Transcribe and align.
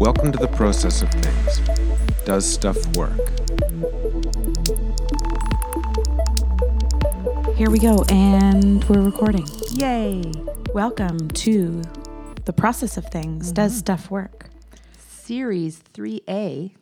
Welcome 0.00 0.32
to 0.32 0.38
the 0.38 0.48
process 0.48 1.02
of 1.02 1.10
things. 1.10 1.60
Does 2.24 2.50
stuff 2.50 2.86
work? 2.96 3.18
Here 7.54 7.68
we 7.68 7.78
go, 7.78 8.02
and 8.08 8.82
we're 8.84 9.02
recording. 9.02 9.46
Yay! 9.72 10.22
Welcome 10.72 11.28
to 11.28 11.82
the 12.46 12.52
process 12.54 12.96
of 12.96 13.04
things. 13.08 13.48
Mm-hmm. 13.48 13.54
Does 13.56 13.76
stuff 13.76 14.10
work? 14.10 14.48
Series 14.96 15.82
3A, 15.92 16.72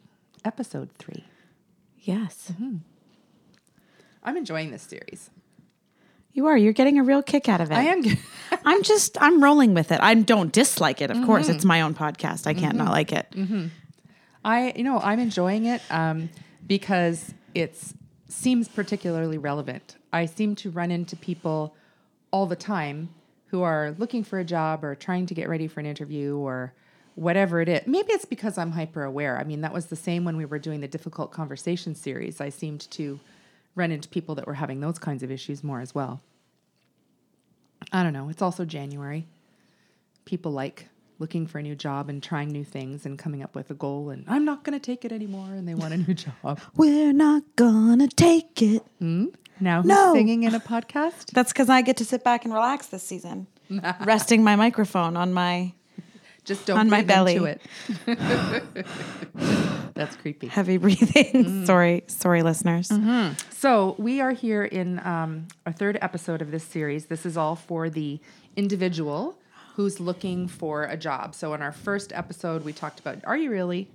Episode 0.44 0.92
3. 0.92 1.24
Yes. 1.98 2.52
Mm-hmm. 2.52 2.76
I'm 4.22 4.36
enjoying 4.36 4.70
this 4.70 4.82
series. 4.82 5.30
You 6.38 6.46
are. 6.46 6.56
You're 6.56 6.72
getting 6.72 7.00
a 7.00 7.02
real 7.02 7.20
kick 7.20 7.48
out 7.48 7.60
of 7.60 7.72
it. 7.72 7.74
I 7.74 7.82
am. 7.86 8.04
I'm 8.64 8.84
just, 8.84 9.20
I'm 9.20 9.42
rolling 9.42 9.74
with 9.74 9.90
it. 9.90 10.00
I 10.00 10.14
don't 10.14 10.52
dislike 10.52 11.00
it, 11.00 11.10
of 11.10 11.20
course. 11.26 11.46
Mm-hmm. 11.48 11.56
It's 11.56 11.64
my 11.64 11.80
own 11.80 11.96
podcast. 11.96 12.46
I 12.46 12.54
can't 12.54 12.76
not 12.76 12.84
mm-hmm. 12.84 12.92
like 12.92 13.12
it. 13.12 13.26
Mm-hmm. 13.32 13.66
I, 14.44 14.72
you 14.76 14.84
know, 14.84 15.00
I'm 15.00 15.18
enjoying 15.18 15.66
it 15.66 15.82
um, 15.90 16.28
because 16.64 17.34
it 17.56 17.76
seems 18.28 18.68
particularly 18.68 19.36
relevant. 19.36 19.96
I 20.12 20.26
seem 20.26 20.54
to 20.56 20.70
run 20.70 20.92
into 20.92 21.16
people 21.16 21.74
all 22.30 22.46
the 22.46 22.54
time 22.54 23.08
who 23.46 23.62
are 23.62 23.96
looking 23.98 24.22
for 24.22 24.38
a 24.38 24.44
job 24.44 24.84
or 24.84 24.94
trying 24.94 25.26
to 25.26 25.34
get 25.34 25.48
ready 25.48 25.66
for 25.66 25.80
an 25.80 25.86
interview 25.86 26.36
or 26.36 26.72
whatever 27.16 27.60
it 27.60 27.68
is. 27.68 27.84
Maybe 27.84 28.12
it's 28.12 28.24
because 28.24 28.58
I'm 28.58 28.70
hyper 28.70 29.02
aware. 29.02 29.40
I 29.40 29.42
mean, 29.42 29.62
that 29.62 29.72
was 29.72 29.86
the 29.86 29.96
same 29.96 30.24
when 30.24 30.36
we 30.36 30.44
were 30.44 30.60
doing 30.60 30.82
the 30.82 30.88
difficult 30.88 31.32
conversation 31.32 31.96
series. 31.96 32.40
I 32.40 32.50
seemed 32.50 32.88
to 32.92 33.18
run 33.74 33.90
into 33.90 34.08
people 34.08 34.36
that 34.36 34.46
were 34.46 34.54
having 34.54 34.78
those 34.78 35.00
kinds 35.00 35.24
of 35.24 35.32
issues 35.32 35.64
more 35.64 35.80
as 35.80 35.96
well. 35.96 36.20
I 37.92 38.02
don't 38.02 38.12
know. 38.12 38.28
It's 38.28 38.42
also 38.42 38.64
January. 38.64 39.26
People 40.24 40.52
like 40.52 40.88
looking 41.18 41.46
for 41.46 41.58
a 41.58 41.62
new 41.62 41.74
job 41.74 42.08
and 42.08 42.22
trying 42.22 42.48
new 42.50 42.64
things 42.64 43.04
and 43.04 43.18
coming 43.18 43.42
up 43.42 43.54
with 43.54 43.70
a 43.70 43.74
goal 43.74 44.10
and 44.10 44.24
I'm 44.28 44.44
not 44.44 44.62
going 44.62 44.78
to 44.78 44.84
take 44.84 45.04
it 45.04 45.10
anymore 45.10 45.48
and 45.52 45.66
they 45.66 45.74
want 45.74 45.92
a 45.94 45.96
new 45.96 46.14
job. 46.42 46.60
We're 46.76 47.12
not 47.12 47.42
gonna 47.56 48.06
take 48.08 48.62
it. 48.62 48.82
Hmm? 49.00 49.26
Now 49.58 49.82
who's 49.82 49.88
No. 49.88 50.12
singing 50.14 50.44
in 50.44 50.54
a 50.54 50.60
podcast? 50.60 51.32
That's 51.32 51.52
because 51.52 51.68
I 51.68 51.82
get 51.82 51.96
to 51.96 52.04
sit 52.04 52.22
back 52.22 52.44
and 52.44 52.54
relax 52.54 52.86
this 52.86 53.02
season, 53.02 53.48
resting 54.04 54.44
my 54.44 54.54
microphone 54.54 55.16
on 55.16 55.32
my 55.32 55.72
Just 56.48 56.64
don't 56.66 56.78
On 56.78 56.88
my 56.88 57.02
breathe 57.02 57.10
into 57.28 57.58
belly. 58.06 58.16
it. 58.16 58.86
That's 59.94 60.16
creepy. 60.16 60.46
heavy 60.46 60.78
breathing. 60.78 61.66
sorry, 61.66 62.04
sorry, 62.06 62.42
listeners. 62.42 62.90
So 63.50 63.94
we 63.98 64.20
are 64.22 64.30
here 64.32 64.64
in 64.64 64.98
um, 65.06 65.48
our 65.66 65.72
third 65.72 65.98
episode 66.00 66.40
of 66.40 66.50
this 66.50 66.64
series. 66.64 67.04
This 67.06 67.26
is 67.26 67.36
all 67.36 67.54
for 67.54 67.90
the 67.90 68.18
individual 68.56 69.38
who's 69.76 70.00
looking 70.00 70.48
for 70.48 70.84
a 70.84 70.96
job. 70.96 71.34
So 71.34 71.52
in 71.52 71.60
our 71.60 71.72
first 71.72 72.12
episode, 72.14 72.64
we 72.64 72.72
talked 72.72 72.98
about, 72.98 73.18
are 73.24 73.36
you 73.36 73.50
really? 73.50 73.88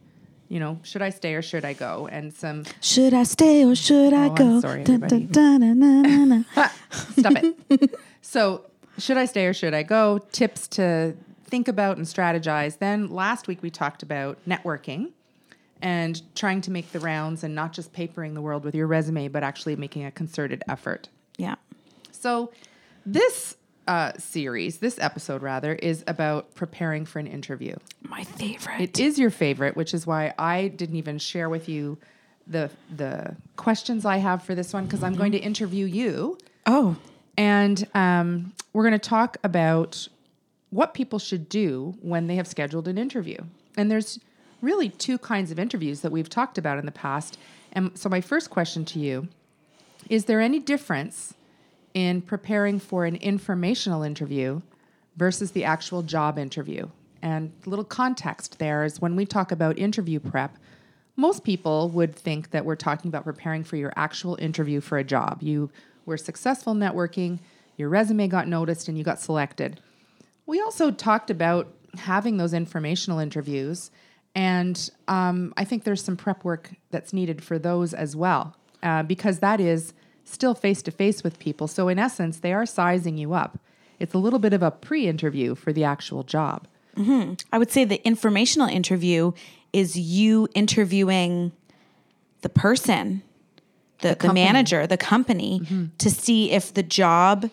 You 0.47 0.59
know, 0.59 0.79
should 0.83 1.01
I 1.01 1.09
stay 1.09 1.33
or 1.33 1.41
should 1.41 1.65
I 1.65 1.73
go? 1.73 2.07
And 2.11 2.31
some 2.33 2.65
Should 2.81 3.15
I 3.15 3.23
stay 3.23 3.65
or 3.65 3.73
should 3.75 4.13
I 4.13 4.27
Oh, 4.27 4.29
I'm 4.29 4.35
go? 4.35 4.59
sorry, 4.61 4.83
Dun, 4.83 4.99
dun, 4.99 5.25
dun, 5.27 5.79
na, 5.79 6.01
na, 6.01 6.25
na. 6.25 6.67
Stop 7.17 7.33
it. 7.38 7.95
so, 8.21 8.65
should 8.99 9.17
I 9.17 9.25
stay 9.25 9.47
or 9.47 9.53
should 9.53 9.73
I 9.73 9.81
go? 9.81 10.19
Tips 10.31 10.67
to 10.69 11.15
think 11.53 11.67
about 11.67 11.97
and 11.97 12.07
strategize. 12.07 12.79
Then 12.79 13.11
last 13.11 13.47
week 13.47 13.61
we 13.61 13.69
talked 13.69 14.01
about 14.01 14.39
networking 14.47 15.11
and 15.83 16.19
trying 16.33 16.61
to 16.61 16.71
make 16.71 16.91
the 16.91 16.99
rounds 16.99 17.43
and 17.43 17.53
not 17.53 17.73
just 17.73 17.93
papering 17.93 18.33
the 18.33 18.41
world 18.41 18.63
with 18.63 18.73
your 18.73 18.87
resume, 18.87 19.27
but 19.27 19.43
actually 19.43 19.75
making 19.75 20.03
a 20.03 20.09
concerted 20.09 20.63
effort. 20.67 21.09
yeah. 21.37 21.53
So, 22.11 22.51
this 23.05 23.55
uh, 23.87 24.13
series, 24.17 24.77
this 24.79 24.97
episode 24.97 25.43
rather, 25.43 25.75
is 25.75 26.03
about 26.07 26.55
preparing 26.55 27.05
for 27.05 27.19
an 27.19 27.27
interview. 27.27 27.75
My 28.01 28.23
favorite. 28.23 28.81
It 28.81 28.99
is 28.99 29.19
your 29.19 29.29
favorite, 29.29 29.75
which 29.75 29.93
is 29.93 30.07
why 30.07 30.33
I 30.39 30.69
didn't 30.69 30.95
even 30.95 31.19
share 31.19 31.49
with 31.49 31.69
you 31.69 31.99
the 32.47 32.71
the 32.95 33.35
questions 33.57 34.05
I 34.05 34.17
have 34.17 34.41
for 34.41 34.55
this 34.55 34.73
one 34.73 34.85
because 34.85 35.03
I'm 35.03 35.13
going 35.13 35.33
to 35.33 35.38
interview 35.38 35.85
you 35.85 36.39
oh, 36.66 36.95
and 37.38 37.88
um, 37.94 38.53
we're 38.73 38.83
going 38.83 38.99
to 38.99 39.09
talk 39.09 39.38
about 39.44 40.07
what 40.73 40.94
people 40.94 41.19
should 41.19 41.47
do 41.50 41.95
when 42.01 42.28
they 42.28 42.35
have 42.35 42.47
scheduled 42.47 42.88
an 42.88 42.97
interview. 42.97 43.38
And 43.78 43.91
there's 43.91 44.19
really 44.61 44.89
two 44.89 45.17
kinds 45.17 45.51
of 45.51 45.59
interviews 45.59 46.01
that 46.01 46.11
we've 46.11 46.29
talked 46.29 46.57
about 46.57 46.79
in 46.79 46.85
the 46.85 46.91
past. 46.91 47.38
And 47.73 47.97
so, 47.97 48.09
my 48.09 48.22
first 48.22 48.50
question 48.50 48.84
to 48.85 49.00
you 49.00 49.28
is 50.09 50.25
there 50.25 50.41
any 50.41 50.59
difference 50.59 51.34
in 51.94 52.22
preparing 52.22 52.79
for 52.79 53.06
an 53.06 53.16
informational 53.17 54.03
interview 54.03 54.61
versus 55.16 55.51
the 55.51 55.63
actual 55.63 56.01
job 56.01 56.38
interview? 56.38 56.90
And 57.22 57.53
a 57.66 57.69
little 57.69 57.85
context 57.85 58.59
there 58.59 58.84
is 58.84 59.00
when 59.00 59.16
we 59.16 59.25
talk 59.25 59.51
about 59.51 59.78
interview 59.78 60.19
prep, 60.19 60.57
most 61.16 61.44
people 61.44 61.90
would 61.90 62.16
think 62.16 62.50
that 62.50 62.66
we're 62.66 62.75
talking 62.75 63.09
about 63.09 63.23
preparing 63.23 63.63
for 63.63 63.78
your 63.78 63.94
actual 63.95 64.35
interview 64.41 64.81
for 64.81 64.97
a 64.97 65.03
job. 65.03 65.41
You 65.41 65.69
were 66.05 66.17
successful 66.17 66.73
networking, 66.73 67.40
your 67.78 67.90
resume 67.90 68.28
got 68.28 68.47
noticed, 68.47 68.88
and 68.88 68.97
you 68.97 69.03
got 69.03 69.22
selected. 69.22 69.79
We 70.45 70.61
also 70.61 70.91
talked 70.91 71.29
about 71.29 71.73
having 71.97 72.37
those 72.37 72.53
informational 72.53 73.19
interviews, 73.19 73.91
and 74.35 74.89
um, 75.07 75.53
I 75.57 75.63
think 75.63 75.83
there's 75.83 76.03
some 76.03 76.17
prep 76.17 76.43
work 76.43 76.71
that's 76.91 77.13
needed 77.13 77.43
for 77.43 77.59
those 77.59 77.93
as 77.93 78.15
well, 78.15 78.55
uh, 78.81 79.03
because 79.03 79.39
that 79.39 79.59
is 79.59 79.93
still 80.25 80.53
face 80.53 80.81
to 80.83 80.91
face 80.91 81.23
with 81.23 81.39
people. 81.39 81.67
So, 81.67 81.87
in 81.87 81.99
essence, 81.99 82.39
they 82.39 82.53
are 82.53 82.65
sizing 82.65 83.17
you 83.17 83.33
up. 83.33 83.59
It's 83.99 84.13
a 84.13 84.17
little 84.17 84.39
bit 84.39 84.53
of 84.53 84.63
a 84.63 84.71
pre 84.71 85.07
interview 85.07 85.55
for 85.55 85.71
the 85.71 85.83
actual 85.83 86.23
job. 86.23 86.67
I 87.51 87.57
would 87.57 87.71
say 87.71 87.85
the 87.85 88.05
informational 88.05 88.67
interview 88.67 89.31
is 89.71 89.97
you 89.97 90.47
interviewing 90.53 91.51
the 92.41 92.49
person, 92.49 93.23
the, 94.01 94.09
the, 94.09 94.15
company. 94.15 94.43
manager, 94.43 94.85
the 94.85 94.97
company, 94.97 95.61
to 95.97 96.09
see 96.09 96.51
if 96.51 96.73
the 96.73 96.83
job, 96.83 97.49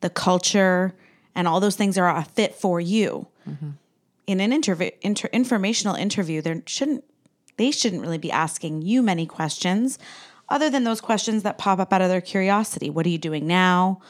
the 0.00 0.10
culture, 0.10 0.94
and 1.34 1.46
all 1.48 1.60
those 1.60 1.76
things 1.76 1.96
are 1.98 2.08
a 2.08 2.24
fit 2.24 2.54
for 2.54 2.80
you. 2.80 3.26
In 4.26 4.40
an 4.40 4.52
interview, 4.52 4.90
inter, 5.02 5.28
informational 5.32 5.96
interview, 5.96 6.40
there 6.40 6.62
shouldn't 6.66 7.04
they 7.56 7.70
shouldn't 7.70 8.00
really 8.00 8.18
be 8.18 8.30
asking 8.30 8.82
you 8.82 9.02
many 9.02 9.26
questions, 9.26 9.98
other 10.48 10.70
than 10.70 10.84
those 10.84 11.00
questions 11.00 11.42
that 11.42 11.58
pop 11.58 11.78
up 11.78 11.92
out 11.92 12.00
of 12.00 12.08
their 12.08 12.20
curiosity. 12.20 12.88
What 12.88 13.04
are 13.06 13.10
you 13.10 13.18
doing 13.18 13.46
now? 13.46 14.00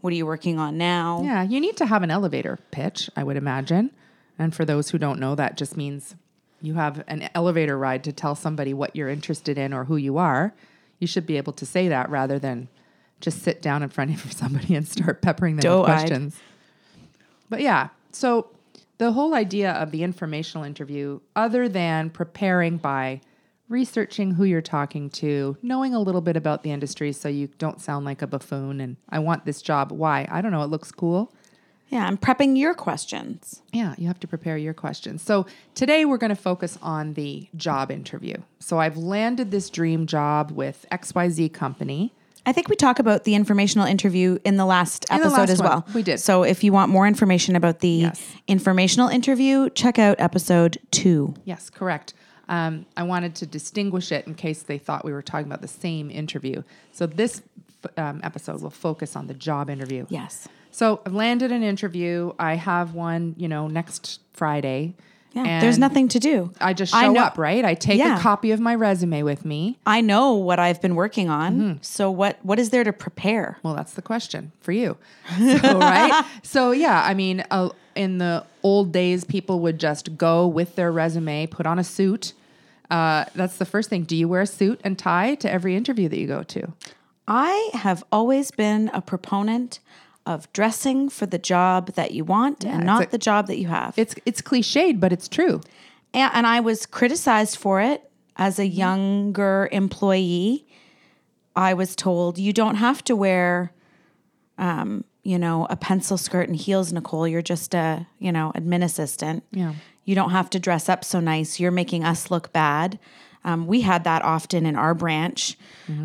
What 0.00 0.12
are 0.12 0.16
you 0.16 0.26
working 0.26 0.58
on 0.58 0.78
now? 0.78 1.22
Yeah, 1.24 1.42
you 1.42 1.60
need 1.60 1.76
to 1.78 1.86
have 1.86 2.02
an 2.02 2.10
elevator 2.10 2.58
pitch, 2.70 3.10
I 3.16 3.24
would 3.24 3.36
imagine. 3.36 3.90
And 4.38 4.54
for 4.54 4.64
those 4.64 4.90
who 4.90 4.98
don't 4.98 5.18
know, 5.18 5.34
that 5.34 5.56
just 5.56 5.76
means 5.76 6.14
you 6.62 6.74
have 6.74 7.02
an 7.08 7.28
elevator 7.34 7.76
ride 7.76 8.04
to 8.04 8.12
tell 8.12 8.34
somebody 8.34 8.72
what 8.72 8.94
you're 8.94 9.08
interested 9.08 9.58
in 9.58 9.72
or 9.72 9.84
who 9.84 9.96
you 9.96 10.16
are. 10.18 10.54
You 10.98 11.06
should 11.06 11.26
be 11.26 11.36
able 11.36 11.52
to 11.54 11.66
say 11.66 11.88
that 11.88 12.08
rather 12.10 12.38
than 12.38 12.68
just 13.20 13.42
sit 13.42 13.60
down 13.60 13.82
in 13.82 13.88
front 13.88 14.12
of 14.24 14.32
somebody 14.36 14.74
and 14.74 14.86
start 14.86 15.20
peppering 15.20 15.56
them 15.56 15.68
with 15.68 15.86
Doe-eyed. 15.86 15.98
questions. 15.98 16.38
But 17.50 17.60
yeah, 17.60 17.88
so 18.12 18.48
the 18.98 19.12
whole 19.12 19.34
idea 19.34 19.72
of 19.72 19.90
the 19.90 20.02
informational 20.02 20.64
interview, 20.64 21.20
other 21.36 21.68
than 21.68 22.08
preparing 22.08 22.78
by 22.78 23.20
researching 23.68 24.32
who 24.32 24.44
you're 24.44 24.60
talking 24.60 25.10
to, 25.10 25.56
knowing 25.62 25.94
a 25.94 26.00
little 26.00 26.20
bit 26.20 26.36
about 26.36 26.62
the 26.62 26.70
industry 26.70 27.12
so 27.12 27.28
you 27.28 27.48
don't 27.58 27.80
sound 27.80 28.04
like 28.04 28.22
a 28.22 28.26
buffoon 28.26 28.80
and 28.80 28.96
I 29.08 29.18
want 29.20 29.44
this 29.44 29.62
job. 29.62 29.92
Why? 29.92 30.26
I 30.30 30.40
don't 30.40 30.52
know. 30.52 30.62
It 30.62 30.70
looks 30.70 30.90
cool. 30.90 31.32
Yeah, 31.88 32.06
I'm 32.06 32.18
prepping 32.18 32.56
your 32.56 32.72
questions. 32.74 33.62
Yeah, 33.72 33.94
you 33.98 34.06
have 34.06 34.20
to 34.20 34.28
prepare 34.28 34.56
your 34.56 34.74
questions. 34.74 35.22
So 35.22 35.46
today 35.74 36.04
we're 36.04 36.18
going 36.18 36.30
to 36.30 36.36
focus 36.36 36.78
on 36.82 37.14
the 37.14 37.48
job 37.56 37.90
interview. 37.90 38.36
So 38.60 38.78
I've 38.78 38.96
landed 38.96 39.50
this 39.50 39.70
dream 39.70 40.06
job 40.06 40.52
with 40.52 40.86
XYZ 40.92 41.52
company. 41.52 42.14
I 42.46 42.52
think 42.52 42.68
we 42.68 42.76
talk 42.76 42.98
about 42.98 43.24
the 43.24 43.34
informational 43.34 43.86
interview 43.86 44.38
in 44.44 44.56
the 44.56 44.64
last 44.64 45.06
the 45.08 45.14
episode 45.14 45.32
last 45.32 45.50
as 45.50 45.58
one, 45.60 45.68
well. 45.68 45.86
we 45.94 46.02
did. 46.02 46.18
So 46.20 46.42
if 46.42 46.64
you 46.64 46.72
want 46.72 46.90
more 46.90 47.06
information 47.06 47.54
about 47.56 47.80
the 47.80 47.88
Yes. 47.88 48.22
informational 48.48 49.08
interview, 49.08 49.68
check 49.70 49.98
out 49.98 50.16
episode 50.18 50.78
two. 50.90 51.34
Yes, 51.44 51.68
correct. 51.70 52.14
Um, 52.48 52.86
I 52.96 53.02
wanted 53.04 53.34
to 53.36 53.46
distinguish 53.46 54.10
it 54.10 54.26
in 54.26 54.34
case 54.34 54.62
they 54.62 54.78
thought 54.78 55.04
we 55.04 55.12
were 55.12 55.22
talking 55.22 55.46
about 55.46 55.60
the 55.62 55.68
same 55.68 56.10
interview. 56.10 56.62
So 56.92 57.06
this 57.06 57.42
f- 57.84 57.90
um, 57.98 58.20
episode 58.24 58.60
will 58.62 58.70
focus 58.70 59.14
on 59.16 59.26
the 59.28 59.34
job 59.34 59.70
interview. 59.70 60.06
Yes. 60.08 60.48
So 60.72 61.00
I've 61.06 61.12
landed 61.14 61.52
an 61.52 61.62
interview. 61.62 62.32
I 62.38 62.54
have 62.56 62.94
one, 62.94 63.34
you 63.38 63.48
know, 63.48 63.68
next 63.68 64.20
Friday. 64.32 64.94
Yeah. 65.32 65.60
There's 65.60 65.78
nothing 65.78 66.08
to 66.08 66.18
do. 66.18 66.52
I 66.60 66.72
just 66.72 66.92
I 66.94 67.04
show 67.04 67.12
know- 67.12 67.22
up, 67.22 67.38
right? 67.38 67.64
I 67.64 67.74
take 67.74 67.98
Yeah. 67.98 68.18
a 68.18 68.20
copy 68.20 68.50
of 68.50 68.58
my 68.60 68.74
resume 68.74 69.22
with 69.22 69.44
me. 69.44 69.78
I 69.86 70.00
know 70.00 70.32
what 70.34 70.58
I've 70.58 70.80
been 70.82 70.96
working 70.96 71.28
on. 71.28 71.52
Mm-hmm. 71.60 71.72
So 71.82 72.10
what 72.10 72.38
what 72.42 72.58
is 72.58 72.70
there 72.70 72.82
to 72.84 72.92
prepare? 72.92 73.58
Well, 73.62 73.74
that's 73.74 73.92
the 73.94 74.02
question 74.02 74.52
for 74.60 74.72
you. 74.72 74.96
So, 75.38 75.78
right? 75.78 76.24
So, 76.42 76.72
yeah, 76.72 77.02
I 77.04 77.14
mean, 77.14 77.44
uh, 77.50 77.70
in 77.94 78.18
the 78.18 78.44
old 78.62 78.92
days, 78.92 79.24
people 79.24 79.60
would 79.60 79.78
just 79.78 80.16
go 80.16 80.46
with 80.48 80.74
their 80.76 80.90
resume, 80.90 81.46
put 81.46 81.64
on 81.66 81.78
a 81.78 81.84
suit. 81.84 82.32
Uh, 82.90 83.24
that's 83.36 83.56
the 83.58 83.64
first 83.64 83.88
thing. 83.88 84.02
Do 84.02 84.16
you 84.16 84.26
wear 84.28 84.40
a 84.42 84.46
suit 84.46 84.80
and 84.82 84.98
tie 84.98 85.36
to 85.36 85.50
every 85.50 85.76
interview 85.76 86.08
that 86.08 86.18
you 86.18 86.26
go 86.26 86.42
to? 86.42 86.72
I 87.28 87.70
have 87.74 88.02
always 88.10 88.50
been 88.50 88.90
a 88.92 89.00
proponent 89.00 89.78
of 90.30 90.50
dressing 90.52 91.08
for 91.08 91.26
the 91.26 91.38
job 91.38 91.92
that 91.94 92.12
you 92.12 92.24
want 92.24 92.64
and 92.64 92.84
not 92.86 93.10
the 93.10 93.18
job 93.18 93.46
that 93.48 93.58
you 93.58 93.68
have. 93.68 93.94
It's 93.96 94.14
it's 94.24 94.40
cliched, 94.40 95.00
but 95.00 95.12
it's 95.12 95.28
true. 95.28 95.60
and, 96.14 96.30
and 96.34 96.46
I 96.46 96.60
was 96.60 96.86
criticized 96.86 97.56
for 97.58 97.80
it 97.80 98.00
as 98.36 98.58
a 98.58 98.66
younger 98.66 99.68
employee. 99.72 100.66
I 101.56 101.74
was 101.74 101.96
told 101.96 102.38
you 102.38 102.52
don't 102.52 102.76
have 102.76 103.02
to 103.04 103.16
wear, 103.16 103.72
um, 104.56 105.04
you 105.24 105.38
know, 105.38 105.66
a 105.68 105.76
pencil 105.76 106.16
skirt 106.16 106.48
and 106.48 106.56
heels, 106.56 106.92
Nicole. 106.92 107.26
You're 107.28 107.42
just 107.42 107.74
a, 107.74 108.06
you 108.18 108.32
know, 108.32 108.52
admin 108.54 108.82
assistant. 108.84 109.42
Yeah. 109.50 109.74
You 110.04 110.14
don't 110.14 110.30
have 110.30 110.48
to 110.50 110.58
dress 110.60 110.88
up 110.88 111.04
so 111.04 111.20
nice. 111.20 111.60
You're 111.60 111.70
making 111.72 112.04
us 112.04 112.30
look 112.30 112.52
bad. 112.52 112.98
Um, 113.44 113.66
we 113.66 113.80
had 113.82 114.04
that 114.04 114.22
often 114.22 114.64
in 114.66 114.76
our 114.76 114.94
branch 114.94 115.56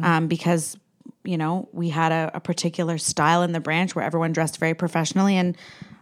um, 0.04 0.27
because, 0.27 0.77
you 1.25 1.38
know, 1.38 1.68
we 1.72 1.89
had 1.89 2.12
a, 2.12 2.31
a 2.33 2.39
particular 2.39 2.98
style 2.98 3.44
in 3.44 3.51
the 3.51 3.60
branch 3.60 3.95
where 3.95 4.06
everyone 4.06 4.33
dressed 4.33 4.60
very 4.60 4.74
professionally 4.74 5.38
and 5.38 5.57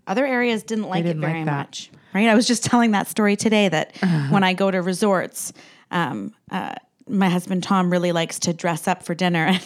other 0.08 0.25
areas 0.25 0.64
didn't 0.64 0.90
like 0.90 1.04
didn't 1.04 1.24
it 1.24 1.28
very 1.28 1.44
that. 1.44 1.58
much. 1.68 1.92
Right. 2.14 2.28
I 2.28 2.36
was 2.36 2.46
just 2.46 2.64
telling 2.64 2.92
that 2.92 3.08
story 3.08 3.36
today 3.36 3.70
that 3.70 3.96
when 4.30 4.44
I 4.44 4.54
go 4.54 4.70
to 4.70 4.81
resorts, 4.81 5.52
um, 5.90 6.34
uh, 6.52 6.75
my 7.08 7.28
husband 7.30 7.64
Tom 7.64 7.92
really 7.92 8.12
likes 8.12 8.40
to 8.40 8.54
dress 8.54 8.88
up 8.88 9.04
for 9.04 9.14
dinner 9.14 9.46
and 9.48 9.64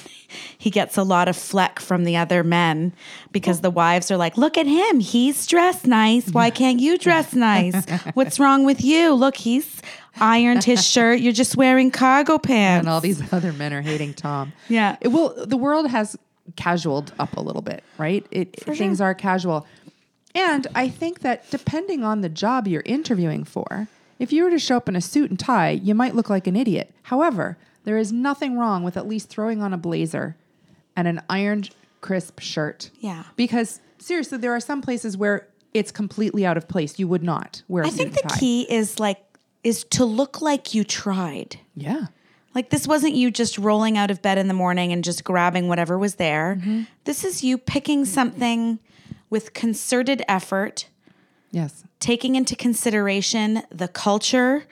he 0.57 0.69
gets 0.69 0.97
a 0.97 1.03
lot 1.03 1.27
of 1.27 1.35
fleck 1.35 1.79
from 1.79 2.03
the 2.03 2.17
other 2.17 2.43
men 2.43 2.93
because 3.31 3.61
the 3.61 3.69
wives 3.69 4.09
are 4.11 4.17
like, 4.17 4.37
Look 4.37 4.57
at 4.57 4.65
him, 4.65 4.99
he's 4.99 5.45
dressed 5.45 5.85
nice. 5.85 6.29
Why 6.29 6.49
can't 6.61 6.79
you 6.79 6.97
dress 6.97 7.33
nice? 7.33 7.85
What's 8.13 8.39
wrong 8.39 8.65
with 8.65 8.83
you? 8.83 9.13
Look, 9.13 9.37
he's 9.37 9.81
ironed 10.19 10.63
his 10.63 10.85
shirt. 10.93 11.19
You're 11.19 11.33
just 11.33 11.55
wearing 11.57 11.91
cargo 11.91 12.37
pants. 12.37 12.81
and 12.85 12.89
all 12.89 13.01
these 13.01 13.21
other 13.33 13.53
men 13.53 13.73
are 13.73 13.81
hating 13.81 14.13
Tom. 14.13 14.53
Yeah. 14.69 14.97
It, 15.01 15.09
well, 15.09 15.33
the 15.45 15.57
world 15.57 15.89
has 15.89 16.17
casualed 16.55 17.13
up 17.19 17.35
a 17.37 17.41
little 17.41 17.61
bit, 17.61 17.83
right? 17.97 18.25
It 18.31 18.55
things 18.61 19.01
are 19.01 19.13
casual. 19.13 19.65
And 20.35 20.67
I 20.75 20.87
think 20.89 21.19
that 21.21 21.49
depending 21.49 22.03
on 22.03 22.21
the 22.21 22.29
job 22.29 22.67
you're 22.67 22.83
interviewing 22.85 23.43
for, 23.43 23.87
if 24.19 24.31
you 24.31 24.43
were 24.43 24.49
to 24.51 24.59
show 24.59 24.77
up 24.77 24.87
in 24.87 24.95
a 24.95 25.01
suit 25.01 25.29
and 25.29 25.39
tie, 25.39 25.71
you 25.71 25.93
might 25.95 26.15
look 26.15 26.29
like 26.29 26.47
an 26.47 26.55
idiot. 26.55 26.93
However, 27.03 27.57
there 27.85 27.97
is 27.97 28.11
nothing 28.11 28.57
wrong 28.57 28.83
with 28.83 28.97
at 28.97 29.07
least 29.07 29.29
throwing 29.29 29.61
on 29.61 29.73
a 29.73 29.77
blazer 29.77 30.35
and 30.95 31.07
an 31.07 31.21
ironed 31.29 31.69
crisp 32.01 32.39
shirt. 32.39 32.91
Yeah. 32.99 33.23
Because 33.35 33.79
seriously, 33.97 34.37
there 34.37 34.53
are 34.53 34.59
some 34.59 34.81
places 34.81 35.17
where 35.17 35.47
it's 35.73 35.91
completely 35.91 36.45
out 36.45 36.57
of 36.57 36.67
place. 36.67 36.97
You 36.97 37.07
would 37.07 37.23
not 37.23 37.61
wear 37.67 37.83
a 37.83 37.87
I 37.87 37.89
think 37.89 38.13
the 38.13 38.21
tie. 38.27 38.37
key 38.39 38.61
is 38.71 38.99
like 38.99 39.19
is 39.63 39.83
to 39.85 40.05
look 40.05 40.41
like 40.41 40.73
you 40.73 40.83
tried. 40.83 41.59
Yeah. 41.75 42.07
Like 42.55 42.69
this 42.69 42.87
wasn't 42.87 43.13
you 43.15 43.29
just 43.31 43.57
rolling 43.57 43.97
out 43.97 44.09
of 44.09 44.21
bed 44.21 44.37
in 44.37 44.47
the 44.47 44.53
morning 44.53 44.91
and 44.91 45.03
just 45.03 45.23
grabbing 45.23 45.67
whatever 45.67 45.97
was 45.97 46.15
there. 46.15 46.57
Mm-hmm. 46.59 46.83
This 47.03 47.23
is 47.23 47.43
you 47.43 47.57
picking 47.57 48.05
something 48.05 48.79
with 49.29 49.53
concerted 49.53 50.23
effort, 50.27 50.87
Yes. 51.51 51.83
taking 51.99 52.35
into 52.35 52.55
consideration 52.55 53.61
the 53.71 53.87
culture. 53.87 54.65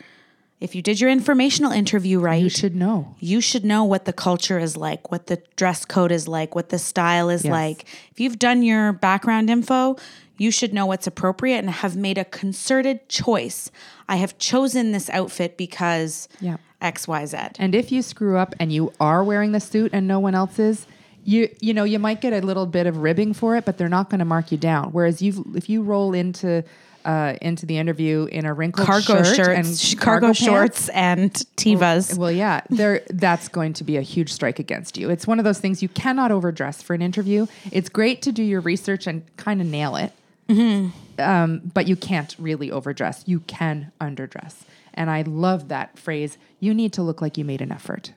If 0.61 0.73
you 0.73 0.81
did 0.81 1.01
your 1.01 1.09
informational 1.09 1.71
interview 1.71 2.19
right, 2.19 2.41
You 2.41 2.49
should 2.49 2.75
know. 2.75 3.15
you 3.19 3.41
should 3.41 3.65
know 3.65 3.83
what 3.83 4.05
the 4.05 4.13
culture 4.13 4.57
is 4.57 4.77
like, 4.77 5.11
what 5.11 5.27
the 5.27 5.41
dress 5.57 5.83
code 5.85 6.11
is 6.11 6.27
like, 6.27 6.55
what 6.55 6.69
the 6.69 6.79
style 6.79 7.29
is 7.29 7.43
Yes. 7.43 7.51
like. 7.51 7.85
If 8.11 8.19
you've 8.19 8.39
done 8.39 8.63
your 8.63 8.93
background 8.93 9.49
info, 9.49 9.97
you 10.37 10.51
should 10.51 10.73
know 10.73 10.85
what's 10.85 11.07
appropriate 11.07 11.57
and 11.59 11.69
have 11.69 11.95
made 11.95 12.17
a 12.17 12.25
concerted 12.25 13.07
choice. 13.09 13.71
I 14.09 14.17
have 14.17 14.37
chosen 14.37 14.91
this 14.91 15.09
outfit 15.09 15.57
because 15.57 16.27
Yeah. 16.41 16.57
XYZ. 16.81 17.53
And 17.57 17.73
if 17.73 17.91
you 17.91 18.01
screw 18.01 18.37
up 18.37 18.53
and 18.59 18.71
you 18.71 18.91
are 18.99 19.23
wearing 19.23 19.51
the 19.53 19.59
suit 19.59 19.91
and 19.93 20.07
no 20.07 20.19
one 20.19 20.35
else 20.35 20.59
is, 20.59 20.85
you 21.23 21.49
you 21.59 21.73
know 21.73 21.83
you 21.83 21.97
might 21.97 22.21
get 22.21 22.33
a 22.33 22.45
little 22.45 22.67
bit 22.67 22.85
of 22.85 22.97
ribbing 22.97 23.33
for 23.33 23.55
it, 23.55 23.65
but 23.65 23.77
they're 23.77 23.89
not 23.89 24.09
going 24.09 24.19
to 24.19 24.25
mark 24.25 24.51
you 24.51 24.57
down. 24.57 24.91
Whereas 24.91 25.21
you 25.21 25.43
if 25.55 25.69
you 25.69 25.81
roll 25.81 26.13
into 26.13 26.63
uh, 27.05 27.35
into 27.41 27.65
the 27.67 27.77
interview 27.77 28.25
in 28.31 28.45
a 28.45 28.53
wrinkled 28.53 28.87
cargo 28.87 29.21
shirt 29.23 29.55
and 29.55 29.77
sh- 29.77 29.93
cargo, 29.95 30.27
pants, 30.27 30.39
shorts, 30.39 30.89
and 30.89 31.31
Tevas. 31.55 32.17
Well, 32.17 32.31
yeah, 32.31 32.61
there 32.69 33.01
that's 33.09 33.47
going 33.47 33.73
to 33.73 33.83
be 33.83 33.97
a 33.97 34.01
huge 34.01 34.31
strike 34.33 34.57
against 34.59 34.97
you. 34.97 35.09
It's 35.11 35.25
one 35.27 35.39
of 35.39 35.45
those 35.45 35.59
things 35.59 35.81
you 35.83 35.89
cannot 35.89 36.31
overdress 36.31 36.81
for 36.81 36.93
an 36.93 37.01
interview. 37.03 37.45
It's 37.71 37.89
great 37.89 38.21
to 38.23 38.31
do 38.31 38.41
your 38.43 38.59
research 38.61 39.05
and 39.07 39.23
kind 39.37 39.61
of 39.61 39.67
nail 39.67 39.95
it, 39.95 40.11
um, 40.47 41.61
but 41.73 41.87
you 41.87 41.95
can't 41.95 42.35
really 42.37 42.71
overdress. 42.71 43.23
You 43.25 43.39
can 43.41 43.91
underdress, 43.99 44.61
and 44.93 45.09
I 45.09 45.23
love 45.23 45.69
that 45.69 45.97
phrase. 45.97 46.37
You 46.59 46.73
need 46.73 46.93
to 46.93 47.01
look 47.01 47.21
like 47.21 47.37
you 47.37 47.45
made 47.45 47.61
an 47.61 47.71
effort. 47.71 48.13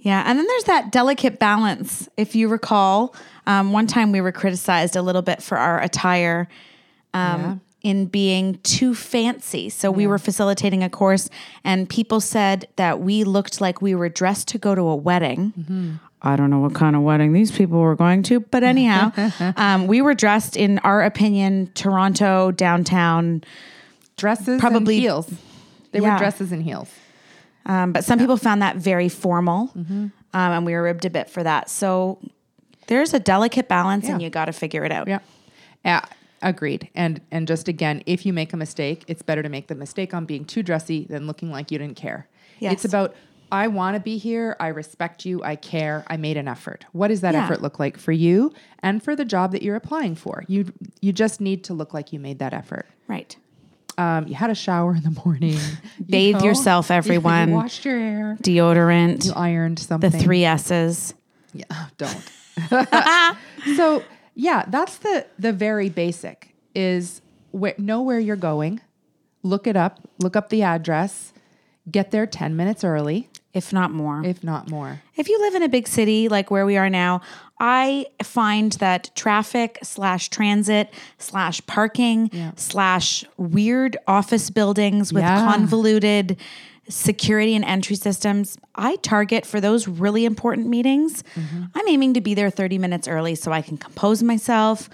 Yeah, 0.00 0.22
and 0.24 0.38
then 0.38 0.46
there's 0.46 0.64
that 0.64 0.92
delicate 0.92 1.38
balance. 1.38 2.08
If 2.16 2.36
you 2.36 2.48
recall, 2.48 3.14
um, 3.46 3.72
one 3.72 3.86
time 3.86 4.12
we 4.12 4.20
were 4.20 4.32
criticized 4.32 4.94
a 4.94 5.02
little 5.02 5.22
bit 5.22 5.42
for 5.42 5.58
our 5.58 5.80
attire 5.82 6.48
um, 7.14 7.60
in 7.82 8.06
being 8.06 8.58
too 8.62 8.94
fancy. 8.94 9.68
So 9.70 9.90
we 9.90 10.06
were 10.06 10.18
facilitating 10.18 10.82
a 10.84 10.90
course, 10.90 11.28
and 11.64 11.88
people 11.88 12.20
said 12.20 12.68
that 12.76 13.00
we 13.00 13.24
looked 13.24 13.60
like 13.60 13.82
we 13.82 13.94
were 13.94 14.08
dressed 14.08 14.46
to 14.48 14.58
go 14.58 14.74
to 14.74 14.82
a 14.82 14.96
wedding. 14.96 15.98
I 16.20 16.34
don't 16.36 16.50
know 16.50 16.58
what 16.58 16.74
kind 16.74 16.96
of 16.96 17.02
wedding 17.02 17.32
these 17.32 17.50
people 17.52 17.78
were 17.78 17.94
going 17.94 18.22
to, 18.24 18.40
but 18.40 18.64
anyhow, 18.64 19.12
um, 19.56 19.86
we 19.86 20.00
were 20.02 20.14
dressed 20.14 20.56
in 20.56 20.78
our 20.80 21.02
opinion, 21.04 21.70
Toronto 21.74 22.50
downtown. 22.50 23.44
dresses 24.16 24.60
Probably- 24.60 24.96
and 24.96 25.02
heels. 25.02 25.32
They 25.92 26.00
Yeah. 26.00 26.12
were 26.14 26.18
dresses 26.18 26.50
and 26.52 26.62
heels. 26.62 26.90
Um, 27.66 27.92
but 27.92 28.04
some 28.04 28.18
people 28.18 28.36
found 28.36 28.62
that 28.62 28.76
very 28.76 29.08
formal, 29.08 29.70
um, 29.76 30.12
and 30.32 30.66
we 30.66 30.72
were 30.74 30.82
ribbed 30.82 31.04
a 31.04 31.10
bit 31.10 31.30
for 31.30 31.42
that. 31.42 31.70
So 31.70 32.18
there's 32.88 33.14
a 33.14 33.20
delicate 33.20 33.68
balance, 33.68 34.08
and 34.08 34.20
you 34.20 34.28
got 34.30 34.46
to 34.46 34.52
figure 34.52 34.84
it 34.84 34.90
out. 34.92 35.06
Yeah. 35.06 35.18
Yeah. 35.84 36.04
Agreed. 36.42 36.88
And 36.94 37.20
and 37.30 37.46
just 37.48 37.68
again, 37.68 38.02
if 38.06 38.24
you 38.24 38.32
make 38.32 38.52
a 38.52 38.56
mistake, 38.56 39.04
it's 39.08 39.22
better 39.22 39.42
to 39.42 39.48
make 39.48 39.66
the 39.68 39.74
mistake 39.74 40.14
on 40.14 40.24
being 40.24 40.44
too 40.44 40.62
dressy 40.62 41.04
than 41.08 41.26
looking 41.26 41.50
like 41.50 41.70
you 41.70 41.78
didn't 41.78 41.96
care. 41.96 42.26
Yes. 42.60 42.72
It's 42.74 42.84
about 42.84 43.14
I 43.50 43.68
want 43.68 43.94
to 43.94 44.00
be 44.00 44.18
here, 44.18 44.56
I 44.60 44.68
respect 44.68 45.24
you, 45.24 45.42
I 45.42 45.56
care, 45.56 46.04
I 46.06 46.16
made 46.16 46.36
an 46.36 46.48
effort. 46.48 46.84
What 46.92 47.08
does 47.08 47.22
that 47.22 47.34
Yeah. 47.34 47.44
effort 47.44 47.62
look 47.62 47.78
like 47.78 47.96
for 47.98 48.12
you 48.12 48.52
and 48.82 49.02
for 49.02 49.16
the 49.16 49.24
job 49.24 49.52
that 49.52 49.62
you're 49.62 49.76
applying 49.76 50.14
for? 50.14 50.44
You 50.48 50.72
you 51.00 51.12
just 51.12 51.40
need 51.40 51.64
to 51.64 51.74
look 51.74 51.94
like 51.94 52.12
you 52.12 52.18
made 52.20 52.38
that 52.40 52.52
effort. 52.52 52.86
Right. 53.06 53.36
Um, 53.96 54.28
you 54.28 54.34
had 54.34 54.48
a 54.50 54.54
shower 54.54 54.94
in 54.94 55.02
the 55.02 55.20
morning. 55.24 55.58
you 55.98 56.04
Bathe 56.08 56.42
yourself, 56.42 56.90
everyone. 57.00 57.48
You 57.48 57.54
washed 57.56 57.84
your 57.84 57.98
hair. 57.98 58.36
Deodorant, 58.42 59.24
You 59.26 59.32
ironed 59.34 59.78
something. 59.80 60.10
the 60.10 60.18
three 60.18 60.44
S's. 60.44 61.14
Yeah, 61.52 61.64
don't. 61.96 62.28
so 63.76 64.02
yeah, 64.34 64.64
that's 64.68 64.98
the 64.98 65.26
the 65.38 65.52
very 65.52 65.88
basic 65.88 66.54
is 66.74 67.22
where, 67.50 67.74
know 67.78 68.02
where 68.02 68.18
you're 68.20 68.36
going, 68.36 68.80
look 69.42 69.66
it 69.66 69.76
up, 69.76 70.00
look 70.18 70.36
up 70.36 70.50
the 70.50 70.62
address, 70.62 71.32
get 71.90 72.10
there 72.10 72.26
ten 72.26 72.54
minutes 72.54 72.84
early, 72.84 73.28
if 73.58 73.72
not 73.72 73.90
more. 73.90 74.24
if 74.24 74.42
not 74.42 74.70
more. 74.70 75.02
If 75.16 75.28
you 75.28 75.38
live 75.40 75.54
in 75.54 75.62
a 75.62 75.68
big 75.68 75.86
city 75.86 76.28
like 76.28 76.50
where 76.50 76.64
we 76.64 76.76
are 76.78 76.88
now, 76.88 77.20
I 77.60 78.06
find 78.22 78.72
that 78.74 79.10
traffic 79.14 79.78
slash 79.82 80.28
transit 80.30 80.92
slash 81.18 81.60
parking 81.66 82.30
slash 82.56 83.24
weird 83.36 83.96
office 84.06 84.48
buildings 84.48 85.12
with 85.12 85.24
Yeah. 85.24 85.44
convoluted 85.44 86.36
security 86.88 87.54
and 87.54 87.64
entry 87.64 87.96
systems, 87.96 88.56
I 88.74 88.96
target 88.96 89.44
for 89.44 89.60
those 89.60 89.86
really 89.86 90.24
important 90.24 90.68
meetings. 90.68 91.22
Mm-hmm. 91.34 91.64
I'm 91.74 91.88
aiming 91.88 92.14
to 92.14 92.22
be 92.22 92.32
there 92.34 92.48
30 92.48 92.78
minutes 92.78 93.06
early 93.06 93.34
so 93.34 93.52
I 93.52 93.60
can 93.60 93.76
compose 93.76 94.22
myself. 94.22 94.88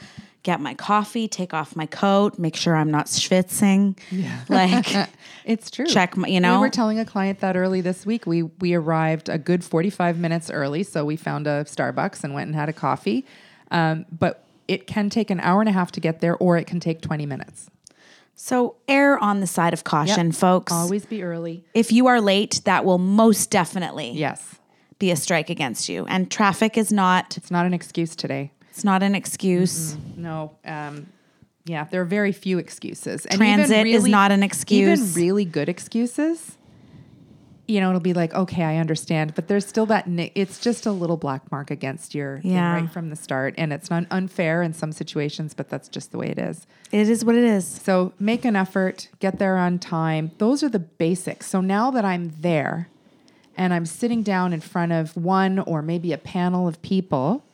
Get 0.44 0.60
my 0.60 0.74
coffee, 0.74 1.26
take 1.26 1.52
off 1.52 1.74
my 1.74 1.86
coat, 1.86 2.38
make 2.38 2.54
sure 2.54 2.76
I'm 2.76 2.90
not 2.90 3.06
schwitzing. 3.06 3.98
Yeah. 4.12 4.40
Like, 4.48 5.08
It's 5.44 5.70
true. 5.70 5.86
Check 5.86 6.16
my- 6.16 6.28
you 6.28 6.38
know? 6.40 6.54
we 6.60 6.66
were 6.66 6.70
telling 6.70 6.98
a 7.00 7.04
client 7.04 7.40
that 7.40 7.56
early 7.56 7.80
this 7.80 8.06
week. 8.06 8.26
We 8.26 8.42
we 8.44 8.74
arrived 8.74 9.28
a 9.28 9.36
good 9.38 9.64
forty 9.64 9.90
five 9.90 10.18
minutes 10.18 10.50
early, 10.50 10.82
so 10.84 11.04
we 11.04 11.16
found 11.16 11.46
a 11.46 11.64
Starbucks 11.64 12.22
and 12.24 12.32
went 12.34 12.46
and 12.46 12.54
had 12.54 12.68
a 12.68 12.72
coffee. 12.72 13.26
Um, 13.70 14.06
but 14.16 14.44
it 14.68 14.86
can 14.86 15.10
take 15.10 15.30
an 15.30 15.40
hour 15.40 15.60
and 15.60 15.68
a 15.68 15.72
half 15.72 15.90
to 15.92 16.00
get 16.00 16.20
there, 16.20 16.36
or 16.36 16.56
it 16.56 16.66
can 16.66 16.78
take 16.80 17.00
twenty 17.02 17.26
minutes. 17.26 17.68
so 18.34 18.76
err 18.88 19.18
on 19.18 19.40
the 19.40 19.46
side 19.46 19.72
of 19.72 19.84
caution, 19.84 20.26
Yep. 20.28 20.34
folks. 20.36 20.72
Always 20.72 21.06
be 21.06 21.22
early. 21.22 21.64
if 21.74 21.90
you 21.92 22.06
are 22.06 22.20
late, 22.20 22.60
that 22.64 22.84
will 22.84 22.98
most 22.98 23.50
definitely 23.50 24.10
Yes, 24.12 24.56
be 24.98 25.10
a 25.10 25.16
strike 25.16 25.50
against 25.50 25.88
you. 25.88 26.04
And 26.06 26.30
traffic 26.30 26.76
is 26.78 26.90
not 26.92 27.36
it's 27.36 27.50
not 27.50 27.64
an 27.66 27.74
excuse 27.74 28.16
today. 28.16 28.50
It's 28.74 28.82
not 28.82 29.04
an 29.04 29.14
excuse. 29.14 29.96
No. 30.16 30.50
Um, 30.64 31.06
yeah, 31.64 31.84
there 31.84 32.00
are 32.02 32.04
very 32.04 32.32
few 32.32 32.58
excuses. 32.58 33.24
And 33.24 33.38
Transit 33.38 33.86
is 33.86 34.04
not 34.04 34.32
an 34.32 34.42
excuse. 34.42 35.00
Even 35.00 35.14
really 35.14 35.44
good 35.44 35.68
excuses, 35.68 36.58
you 37.68 37.80
know, 37.80 37.88
it'll 37.88 38.00
be 38.00 38.12
like, 38.14 38.34
okay, 38.34 38.64
I 38.64 38.78
understand, 38.78 39.34
but 39.36 39.46
there's 39.46 39.64
still 39.64 39.86
that. 39.86 40.08
Ni- 40.08 40.32
it's 40.34 40.58
just 40.58 40.86
a 40.86 40.90
little 40.90 41.16
black 41.16 41.50
mark 41.52 41.70
against 41.70 42.16
your 42.16 42.40
Yeah. 42.42 42.74
right 42.74 42.90
from 42.90 43.10
the 43.10 43.16
start, 43.16 43.54
and 43.56 43.72
it's 43.72 43.90
not 43.90 44.06
unfair 44.10 44.60
in 44.60 44.72
some 44.74 44.90
situations, 44.90 45.54
but 45.54 45.70
that's 45.70 45.88
just 45.88 46.10
the 46.10 46.18
way 46.18 46.26
it 46.30 46.38
is. 46.38 46.66
It 46.90 47.08
is 47.08 47.24
what 47.24 47.36
it 47.36 47.44
is. 47.44 47.64
So 47.66 48.12
make 48.18 48.44
an 48.44 48.56
effort, 48.56 49.08
get 49.20 49.38
there 49.38 49.56
on 49.56 49.78
time. 49.78 50.32
Those 50.38 50.64
are 50.64 50.68
the 50.68 50.80
basics. 50.80 51.46
So 51.46 51.60
now 51.60 51.92
that 51.92 52.04
I'm 52.04 52.32
there, 52.40 52.88
and 53.56 53.72
I'm 53.72 53.86
sitting 53.86 54.24
down 54.24 54.52
in 54.52 54.60
front 54.60 54.90
of 54.90 55.16
one 55.16 55.60
or 55.60 55.80
maybe 55.80 56.12
a 56.12 56.18
panel 56.18 56.66
of 56.66 56.82
people, 56.82 57.44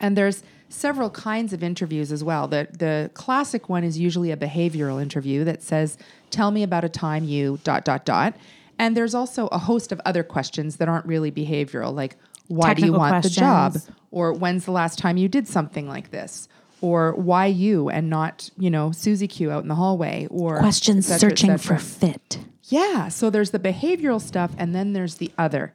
and 0.00 0.16
there's 0.16 0.42
several 0.68 1.10
kinds 1.10 1.52
of 1.52 1.62
interviews 1.62 2.12
as 2.12 2.24
well. 2.24 2.48
The 2.48 2.68
the 2.72 3.10
classic 3.14 3.68
one 3.68 3.84
is 3.84 3.98
usually 3.98 4.30
a 4.30 4.36
behavioral 4.36 5.00
interview 5.00 5.44
that 5.44 5.62
says, 5.62 5.98
"Tell 6.30 6.50
me 6.50 6.62
about 6.62 6.84
a 6.84 6.88
time 6.88 7.24
you 7.24 7.58
dot 7.64 7.84
dot 7.84 8.04
dot." 8.04 8.34
And 8.78 8.96
there's 8.96 9.14
also 9.14 9.46
a 9.48 9.58
host 9.58 9.92
of 9.92 10.00
other 10.06 10.22
questions 10.22 10.76
that 10.76 10.88
aren't 10.88 11.04
really 11.04 11.30
behavioral, 11.30 11.94
like 11.94 12.16
why 12.48 12.72
do 12.72 12.80
you 12.80 12.92
Technical 12.92 12.98
want 12.98 13.22
the 13.22 13.28
job, 13.28 13.76
or 14.10 14.32
when's 14.32 14.64
the 14.64 14.72
last 14.72 14.98
time 14.98 15.16
you 15.18 15.28
did 15.28 15.46
something 15.46 15.86
like 15.86 16.10
this, 16.10 16.48
or 16.80 17.12
why 17.12 17.46
you 17.46 17.90
and 17.90 18.08
not 18.08 18.50
you 18.56 18.70
know 18.70 18.90
Susie 18.90 19.28
Q 19.28 19.50
out 19.50 19.62
in 19.62 19.68
the 19.68 19.74
hallway, 19.74 20.26
or 20.30 20.58
Questions 20.58 21.06
cetera, 21.06 21.30
searching 21.30 21.58
for 21.58 21.76
fit. 21.76 22.38
Yeah. 22.64 23.08
So 23.08 23.28
there's 23.28 23.50
the 23.50 23.58
behavioral 23.58 24.20
stuff, 24.20 24.52
and 24.56 24.74
then 24.74 24.94
there's 24.94 25.16
the 25.16 25.30
other, 25.36 25.74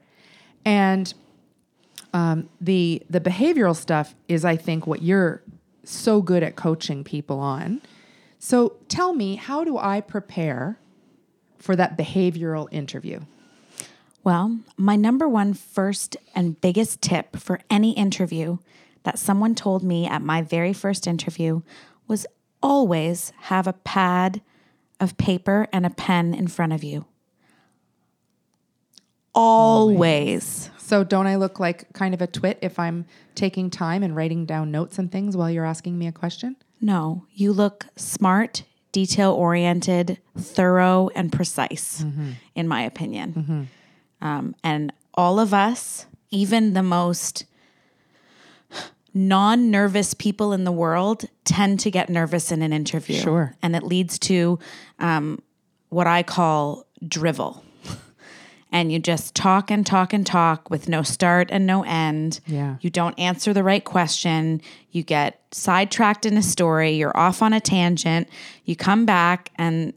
and 0.65 1.13
um, 2.15 2.47
the 2.61 3.03
the 3.09 3.19
behavioral 3.19 3.75
stuff 3.75 4.15
is, 4.29 4.45
I 4.45 4.55
think, 4.55 4.87
what 4.87 5.01
you're 5.01 5.43
so 5.83 6.21
good 6.21 6.43
at 6.43 6.55
coaching 6.55 7.03
people 7.03 7.39
on. 7.39 7.81
So 8.39 8.77
tell 8.87 9.13
me, 9.13 9.35
how 9.35 9.65
do 9.65 9.77
I 9.77 9.99
prepare 9.99 10.79
for 11.57 11.75
that 11.75 11.97
behavioral 11.97 12.69
interview? 12.71 13.19
Well, 14.23 14.59
my 14.77 14.95
number 14.95 15.27
one 15.27 15.53
first 15.53 16.15
and 16.33 16.59
biggest 16.61 17.01
tip 17.01 17.35
for 17.35 17.59
any 17.69 17.91
interview 17.91 18.59
that 19.03 19.19
someone 19.19 19.53
told 19.53 19.83
me 19.83 20.07
at 20.07 20.21
my 20.21 20.41
very 20.41 20.71
first 20.71 21.07
interview 21.07 21.63
was 22.07 22.25
always 22.63 23.33
have 23.41 23.67
a 23.67 23.73
pad 23.73 24.41
of 25.01 25.17
paper 25.17 25.67
and 25.73 25.85
a 25.85 25.89
pen 25.89 26.33
in 26.33 26.47
front 26.47 26.71
of 26.71 26.81
you. 26.81 27.05
Always. 29.33 30.69
So 30.85 31.03
don't 31.03 31.25
I 31.25 31.37
look 31.37 31.59
like 31.59 31.91
kind 31.93 32.13
of 32.13 32.21
a 32.21 32.27
twit 32.27 32.59
if 32.61 32.77
I'm 32.77 33.07
taking 33.33 33.71
time 33.71 34.03
and 34.03 34.15
writing 34.15 34.45
down 34.45 34.69
notes 34.69 34.99
and 34.99 35.11
things 35.11 35.35
while 35.35 35.49
you're 35.49 35.65
asking 35.65 35.97
me 35.97 36.05
a 36.05 36.11
question? 36.11 36.55
No, 36.79 37.25
you 37.33 37.53
look 37.53 37.87
smart, 37.95 38.61
detail 38.91 39.31
oriented, 39.31 40.19
thorough, 40.37 41.09
and 41.15 41.31
precise, 41.31 42.05
in 42.53 42.67
my 42.67 42.83
opinion. 42.83 43.67
Um, 44.21 44.55
and 44.63 44.93
all 45.15 45.39
of 45.39 45.55
us, 45.55 46.05
even 46.29 46.73
the 46.73 46.83
most 46.83 47.45
non 49.11 49.71
nervous 49.71 50.13
people 50.13 50.53
in 50.53 50.65
the 50.65 50.71
world, 50.71 51.25
tend 51.45 51.79
to 51.79 51.89
get 51.89 52.09
nervous 52.09 52.51
in 52.51 52.61
an 52.61 52.71
interview. 52.71 53.19
Sure. 53.19 53.55
And 53.63 53.75
it 53.75 53.81
leads 53.81 54.19
to 54.19 54.59
um, 54.99 55.41
what 55.89 56.05
I 56.05 56.21
call 56.21 56.85
drivel. 57.07 57.64
And 58.75 58.91
you 58.91 58.99
just 58.99 59.35
talk 59.35 59.71
and 59.71 59.85
talk 59.85 60.11
and 60.11 60.27
talk 60.27 60.69
with 60.69 60.89
no 60.89 61.01
start 61.01 61.47
and 61.49 61.65
no 61.65 61.85
end. 61.85 62.41
Yeah. 62.45 62.75
You 62.81 62.89
don't 62.89 63.17
answer 63.17 63.53
the 63.53 63.63
right 63.63 63.85
question. 63.85 64.61
You 64.91 65.01
get 65.01 65.41
sidetracked 65.51 66.25
in 66.25 66.35
a 66.35 66.41
story. 66.41 66.91
You're 66.91 67.15
off 67.15 67.41
on 67.41 67.53
a 67.53 67.61
tangent. 67.61 68.27
You 68.65 68.75
come 68.75 69.05
back 69.05 69.49
and 69.55 69.93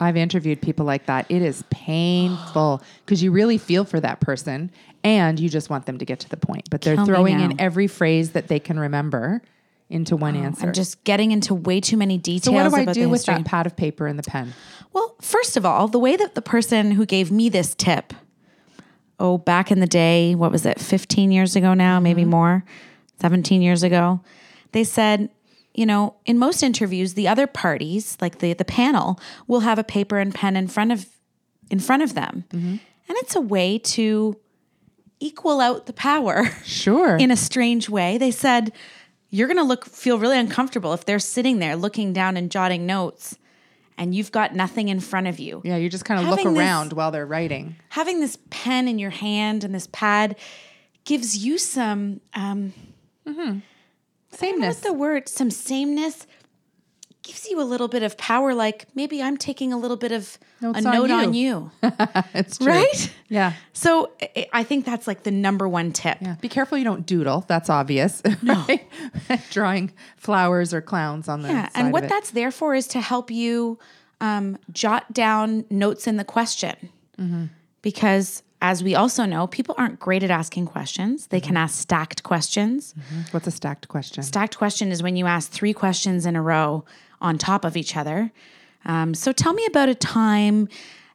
I've 0.00 0.18
interviewed 0.18 0.60
people 0.60 0.84
like 0.84 1.06
that. 1.06 1.24
It 1.30 1.40
is 1.40 1.64
painful 1.70 2.82
because 3.06 3.22
you 3.22 3.32
really 3.32 3.56
feel 3.56 3.86
for 3.86 3.98
that 4.00 4.20
person 4.20 4.70
and 5.02 5.40
you 5.40 5.48
just 5.48 5.70
want 5.70 5.86
them 5.86 5.96
to 5.96 6.04
get 6.04 6.20
to 6.20 6.28
the 6.28 6.36
point. 6.36 6.68
But 6.68 6.82
they're 6.82 6.96
Kill 6.96 7.06
throwing 7.06 7.40
in 7.40 7.58
every 7.58 7.86
phrase 7.86 8.32
that 8.32 8.48
they 8.48 8.60
can 8.60 8.78
remember 8.78 9.40
into 9.88 10.14
one 10.14 10.36
oh, 10.36 10.42
answer. 10.42 10.66
and 10.66 10.74
just 10.74 11.02
getting 11.04 11.32
into 11.32 11.54
way 11.54 11.80
too 11.80 11.96
many 11.96 12.16
details. 12.16 12.44
so 12.44 12.52
what 12.52 12.68
do 12.68 12.90
I 12.90 12.92
do 12.92 13.08
with 13.08 13.24
that 13.24 13.44
pad 13.46 13.66
of 13.66 13.76
paper 13.76 14.06
and 14.06 14.18
the 14.18 14.22
pen? 14.22 14.52
Well, 14.92 15.16
first 15.20 15.56
of 15.56 15.64
all, 15.64 15.88
the 15.88 15.98
way 15.98 16.16
that 16.16 16.34
the 16.34 16.42
person 16.42 16.92
who 16.92 17.06
gave 17.06 17.30
me 17.30 17.48
this 17.48 17.74
tip, 17.74 18.12
oh, 19.18 19.38
back 19.38 19.70
in 19.70 19.80
the 19.80 19.86
day, 19.86 20.34
what 20.34 20.50
was 20.50 20.66
it, 20.66 20.80
15 20.80 21.30
years 21.30 21.54
ago 21.54 21.74
now, 21.74 22.00
maybe 22.00 22.22
mm-hmm. 22.22 22.30
more, 22.30 22.64
17 23.20 23.62
years 23.62 23.82
ago, 23.82 24.20
they 24.72 24.84
said, 24.84 25.30
you 25.74 25.86
know, 25.86 26.16
in 26.26 26.38
most 26.38 26.62
interviews, 26.62 27.14
the 27.14 27.28
other 27.28 27.46
parties, 27.46 28.16
like 28.20 28.38
the 28.38 28.52
the 28.54 28.64
panel, 28.64 29.20
will 29.46 29.60
have 29.60 29.78
a 29.78 29.84
paper 29.84 30.18
and 30.18 30.34
pen 30.34 30.56
in 30.56 30.66
front 30.66 30.90
of 30.90 31.06
in 31.70 31.78
front 31.78 32.02
of 32.02 32.14
them. 32.14 32.44
Mm-hmm. 32.50 32.76
And 33.08 33.18
it's 33.18 33.36
a 33.36 33.40
way 33.40 33.78
to 33.78 34.36
equal 35.20 35.60
out 35.60 35.86
the 35.86 35.92
power. 35.92 36.46
Sure. 36.64 37.16
in 37.20 37.30
a 37.30 37.36
strange 37.36 37.88
way. 37.88 38.18
They 38.18 38.30
said 38.30 38.72
you're 39.28 39.46
going 39.46 39.58
to 39.58 39.62
look 39.64 39.86
feel 39.86 40.18
really 40.18 40.38
uncomfortable 40.38 40.92
if 40.92 41.04
they're 41.04 41.20
sitting 41.20 41.60
there 41.60 41.76
looking 41.76 42.12
down 42.12 42.36
and 42.36 42.50
jotting 42.50 42.84
notes 42.84 43.36
and 44.00 44.14
you've 44.14 44.32
got 44.32 44.54
nothing 44.54 44.88
in 44.88 44.98
front 44.98 45.26
of 45.28 45.38
you. 45.38 45.60
yeah, 45.64 45.76
you 45.76 45.88
just 45.90 46.04
kind 46.06 46.18
of 46.20 46.26
look 46.28 46.38
Having 46.40 46.54
this- 46.54 46.60
around 46.64 46.92
while 46.94 47.10
they're 47.12 47.26
writing. 47.26 47.76
Having 47.90 48.20
this 48.20 48.38
pen 48.48 48.88
in 48.88 48.98
your 48.98 49.10
hand 49.10 49.62
and 49.62 49.72
this 49.74 49.86
pad 49.92 50.36
gives 51.04 51.36
you 51.44 51.58
some 51.58 52.20
um 52.34 52.72
know 53.26 53.60
Sameness. 54.32 54.76
what 54.76 54.84
the 54.84 54.92
word 54.94 55.28
some 55.28 55.50
sameness 55.50 56.26
gives 57.22 57.46
you 57.48 57.60
a 57.60 57.64
little 57.64 57.88
bit 57.88 58.02
of 58.02 58.16
power 58.16 58.54
like 58.54 58.86
maybe 58.94 59.22
I'm 59.22 59.36
taking 59.36 59.72
a 59.72 59.76
little 59.78 59.96
bit 59.96 60.10
of 60.12 60.38
a 60.62 60.66
on 60.66 60.82
note 60.84 61.08
you. 61.10 61.14
on 61.14 61.34
you. 61.34 61.70
it's 62.34 62.58
true. 62.58 62.68
right? 62.68 63.12
Yeah. 63.28 63.52
So 63.72 64.10
I- 64.52 64.64
think 64.64 64.84
that's 64.86 65.06
like 65.06 65.22
the 65.24 65.30
number 65.30 65.68
one 65.68 65.92
tip. 65.92 66.18
Yeah. 66.20 66.36
Be 66.40 66.48
careful 66.48 66.78
you 66.78 66.84
don't 66.84 67.04
doodle. 67.06 67.44
That's 67.48 67.68
obvious. 67.70 68.22
No. 68.42 68.66
Drawing 69.50 69.92
flowers 70.16 70.72
or 70.74 70.80
clowns 70.80 71.28
on 71.28 71.42
the 71.42 71.48
Yeah, 71.48 71.68
and 71.74 71.92
what 71.92 72.08
that's 72.08 72.30
there 72.30 72.50
for 72.50 72.74
is 72.74 72.86
to 72.88 73.00
help 73.00 73.30
you 73.30 73.78
um, 74.20 74.58
jot 74.72 75.12
down 75.12 75.64
notes 75.70 76.06
in 76.06 76.16
the 76.16 76.24
question. 76.24 76.76
Mm-hmm. 77.18 77.44
Because 77.82 78.42
as 78.62 78.82
we 78.84 78.94
also 78.94 79.24
know, 79.24 79.46
people 79.46 79.74
aren't 79.78 79.98
great 79.98 80.22
at 80.22 80.30
asking 80.30 80.66
questions. 80.66 81.26
They 81.28 81.38
Mm-hmm. 81.38 81.46
can 81.48 81.56
ask 81.56 81.78
stacked 81.80 82.22
questions. 82.22 82.94
What's 83.30 83.46
a 83.46 83.50
stacked 83.50 83.88
question? 83.88 84.22
Stacked 84.22 84.58
question 84.58 84.90
is 84.92 85.02
when 85.02 85.16
you 85.16 85.26
ask 85.26 85.50
three 85.50 85.72
questions 85.72 86.26
in 86.26 86.36
a 86.36 86.42
row 86.42 86.84
on 87.20 87.38
top 87.38 87.64
of 87.64 87.76
each 87.76 87.96
other. 87.96 88.32
Um, 88.84 89.14
so 89.14 89.32
tell 89.32 89.52
me 89.52 89.66
about 89.66 89.88
a 89.88 89.94
time 89.94 90.68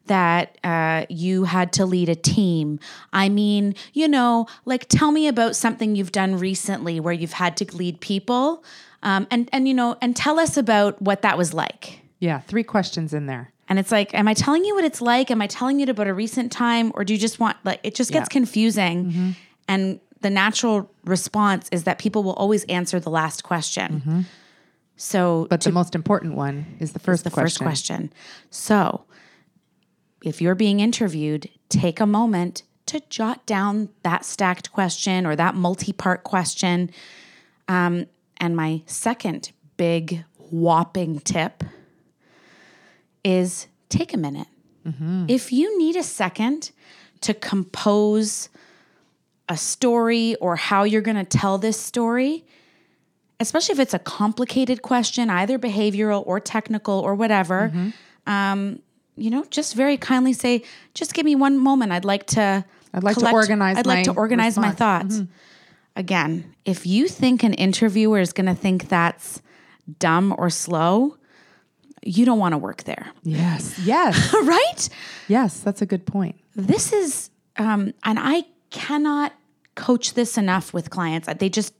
that 0.08 0.58
uh, 0.64 1.06
you 1.10 1.46
had 1.46 1.74
to 1.74 1.86
lead 1.86 2.10
a 2.10 2.16
team. 2.16 2.80
I 3.12 3.28
mean, 3.28 3.74
you 3.94 4.08
know, 4.08 4.46
like 4.66 4.86
tell 4.88 5.12
me 5.12 5.28
about 5.28 5.56
something 5.56 5.96
you've 5.96 6.12
done 6.12 6.38
recently 6.38 7.00
where 7.00 7.14
you've 7.14 7.34
had 7.34 7.58
to 7.58 7.76
lead 7.76 8.02
people, 8.02 8.64
um, 9.02 9.26
and 9.32 9.50
and 9.52 9.68
you 9.68 9.74
know, 9.74 9.98
and 10.02 10.16
tell 10.16 10.40
us 10.40 10.58
about 10.58 11.02
what 11.02 11.22
that 11.24 11.38
was 11.38 11.54
like. 11.54 12.02
yeah, 12.20 12.40
three 12.42 12.64
questions 12.64 13.14
in 13.14 13.26
there. 13.26 13.52
And 13.68 13.80
it's 13.80 13.92
like, 13.92 14.14
am 14.14 14.28
I 14.28 14.36
telling 14.36 14.64
you 14.64 14.76
what 14.76 14.84
it's 14.86 15.02
like? 15.02 15.32
Am 15.32 15.42
I 15.42 15.48
telling 15.48 15.80
you 15.80 15.88
about 15.90 16.06
a 16.08 16.14
recent 16.14 16.52
time, 16.52 16.92
or 16.94 17.04
do 17.04 17.14
you 17.14 17.20
just 17.20 17.40
want 17.40 17.58
like 17.64 17.80
it 17.82 17.96
just 17.96 18.12
gets 18.12 18.28
Yeah. 18.30 18.34
confusing? 18.40 19.36
And 19.68 20.00
the 20.22 20.30
natural 20.30 20.88
response 21.04 21.68
is 21.72 21.84
that 21.86 21.98
people 21.98 22.22
will 22.22 22.34
always 22.34 22.64
answer 22.66 23.00
the 23.00 23.10
last 23.10 23.44
question. 23.44 24.26
So, 24.98 25.48
But 25.50 25.62
the 25.62 25.72
most 25.72 25.96
important 25.96 26.36
one 26.36 26.78
is 26.80 26.94
the 26.94 27.00
first 27.00 27.24
the 27.24 27.30
question. 27.30 27.46
first 27.46 27.60
question. 27.60 28.14
So, 28.50 29.04
if 30.24 30.42
you're 30.42 30.56
being 30.56 30.80
interviewed, 30.80 31.50
take 31.70 32.00
a 32.00 32.06
moment 32.06 32.64
to 32.88 33.02
jot 33.10 33.46
down 33.46 33.90
that 34.04 34.24
stacked 34.26 34.72
question 34.72 35.26
or 35.26 35.36
that 35.36 35.56
multi 35.56 35.92
part 35.92 36.24
question. 36.24 36.92
Um, 37.68 38.06
and 38.38 38.56
my 38.56 38.84
second 38.86 39.52
big 39.78 40.24
whopping 40.52 41.20
tip 41.20 41.64
is 43.24 43.68
take 43.90 44.14
a 44.14 44.18
minute. 44.18 44.48
If 45.28 45.52
you 45.52 45.80
need 45.80 45.96
a 45.96 46.04
second 46.04 46.70
to 47.22 47.34
compose 47.34 48.50
a 49.50 49.58
story 49.58 50.36
or 50.36 50.56
how 50.56 50.84
you're 50.84 51.02
going 51.02 51.18
to 51.18 51.24
tell 51.38 51.58
this 51.58 51.80
story, 51.80 52.46
especially 53.40 53.74
if 53.74 53.80
it's 53.80 53.94
a 53.94 54.00
complicated 54.00 54.82
question, 54.82 55.30
either 55.30 55.58
behavioral 55.60 56.24
or 56.26 56.40
technical 56.40 57.00
or 57.00 57.16
whatever, 57.16 57.72
um, 58.28 58.80
you 59.18 59.30
know, 59.30 59.46
just 59.50 59.76
very 59.76 59.98
kindly 59.98 60.34
say, 60.34 60.64
just 60.94 61.14
give 61.14 61.26
me 61.26 61.36
one 61.36 61.58
moment. 61.58 61.92
I'd 61.92 62.06
like 62.06 62.26
to. 62.28 62.66
I'd 62.94 63.04
like 63.04 63.18
to 63.18 63.30
organize 63.32 63.78
I'd 63.78 63.86
like 63.86 64.00
my 64.00 64.04
to 64.04 64.14
organize 64.14 64.58
my 64.58 64.70
response." 64.70 65.18
thoughts. 65.18 65.30
Again, 65.98 66.54
if 66.66 66.86
you 66.86 67.08
think 67.08 67.44
an 67.44 67.54
interviewer 67.54 68.20
is 68.20 68.34
going 68.34 68.48
to 68.48 68.56
think 68.56 68.90
that's 68.90 69.42
dumb 70.00 70.34
or 70.38 70.50
slow, 70.50 71.18
you 72.04 72.26
don't 72.26 72.40
want 72.40 72.54
to 72.54 72.58
work 72.58 72.84
there, 72.84 73.08
Yes. 73.24 73.80
Yes. 73.86 74.34
right? 74.44 74.90
yes. 75.28 75.60
That's 75.62 75.82
a 75.82 75.86
good 75.86 76.06
point. 76.06 76.36
this 76.56 76.92
is 76.94 77.30
um, 77.58 77.94
and 78.04 78.18
i 78.20 78.44
cannot 78.70 79.32
coach 79.76 80.14
this 80.14 80.38
enough 80.38 80.74
with 80.74 80.90
clients 80.90 81.28
they 81.40 81.48
just 81.50 81.74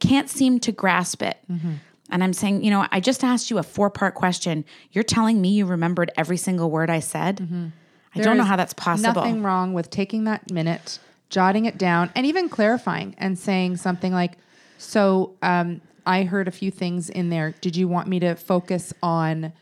can't 0.00 0.28
seem 0.28 0.58
to 0.58 0.72
grasp 0.72 1.22
it 1.22 1.38
mm-hmm. 1.50 1.74
and 2.10 2.24
i'm 2.24 2.32
saying 2.32 2.64
you 2.64 2.70
know 2.70 2.86
i 2.90 2.98
just 2.98 3.22
asked 3.22 3.50
you 3.50 3.58
a 3.58 3.62
four 3.62 3.90
part 3.90 4.14
question 4.14 4.64
you're 4.92 5.04
telling 5.04 5.40
me 5.40 5.50
you 5.50 5.66
remembered 5.66 6.10
every 6.16 6.36
single 6.36 6.70
word 6.70 6.90
i 6.90 6.98
said 6.98 7.36
mm-hmm. 7.36 7.66
i 8.14 8.20
don't 8.20 8.36
know 8.36 8.44
how 8.44 8.56
that's 8.56 8.74
possible 8.74 9.20
Nothing 9.22 9.42
wrong 9.42 9.72
with 9.72 9.90
taking 9.90 10.24
that 10.24 10.50
minute, 10.50 10.98
jotting 11.28 11.66
it 11.66 11.78
down, 11.78 12.10
and 12.14 12.26
even 12.26 12.48
clarifying 12.48 13.14
and 13.18 13.38
saying 13.38 13.76
something 13.76 14.12
like, 14.12 14.32
"So, 14.78 15.36
um, 15.42 15.80
I 16.06 16.24
heard 16.24 16.48
a 16.48 16.50
few 16.50 16.70
things 16.70 17.10
in 17.10 17.30
there. 17.30 17.54
Did 17.60 17.76
you 17.76 17.88
want 17.88 18.08
me 18.08 18.18
to 18.20 18.34
focus 18.34 18.92
on 19.02 19.52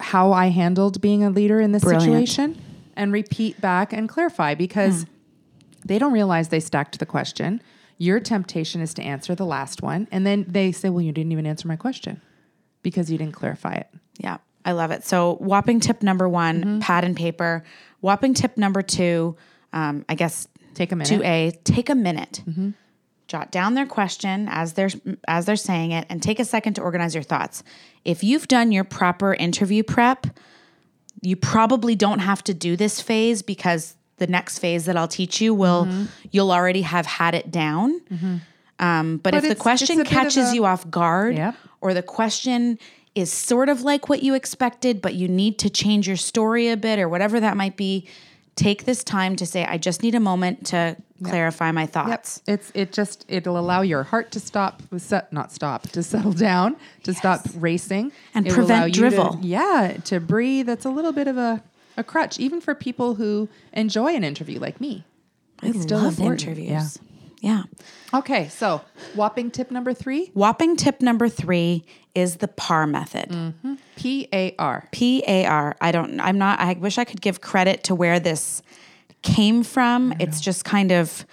how 0.00 0.32
I 0.32 0.46
handled 0.48 1.00
being 1.00 1.24
a 1.24 1.30
leader 1.30 1.60
in 1.60 1.72
this 1.72 1.82
Brilliant. 1.82 2.04
situation?" 2.04 2.62
And 2.94 3.12
repeat 3.12 3.60
back 3.60 3.92
and 3.92 4.08
clarify 4.08 4.54
because 4.54 5.04
hmm. 5.04 5.10
they 5.86 5.98
don't 5.98 6.12
realize 6.12 6.48
they 6.48 6.60
stacked 6.60 6.98
the 6.98 7.06
question. 7.06 7.62
Your 8.02 8.18
temptation 8.18 8.80
is 8.80 8.94
to 8.94 9.02
answer 9.02 9.36
the 9.36 9.46
last 9.46 9.80
one. 9.80 10.08
And 10.10 10.26
then 10.26 10.44
they 10.48 10.72
say, 10.72 10.88
well, 10.90 11.02
you 11.02 11.12
didn't 11.12 11.30
even 11.30 11.46
answer 11.46 11.68
my 11.68 11.76
question 11.76 12.20
because 12.82 13.10
you 13.12 13.16
didn't 13.16 13.34
clarify 13.34 13.74
it. 13.74 13.86
Yeah, 14.18 14.38
I 14.64 14.72
love 14.72 14.90
it. 14.90 15.04
So, 15.04 15.36
whopping 15.36 15.78
tip 15.78 16.02
number 16.02 16.28
one, 16.28 16.56
Mm-hmm. 16.60 16.78
pad 16.80 17.04
and 17.04 17.16
paper. 17.16 17.62
Whopping 18.00 18.34
tip 18.34 18.56
number 18.56 18.82
two, 18.82 19.36
um, 19.72 20.04
I 20.08 20.16
guess 20.16 20.48
Take 20.74 20.90
a 20.90 20.96
minute. 20.96 21.12
Mm-hmm. 21.12 21.20
two 21.22 21.24
A, 21.26 21.50
take 21.62 21.90
a 21.90 21.94
minute. 21.94 22.42
Jot 23.28 23.52
down 23.52 23.74
their 23.74 23.86
question 23.86 24.48
as 24.50 24.72
they're 24.72 24.90
as 25.28 25.46
they're 25.46 25.54
saying 25.56 25.92
it, 25.92 26.04
and 26.10 26.20
take 26.20 26.40
a 26.40 26.44
second 26.44 26.74
to 26.74 26.82
organize 26.82 27.14
your 27.14 27.22
thoughts. 27.22 27.62
If 28.04 28.24
you've 28.24 28.48
done 28.48 28.72
your 28.72 28.84
proper 28.84 29.32
interview 29.32 29.84
prep, 29.84 30.26
you 31.20 31.36
probably 31.36 31.94
don't 31.94 32.18
have 32.18 32.42
to 32.44 32.52
do 32.54 32.76
this 32.76 33.00
phase 33.00 33.42
because 33.42 33.94
the 34.24 34.26
next 34.38 34.58
phase 34.60 34.84
that 34.86 34.96
I'll 34.96 35.08
teach 35.20 35.40
you 35.40 35.52
will 35.62 35.84
Mm-hmm. 35.86 36.04
you'll 36.30 36.52
already 36.52 36.82
have 36.82 37.06
had 37.06 37.34
it 37.34 37.50
down. 37.50 38.00
Um, 38.78 39.18
but, 39.18 39.34
if 39.34 39.46
the 39.48 39.54
question 39.54 40.04
catches 40.04 40.50
a- 40.50 40.54
you 40.54 40.64
off 40.64 40.88
guard, 40.90 41.36
Yep. 41.36 41.54
or 41.80 41.94
the 41.94 42.02
question 42.02 42.78
is 43.14 43.32
sort 43.32 43.68
of 43.68 43.82
like 43.82 44.08
what 44.08 44.22
you 44.22 44.34
expected, 44.34 45.00
but 45.02 45.14
you 45.14 45.28
need 45.28 45.58
to 45.58 45.68
change 45.70 46.06
your 46.08 46.16
story 46.16 46.68
a 46.68 46.76
bit, 46.76 46.98
or 46.98 47.08
whatever 47.08 47.38
that 47.40 47.56
might 47.56 47.76
be, 47.76 48.06
take 48.56 48.84
this 48.84 49.04
time 49.04 49.36
to 49.36 49.46
say, 49.46 49.64
"I 49.64 49.76
just 49.78 50.02
need 50.02 50.14
a 50.14 50.20
moment 50.20 50.66
to 50.66 50.96
clarify 51.22 51.70
my 51.72 51.86
thoughts." 51.86 52.42
It's 52.46 52.72
it 52.74 52.92
just 52.92 53.24
it'll 53.28 53.58
allow 53.58 53.82
your 53.82 54.02
heart 54.02 54.30
to 54.32 54.40
stop, 54.40 54.82
not 55.30 55.52
stop, 55.52 55.88
to 55.90 56.02
settle 56.02 56.32
down, 56.32 56.76
to 57.04 57.12
stop 57.14 57.40
racing, 57.56 58.12
And 58.34 58.46
It 58.46 58.52
prevent 58.52 58.86
you 58.88 58.92
to- 58.94 58.98
drivel. 59.00 59.38
yeah, 59.42 59.96
to 60.04 60.18
breathe. 60.18 60.66
That's 60.66 60.86
a 60.86 60.90
little 60.90 61.12
bit 61.12 61.28
of 61.28 61.36
a 61.36 61.62
a 61.96 62.04
crutch, 62.04 62.38
even 62.40 62.60
for 62.60 62.74
people 62.74 63.14
who 63.16 63.48
enjoy 63.72 64.14
an 64.14 64.24
interview 64.24 64.58
like 64.58 64.80
me. 64.80 65.04
I 65.62 65.68
It's 65.68 65.82
still 65.82 65.98
love 65.98 66.18
important. 66.18 66.42
interviews. 66.42 66.98
Yeah. 67.40 67.64
Okay, 68.14 68.48
so 68.48 68.82
whopping 69.14 69.50
tip 69.50 69.70
number 69.70 69.92
three: 69.92 70.30
Whopping 70.34 70.76
tip 70.76 71.00
number 71.02 71.28
three 71.28 71.84
is 72.14 72.36
the 72.36 72.46
PAR 72.48 72.86
method. 72.86 73.30
Mm. 73.30 73.78
P 73.96 74.28
A 74.32 74.54
R. 74.58 74.88
P 74.92 75.24
A 75.26 75.46
R. 75.46 75.76
I 75.80 75.90
don't. 75.92 76.20
I'm 76.20 76.38
not. 76.38 76.60
I 76.60 76.74
wish 76.74 76.98
I 76.98 77.04
could 77.04 77.20
give 77.20 77.40
credit 77.40 77.82
to 77.84 77.94
where 77.96 78.20
this 78.20 78.62
came 79.22 79.62
from. 79.64 80.14
It's 80.20 80.40
just 80.40 80.64
kind 80.64 80.92
of. 80.92 81.26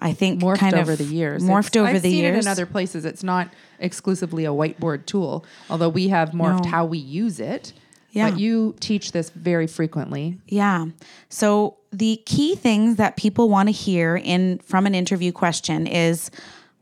I 0.00 0.12
think 0.12 0.40
morphed 0.42 0.58
kind 0.58 0.74
over 0.74 0.92
of 0.92 0.98
the 0.98 1.04
years. 1.04 1.44
Morphed 1.44 1.68
It's- 1.68 1.76
over 1.76 1.86
I've 1.96 2.02
the 2.02 2.10
seen 2.10 2.24
years. 2.24 2.36
it 2.44 2.48
in 2.48 2.50
other 2.50 2.66
places. 2.66 3.04
It's 3.04 3.22
not 3.22 3.48
exclusively 3.78 4.44
a 4.44 4.48
whiteboard 4.48 5.06
tool, 5.06 5.44
although 5.70 5.88
we 5.88 6.08
have 6.08 6.30
morphed 6.30 6.64
No. 6.64 6.70
how 6.70 6.84
we 6.84 6.98
use 6.98 7.38
it. 7.38 7.72
Yeah. 8.14 8.30
But 8.30 8.38
you 8.38 8.76
teach 8.78 9.10
this 9.10 9.30
very 9.30 9.66
frequently. 9.66 10.38
Yeah. 10.46 10.86
So 11.28 11.78
the 11.92 12.22
key 12.24 12.54
things 12.54 12.96
that 12.96 13.16
people 13.16 13.48
want 13.48 13.68
to 13.68 13.72
hear 13.72 14.16
in 14.16 14.58
from 14.60 14.86
an 14.86 14.94
interview 14.94 15.32
question 15.32 15.88
is 15.88 16.30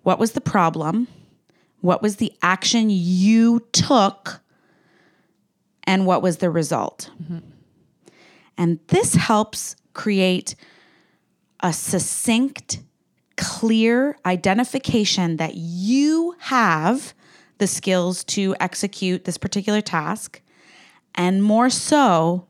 what 0.02 0.18
was 0.18 0.32
the 0.32 0.42
problem? 0.42 1.08
What 1.80 2.02
was 2.02 2.16
the 2.16 2.32
action 2.42 2.88
you 2.90 3.60
took? 3.72 4.40
And 5.84 6.06
what 6.06 6.22
was 6.22 6.36
the 6.36 6.50
result? 6.50 7.10
Mm-hmm. 7.22 7.38
And 8.58 8.78
this 8.88 9.14
helps 9.14 9.74
create 9.94 10.54
a 11.60 11.72
succinct, 11.72 12.80
clear 13.36 14.16
identification 14.26 15.38
that 15.38 15.54
you 15.54 16.36
have 16.40 17.14
the 17.58 17.66
skills 17.66 18.22
to 18.24 18.54
execute 18.60 19.24
this 19.24 19.38
particular 19.38 19.80
task. 19.80 20.42
And 21.14 21.42
more 21.42 21.70
so, 21.70 22.46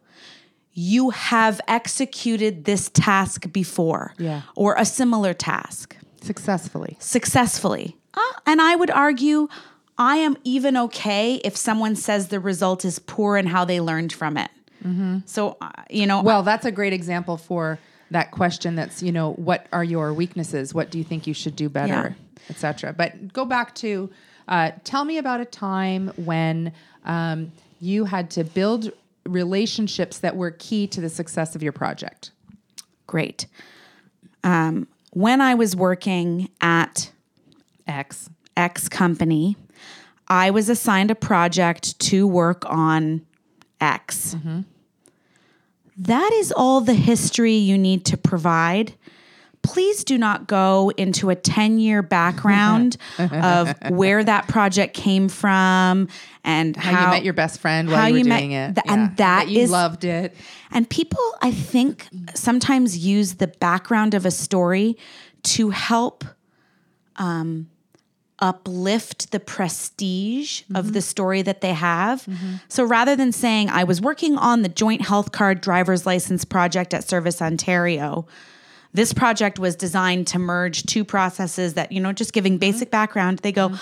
you 0.73 1.11
have 1.11 1.61
executed 1.69 2.65
this 2.65 2.89
task 2.95 3.53
before 3.53 4.15
Yeah. 4.19 4.43
or 4.57 4.75
a 4.79 4.85
similar 4.85 5.35
task 5.35 5.97
Successfully. 6.23 6.97
successfully. 6.99 7.97
Uh, 8.15 8.21
and 8.47 8.61
I 8.63 8.77
would 8.77 8.91
argue 8.91 9.49
I 9.99 10.17
am 10.17 10.37
even 10.45 10.77
okay 10.77 11.35
if 11.45 11.57
someone 11.57 11.95
says 11.97 12.29
the 12.29 12.41
result 12.41 12.85
is 12.85 12.99
poor 12.99 13.37
and 13.37 13.49
how 13.49 13.65
they 13.65 13.81
learned 13.81 14.13
from 14.13 14.37
it. 14.37 14.51
So, 15.27 15.57
uh, 15.61 15.71
you 15.91 16.07
know, 16.09 16.23
Well, 16.23 16.43
that's 16.43 16.65
a 16.67 16.73
great 16.73 16.93
example 16.93 17.37
for 17.37 17.79
that 18.11 18.33
question 18.33 18.75
that's, 18.75 19.01
you 19.01 19.13
know, 19.13 19.33
what 19.35 19.67
are 19.73 19.85
your 19.85 20.13
weaknesses? 20.13 20.75
What 20.75 20.91
do 20.91 20.99
you 20.99 21.05
think 21.05 21.29
you 21.29 21.35
should 21.35 21.55
do 21.55 21.69
better, 21.69 22.17
etc. 22.51 22.93
But 22.93 23.33
go 23.33 23.45
back 23.45 23.75
to 23.77 24.11
uh, 24.49 24.73
tell 24.83 25.05
me 25.05 25.19
about 25.19 25.41
a 25.41 25.45
time 25.45 26.09
when 26.17 26.73
um, 27.05 27.53
you 27.83 28.05
had 28.05 28.31
to 28.31 28.45
build 28.45 28.93
relationships 29.27 30.19
that 30.21 30.37
were 30.37 30.53
key 30.53 30.87
to 30.87 31.01
the 31.01 31.09
success 31.09 31.57
of 31.57 31.63
your 31.63 31.73
project. 31.73 32.31
great. 33.07 33.47
Um, 34.45 34.87
when 35.11 35.41
I 35.41 35.55
was 35.55 35.77
working 35.77 36.49
at 36.61 37.11
X. 37.87 38.31
X 38.57 38.89
company, 38.89 39.57
I 40.29 40.51
was 40.51 40.69
assigned 40.69 41.11
a 41.11 41.15
project 41.15 41.99
to 42.01 42.27
work 42.27 42.65
on 42.67 43.27
X. 43.81 44.35
That 45.97 46.33
is 46.35 46.53
all 46.53 46.81
the 46.81 46.95
history 46.95 47.55
you 47.55 47.77
need 47.77 48.05
to 48.07 48.17
provide. 48.17 48.95
Please 49.63 50.03
do 50.05 50.19
not 50.19 50.47
go 50.49 50.91
into 50.97 51.31
a 51.31 51.35
10 51.37 51.79
year 51.79 52.03
background 52.03 52.97
of 53.19 53.75
where 53.91 54.23
that 54.25 54.49
project 54.49 54.95
came 54.95 55.29
from 55.29 56.09
and 56.45 56.77
how, 56.77 56.93
How, 56.93 57.05
you 57.07 57.11
met 57.13 57.25
your 57.25 57.33
best 57.35 57.61
friend 57.61 57.89
while 57.89 58.09
you 58.09 58.15
were 58.15 58.19
you 58.19 58.25
met- 58.25 58.39
doing 58.39 58.53
it. 58.53 58.75
th- 58.75 58.85
and 58.89 59.17
that 59.19 59.49
you 59.49 59.61
is- 59.61 59.71
loved 59.71 60.05
it. 60.05 60.35
and 60.73 60.89
people, 60.91 61.21
I 61.41 61.53
think, 61.53 62.07
sometimes 62.35 62.99
use 62.99 63.35
the 63.35 63.47
background 63.49 64.15
of 64.15 64.27
a 64.27 64.31
story 64.33 64.97
to 65.45 65.71
help 65.71 66.25
um, 67.17 67.69
uplift 68.41 69.31
the 69.31 69.39
prestige 69.39 70.63
of 70.75 70.93
the 70.95 71.01
story 71.01 71.43
that 71.43 71.61
they 71.61 71.73
have. 71.75 72.27
So 72.69 72.83
rather 72.85 73.15
than 73.15 73.31
saying, 73.31 73.71
I 73.71 73.85
was 73.85 74.01
working 74.01 74.37
on 74.37 74.63
the 74.63 74.69
joint 74.69 75.03
health 75.03 75.31
card 75.31 75.61
driver's 75.61 76.07
license 76.07 76.45
project 76.45 76.93
at 76.93 77.09
Service 77.09 77.41
Ontario, 77.41 78.27
this 78.95 79.13
project 79.13 79.59
was 79.59 79.75
designed 79.75 80.27
to 80.29 80.39
merge 80.39 80.85
two 80.85 81.05
processes 81.05 81.75
that, 81.75 81.93
you 81.93 82.01
know, 82.01 82.13
just 82.13 82.33
giving 82.33 82.59
basic 82.59 82.89
mm-hmm. 82.89 82.93
background, 82.93 83.39
they 83.39 83.53
go, 83.53 83.71
mm-hmm. 83.71 83.77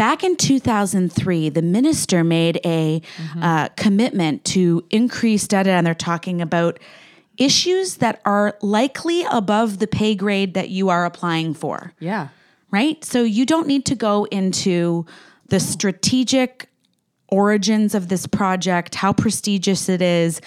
Back 0.00 0.24
in 0.24 0.36
2003, 0.36 1.50
the 1.50 1.60
minister 1.60 2.24
made 2.24 2.58
a 2.64 3.00
mm-hmm. 3.00 3.42
uh, 3.42 3.68
commitment 3.76 4.46
to 4.46 4.82
increase 4.88 5.46
data, 5.46 5.72
and 5.72 5.86
they're 5.86 5.94
talking 5.94 6.40
about 6.40 6.78
issues 7.36 7.96
that 7.96 8.18
are 8.24 8.56
likely 8.62 9.24
above 9.30 9.78
the 9.78 9.86
pay 9.86 10.14
grade 10.14 10.54
that 10.54 10.70
you 10.70 10.88
are 10.88 11.04
applying 11.04 11.52
for. 11.52 11.92
Yeah. 11.98 12.28
right? 12.70 13.04
So 13.04 13.22
you 13.22 13.44
don't 13.44 13.66
need 13.66 13.84
to 13.86 13.94
go 13.94 14.24
into 14.24 15.04
the 15.48 15.60
strategic 15.60 16.70
origins 17.28 17.94
of 17.94 18.08
this 18.08 18.26
project, 18.26 18.94
how 18.94 19.12
prestigious 19.12 19.90
it 19.90 20.00
is, 20.00 20.40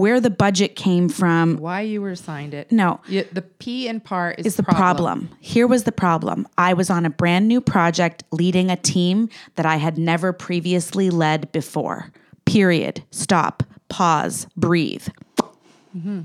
where 0.00 0.20
the 0.20 0.30
budget 0.30 0.74
came 0.76 1.08
from. 1.08 1.56
Why 1.58 1.82
you 1.82 2.00
were 2.02 2.10
assigned 2.10 2.54
it. 2.54 2.72
No. 2.72 3.00
You- 3.06 3.26
the 3.32 3.42
P 3.42 3.86
in 3.86 4.00
part 4.00 4.40
is, 4.40 4.46
Is 4.46 4.56
the 4.56 4.62
problem. 4.62 5.28
Here 5.40 5.66
was 5.66 5.84
the 5.84 5.92
problem. 5.92 6.48
I 6.58 6.72
was 6.72 6.90
on 6.90 7.04
a 7.06 7.10
brand 7.10 7.46
new 7.46 7.60
project 7.60 8.24
leading 8.32 8.70
a 8.70 8.76
team 8.76 9.28
that 9.56 9.66
I 9.66 9.76
had 9.76 9.98
never 9.98 10.32
previously 10.32 11.10
led 11.10 11.52
before. 11.52 12.12
Period. 12.46 13.04
Stop. 13.10 13.62
Pause. 13.88 14.46
Breathe. 14.56 15.08
hmm 15.92 16.20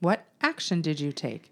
What 0.00 0.24
action 0.42 0.80
did 0.80 1.00
you 1.00 1.12
take? 1.12 1.50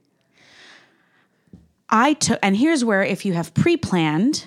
I 1.91 2.13
took, 2.15 2.39
and 2.43 2.57
here's 2.57 2.85
where 2.85 3.03
if 3.03 3.25
you 3.25 3.33
have 3.33 3.55
pre 3.55 3.77
planned, 3.77 4.47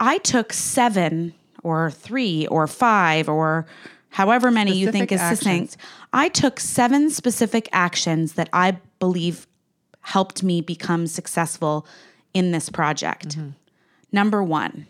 I 0.00 0.18
took 0.18 0.52
seven 0.52 1.34
or 1.62 1.90
three 1.90 2.46
or 2.46 2.66
five 2.66 3.28
or 3.28 3.66
however 4.14 4.48
many 4.48 4.72
you 4.72 4.92
think 4.92 5.10
is 5.10 5.20
Specific 5.20 5.38
succinct. 5.38 5.76
I 6.12 6.28
took 6.28 6.60
seven 6.60 7.10
specific 7.10 7.68
actions 7.72 8.34
that 8.34 8.48
I 8.52 8.78
believe 9.00 9.48
helped 10.02 10.44
me 10.44 10.60
become 10.60 11.08
successful 11.08 11.84
in 12.32 12.52
this 12.52 12.68
project. 12.68 13.30
Mm-hmm. 13.30 13.50
Number 14.12 14.40
one, 14.44 14.86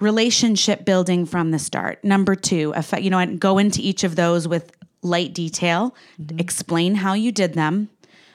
relationship 0.00 0.84
building 0.84 1.26
from 1.26 1.52
the 1.52 1.60
start. 1.60 2.02
Number 2.02 2.34
two, 2.34 2.74
you 2.98 3.08
know, 3.08 3.20
and 3.20 3.38
go 3.38 3.56
into 3.56 3.80
each 3.80 4.02
of 4.02 4.16
those 4.16 4.48
with 4.48 4.72
light 5.02 5.32
detail, 5.32 5.94
mm-hmm. 6.20 6.40
explain 6.40 6.96
how 6.96 7.12
you 7.12 7.30
did 7.30 7.54
them. 7.54 7.88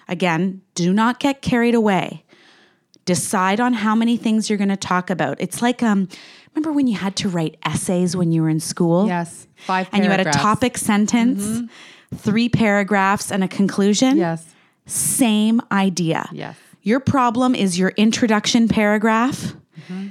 Again, 0.08 0.62
do 0.76 0.94
not 0.94 1.20
get 1.20 1.42
carried 1.42 1.76
away. 1.76 2.23
Decide 3.06 3.60
on 3.60 3.74
how 3.74 3.96
many 3.96 4.18
things 4.18 4.50
you're 4.50 4.58
going 4.58 4.70
to 4.70 4.78
talk 4.78 5.10
about. 5.10 5.38
It's 5.40 5.62
like 5.62 5.84
um 5.84 6.08
remember 6.54 6.72
when 6.72 6.88
you 6.88 6.98
had 6.98 7.16
to 7.18 7.30
write 7.30 7.58
essays 7.64 8.16
when 8.16 8.32
you 8.32 8.42
were 8.42 8.50
in 8.50 8.60
school? 8.60 9.08
Yes. 9.08 9.48
Five 9.56 9.90
And 9.92 10.04
you 10.04 10.10
had 10.10 10.20
a 10.20 10.32
topic 10.32 10.78
sentence, 10.78 11.44
mm-hmm. 11.44 12.16
three 12.18 12.50
paragraphs 12.50 13.32
and 13.32 13.44
a 13.44 13.48
conclusion? 13.48 14.18
Yes. 14.18 14.54
Same 14.86 15.62
idea. 15.72 16.30
Yes. 16.32 16.58
Your 16.82 17.00
problem 17.00 17.56
is 17.56 17.80
your 17.80 17.90
introduction 17.96 18.68
paragraph. 18.68 19.56
Mm-hmm. 19.80 20.08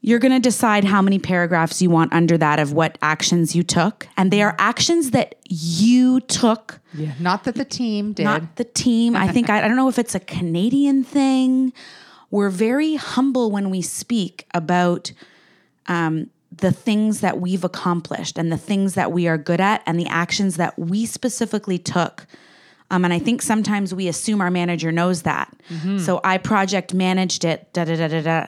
You're 0.00 0.18
going 0.18 0.32
to 0.32 0.40
decide 0.40 0.84
how 0.84 1.02
many 1.02 1.18
paragraphs 1.18 1.80
you 1.80 1.90
want 1.90 2.12
under 2.12 2.36
that 2.38 2.58
of 2.58 2.72
what 2.72 2.98
actions 3.02 3.56
you 3.56 3.62
took. 3.62 4.06
And 4.16 4.30
they 4.30 4.42
are 4.42 4.52
mm-hmm. 4.52 4.60
actions 4.60 5.10
that 5.12 5.36
you 5.48 6.20
took, 6.20 6.80
Yeah. 6.94 7.12
Not 7.20 7.44
that 7.44 7.54
the 7.54 7.64
team 7.64 8.12
did. 8.12 8.24
not 8.24 8.56
the 8.56 8.64
team. 8.64 9.16
I 9.16 9.28
think, 9.28 9.50
I, 9.50 9.64
I 9.64 9.68
don't 9.68 9.76
know 9.76 9.88
if 9.88 9.98
it's 9.98 10.14
a 10.14 10.20
Canadian 10.20 11.04
thing 11.04 11.72
we're 12.30 12.50
very 12.50 12.96
humble 12.96 13.50
when 13.50 13.70
we 13.70 13.82
speak 13.82 14.46
about 14.52 15.12
um, 15.86 16.30
the 16.50 16.72
things 16.72 17.20
that 17.20 17.40
we've 17.40 17.64
accomplished 17.64 18.38
and 18.38 18.50
the 18.50 18.56
things 18.56 18.94
that 18.94 19.12
we 19.12 19.28
are 19.28 19.38
good 19.38 19.60
at 19.60 19.82
and 19.86 19.98
the 19.98 20.06
actions 20.06 20.56
that 20.56 20.78
we 20.78 21.06
specifically 21.06 21.78
took. 21.78 22.26
Um, 22.90 23.04
and 23.04 23.12
I 23.12 23.18
think 23.18 23.42
sometimes 23.42 23.94
we 23.94 24.08
assume 24.08 24.40
our 24.40 24.50
manager 24.50 24.92
knows 24.92 25.22
that. 25.22 25.52
So 25.98 26.20
I 26.22 26.38
project 26.38 26.94
managed 26.94 27.44
it. 27.44 27.72
Da 27.72 27.84
da 27.84 27.96
da 27.96 28.08
da 28.08 28.22
da. 28.22 28.46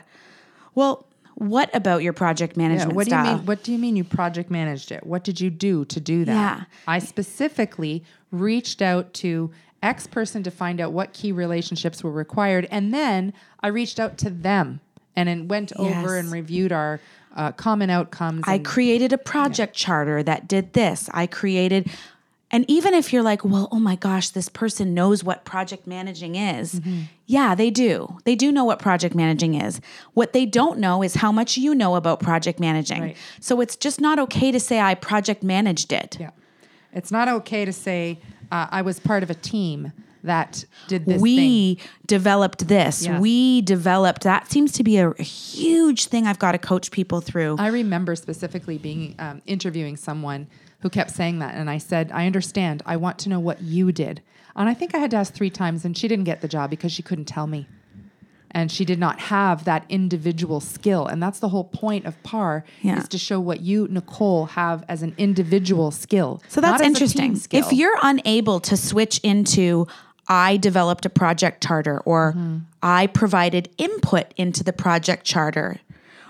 Well, 0.75 1.07
what 1.35 1.75
about 1.75 2.03
your 2.03 2.13
project 2.13 2.57
Yeah, 2.57 2.69
management 2.69 2.95
what 2.95 3.09
do 3.09 3.15
you 3.15 3.23
mean? 3.23 3.47
What 3.47 3.63
do 3.63 3.73
you 3.73 3.79
mean 3.79 3.97
you 3.97 4.05
project 4.05 4.51
managed 4.51 4.91
it? 4.93 5.05
What 5.07 5.23
did 5.25 5.41
you 5.41 5.51
do 5.51 5.85
to 5.87 6.01
do 6.01 6.25
that? 6.25 6.59
Yeah. 6.59 6.65
I 6.87 6.99
specifically 7.01 8.05
reached 8.31 8.83
out 8.83 9.13
to 9.15 9.51
X 9.83 10.07
person 10.07 10.43
to 10.43 10.51
find 10.51 10.81
out 10.81 10.93
what 10.93 11.13
key 11.13 11.33
relationships 11.33 12.03
were 12.03 12.11
required, 12.11 12.67
and 12.71 12.93
then 12.93 13.33
I 13.61 13.69
reached 13.69 14.01
out 14.01 14.19
to 14.19 14.31
them 14.31 14.81
and 15.15 15.29
then 15.29 15.49
went 15.49 15.73
over 15.77 16.17
and 16.17 16.31
reviewed 16.31 16.73
our 16.73 17.01
uh, 17.37 17.53
common 17.53 17.91
outcomes. 17.91 18.45
I 18.47 18.55
and- 18.55 18.65
created 18.65 19.13
a 19.13 19.19
project 19.19 19.75
charter 19.75 20.23
that 20.23 20.49
did 20.49 20.73
this. 20.73 21.09
I 21.13 21.27
created, 21.27 21.91
and 22.51 22.65
even 22.69 22.95
if 22.95 23.13
you're 23.13 23.23
like, 23.23 23.45
well, 23.45 23.69
oh 23.71 23.79
my 23.79 23.95
gosh, 23.95 24.31
this 24.31 24.49
person 24.49 24.95
knows 24.95 25.23
what 25.23 25.45
project 25.45 25.87
managing 25.87 26.35
is. 26.35 26.81
Mm-hmm. 26.81 27.03
Yeah, 27.27 27.55
they 27.55 27.71
do. 27.71 28.19
They 28.25 28.35
do 28.35 28.51
know 28.51 28.65
what 28.65 28.79
project 28.79 29.15
managing 29.15 29.55
is. 29.55 29.81
What 30.15 30.33
they 30.33 30.47
don't 30.47 30.79
know 30.79 31.03
is 31.03 31.15
how 31.17 31.31
much 31.31 31.57
you 31.57 31.75
know 31.75 31.95
about 31.95 32.21
project 32.21 32.59
managing. 32.59 33.03
Right. 33.03 33.17
So 33.41 33.61
it's 33.61 33.77
just 33.77 34.01
not 34.01 34.19
okay 34.19 34.51
to 34.51 34.59
say 34.59 34.81
I 34.81 34.95
project 34.95 35.43
managed 35.43 35.93
it. 35.93 36.17
yeah, 36.19 36.31
it's 36.93 37.11
not 37.11 37.29
okay 37.29 37.65
to 37.65 37.73
say 37.73 38.19
uh, 38.51 38.67
I 38.71 38.83
was 38.83 39.01
part 39.01 39.23
of 39.23 39.31
a 39.31 39.35
team 39.35 39.93
that 40.25 40.65
did 40.89 41.07
this. 41.07 41.15
thing. 41.15 41.23
we 41.23 41.79
developed 42.07 42.67
this. 42.69 43.07
We 43.09 43.63
developed 43.63 44.23
that. 44.23 44.51
Seems 44.51 44.73
to 44.73 44.83
be 44.85 44.99
a, 44.99 45.11
a 45.11 45.23
huge 45.23 46.07
thing 46.07 46.27
I've 46.27 46.39
got 46.39 46.53
to 46.53 46.59
coach 46.59 46.91
people 46.91 47.21
through. 47.21 47.57
I 47.59 47.69
remember 47.69 48.17
specifically 48.17 48.79
being 48.79 49.15
um, 49.19 49.43
interviewing 49.47 49.97
someone 49.97 50.49
who 50.81 50.91
kept 50.91 51.11
saying 51.11 51.39
that, 51.41 51.55
and 51.55 51.71
I 51.71 51.79
said, 51.79 52.11
"I 52.13 52.27
understand. 52.27 52.83
I 52.87 52.97
want 52.97 53.19
to 53.21 53.29
know 53.29 53.41
what 53.41 53.63
you 53.63 53.93
did." 53.93 54.23
And 54.57 54.69
I 54.69 54.75
think 54.75 54.95
I 54.95 54.99
had 54.99 55.13
to 55.13 55.17
ask 55.17 55.33
three 55.33 55.51
times, 55.51 55.85
and 55.85 55.97
she 55.97 56.09
didn't 56.09 56.25
get 56.25 56.41
the 56.41 56.49
job 56.49 56.71
because 56.71 56.91
she 56.91 57.03
couldn't 57.03 57.27
tell 57.27 57.47
me, 57.47 57.69
and 58.59 58.71
she 58.73 58.85
did 58.85 58.99
not 58.99 59.21
have 59.21 59.65
that 59.65 59.85
individual 59.89 60.61
skill. 60.61 61.07
And 61.07 61.23
that's 61.23 61.39
the 61.39 61.49
whole 61.51 61.65
point 61.65 62.07
of 62.07 62.21
PAR 62.25 62.65
Yeah. 62.83 62.99
is 62.99 63.09
to 63.09 63.19
show 63.19 63.39
what 63.39 63.61
you, 63.61 63.87
Nicole, 63.89 64.47
have 64.47 64.85
as 64.89 65.03
an 65.03 65.15
individual 65.17 65.91
skill. 65.91 66.43
So 66.49 66.61
that's 66.61 66.73
not 66.73 66.75
as 66.81 66.81
a 66.81 67.15
team 67.15 67.25
interesting. 67.27 67.59
If 67.61 67.73
you're 67.73 67.97
unable 68.03 68.59
to 68.61 68.77
switch 68.77 69.21
into 69.23 69.87
I 70.31 70.59
developed 70.59 71.07
a 71.07 71.11
project 71.11 71.63
charter 71.67 72.01
or 72.05 72.33
Mm-hmm. 72.33 72.57
I 72.83 73.07
provided 73.09 73.71
input 73.79 74.27
into 74.37 74.63
the 74.63 74.73
project 74.73 75.25
charter 75.25 75.81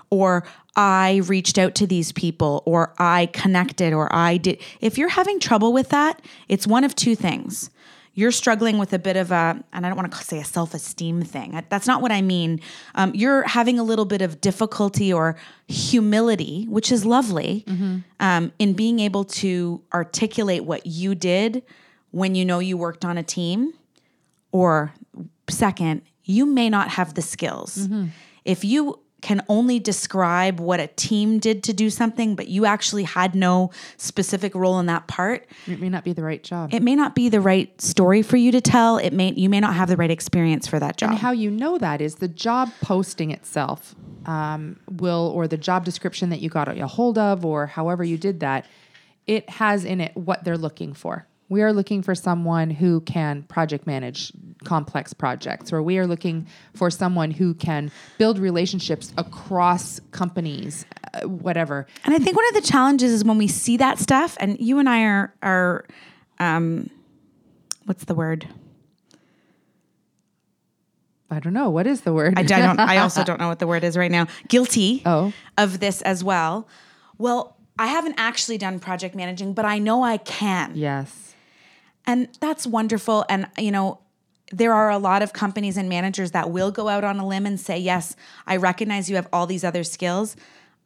or 0.09 0.43
I 0.75 1.21
reached 1.27 1.57
out 1.57 1.75
to 1.75 1.85
these 1.85 2.11
people 2.13 2.63
or 2.65 2.93
I 2.97 3.27
connected 3.33 3.91
or 3.93 4.07
I 4.15 4.37
did 4.37 4.61
if 4.81 4.97
you're 4.97 5.09
having 5.09 5.39
trouble 5.39 5.73
with 5.73 5.89
that, 5.89 6.21
it's 6.47 6.65
one 6.65 6.83
of 6.83 6.95
two 6.95 7.15
things. 7.15 7.69
You're 8.19 8.33
struggling 8.33 8.77
with 8.79 8.91
a 8.91 8.99
bit 8.99 9.15
of 9.15 9.31
a, 9.31 9.63
and 9.71 9.85
I 9.85 9.89
don't 9.89 9.97
want 9.97 10.11
to 10.11 10.17
say 10.25 10.39
a 10.39 10.43
self 10.43 10.73
esteem 10.73 11.21
thing. 11.21 11.49
That's 11.69 11.87
not 11.87 12.01
what 12.01 12.11
I 12.11 12.21
mean. 12.21 12.59
Um, 12.95 13.11
you're 13.15 13.43
having 13.43 13.79
a 13.79 13.83
little 13.83 14.03
bit 14.03 14.21
of 14.21 14.41
difficulty 14.41 15.13
or 15.13 15.37
humility, 15.69 16.65
which 16.69 16.91
is 16.91 17.05
lovely, 17.05 17.63
um, 18.19 18.51
in 18.59 18.73
being 18.73 18.99
able 18.99 19.23
to 19.41 19.81
articulate 19.93 20.65
what 20.65 20.85
you 20.85 21.15
did 21.15 21.63
when 22.11 22.35
you 22.35 22.43
know 22.43 22.59
you 22.59 22.75
worked 22.77 23.05
on 23.05 23.17
a 23.17 23.23
team. 23.23 23.71
Or, 24.51 24.93
second, 25.49 26.01
you 26.23 26.45
may 26.45 26.69
not 26.69 26.89
have 26.89 27.13
the 27.13 27.21
skills. 27.21 27.87
If 28.43 28.65
you 28.65 28.99
can 29.21 29.43
only 29.49 29.79
describe 29.79 30.59
what 30.59 30.79
a 30.79 30.87
team 30.87 31.39
did 31.39 31.63
to 31.63 31.73
do 31.73 31.89
something, 31.89 32.35
but 32.35 32.47
you 32.47 32.65
actually 32.65 33.03
had 33.03 33.35
no 33.35 33.71
specific 33.97 34.55
role 34.55 34.79
in 34.79 34.85
that 34.85 35.07
part, 35.07 35.47
it 35.67 35.79
may 35.79 35.89
not 35.89 36.03
be 36.03 36.13
the 36.13 36.23
right 36.23 36.43
job. 36.43 36.73
it 36.73 36.81
may 36.81 36.95
not 36.95 37.15
be 37.15 37.29
the 37.29 37.41
right 37.41 37.79
story 37.81 38.21
for 38.21 38.37
you 38.37 38.51
to 38.51 38.61
tell. 38.61 38.97
It 38.97 39.13
may 39.13 39.33
you 39.33 39.49
may 39.49 39.59
not 39.59 39.73
have 39.73 39.89
the 39.89 39.97
right 39.97 40.11
experience 40.11 40.67
for 40.67 40.79
that 40.79 40.97
job. 40.97 41.11
And 41.11 41.19
how 41.19 41.31
you 41.31 41.51
know 41.51 41.77
that 41.77 42.01
is 42.01 42.15
the 42.15 42.27
job 42.27 42.71
posting 42.81 43.31
itself 43.31 43.95
um, 44.25 44.79
will, 44.89 45.31
or 45.33 45.47
the 45.47 45.57
job 45.57 45.85
description 45.85 46.29
that 46.29 46.39
you 46.41 46.49
got 46.49 46.67
a 46.67 46.87
hold 46.87 47.17
of, 47.17 47.45
or 47.45 47.65
however 47.67 48.03
you 48.03 48.17
did 48.17 48.39
that, 48.41 48.65
it 49.27 49.49
has 49.49 49.85
in 49.85 50.01
it 50.01 50.15
what 50.15 50.43
they're 50.43 50.57
looking 50.57 50.93
for. 50.93 51.27
We 51.49 51.63
are 51.63 51.73
looking 51.73 52.03
for 52.03 52.13
someone 52.13 52.69
who 52.69 53.01
can 53.01 53.41
project 53.43 53.87
manage 53.87 54.31
complex 54.63 55.13
projects, 55.13 55.73
or 55.73 55.81
we 55.81 55.97
are 55.97 56.05
looking 56.05 56.45
for 56.75 56.91
someone 56.91 57.31
who 57.31 57.55
can 57.55 57.91
build 58.19 58.37
relationships 58.37 59.11
across 59.17 59.99
companies, 60.11 60.85
uh, 61.15 61.27
whatever. 61.27 61.87
And 62.05 62.13
I 62.13 62.19
think 62.19 62.35
one 62.35 62.47
of 62.49 62.53
the 62.53 62.61
challenges 62.69 63.11
is 63.11 63.23
when 63.25 63.39
we 63.39 63.47
see 63.47 63.77
that 63.77 63.97
stuff, 63.97 64.37
and 64.39 64.59
you 64.59 64.77
and 64.77 64.87
I 64.87 65.03
are 65.05 65.33
are, 65.41 65.85
um, 66.39 66.89
what's 67.85 68.05
the 68.05 68.13
word? 68.13 68.47
I 71.31 71.39
don't 71.39 71.53
know 71.53 71.69
what 71.69 71.85
is 71.87 72.01
the 72.01 72.13
word. 72.13 72.37
I, 72.37 72.41
I 72.41 72.43
don't. 72.43 72.79
I 72.79 72.97
also 72.97 73.23
don't 73.29 73.39
know 73.39 73.47
what 73.47 73.59
the 73.59 73.67
word 73.67 73.83
is 73.83 73.95
right 73.97 74.11
now. 74.11 74.27
Guilty 74.47 75.01
Oh. 75.05 75.31
of 75.57 75.79
this 75.79 76.01
as 76.03 76.23
well. 76.23 76.67
Well, 77.17 77.55
I 77.77 77.87
haven't 77.87 78.15
actually 78.17 78.57
done 78.57 78.79
project 78.79 79.15
managing, 79.15 79.53
but 79.53 79.65
I 79.65 79.79
know 79.79 80.03
I 80.03 80.17
can. 80.17 80.73
yes. 80.75 81.28
And 82.09 82.27
that's 82.39 82.65
wonderful. 82.65 83.23
And, 83.29 83.47
you 83.55 83.69
know, 83.69 83.99
there 84.51 84.73
are 84.73 84.89
a 84.89 84.97
lot 84.97 85.21
of 85.21 85.31
companies 85.31 85.77
and 85.77 85.87
managers 85.87 86.31
that 86.31 86.49
will 86.49 86.71
go 86.71 86.87
out 86.87 87.03
on 87.03 87.19
a 87.19 87.27
limb 87.27 87.45
and 87.45 87.59
say, 87.59 87.77
Yes, 87.77 88.15
I 88.47 88.55
recognize 88.57 89.11
you 89.11 89.15
have 89.15 89.27
all 89.31 89.45
these 89.45 89.63
other 89.63 89.83
skills. 89.83 90.35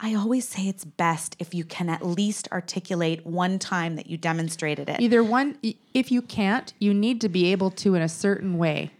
I 0.02 0.16
always 0.16 0.46
say 0.46 0.68
it's 0.68 0.84
best 0.84 1.38
if 1.40 1.54
you 1.54 1.64
can 1.64 1.88
at 1.88 2.06
least 2.06 2.50
articulate 2.52 3.26
one 3.26 3.58
time 3.58 3.96
that 3.96 4.08
you 4.08 4.18
demonstrated 4.18 4.90
it. 4.90 5.00
Either 5.00 5.24
one, 5.24 5.58
if 5.94 6.12
you 6.12 6.22
can't, 6.22 6.74
you 6.80 6.94
need 6.94 7.22
to 7.22 7.30
be 7.30 7.54
able 7.54 7.72
to, 7.72 7.96
in 7.96 8.02
a 8.02 8.10
certain 8.10 8.58
way, 8.58 8.92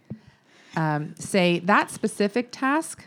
um, 0.76 1.14
say 1.16 1.58
that 1.58 1.90
specific 1.90 2.48
task 2.50 3.04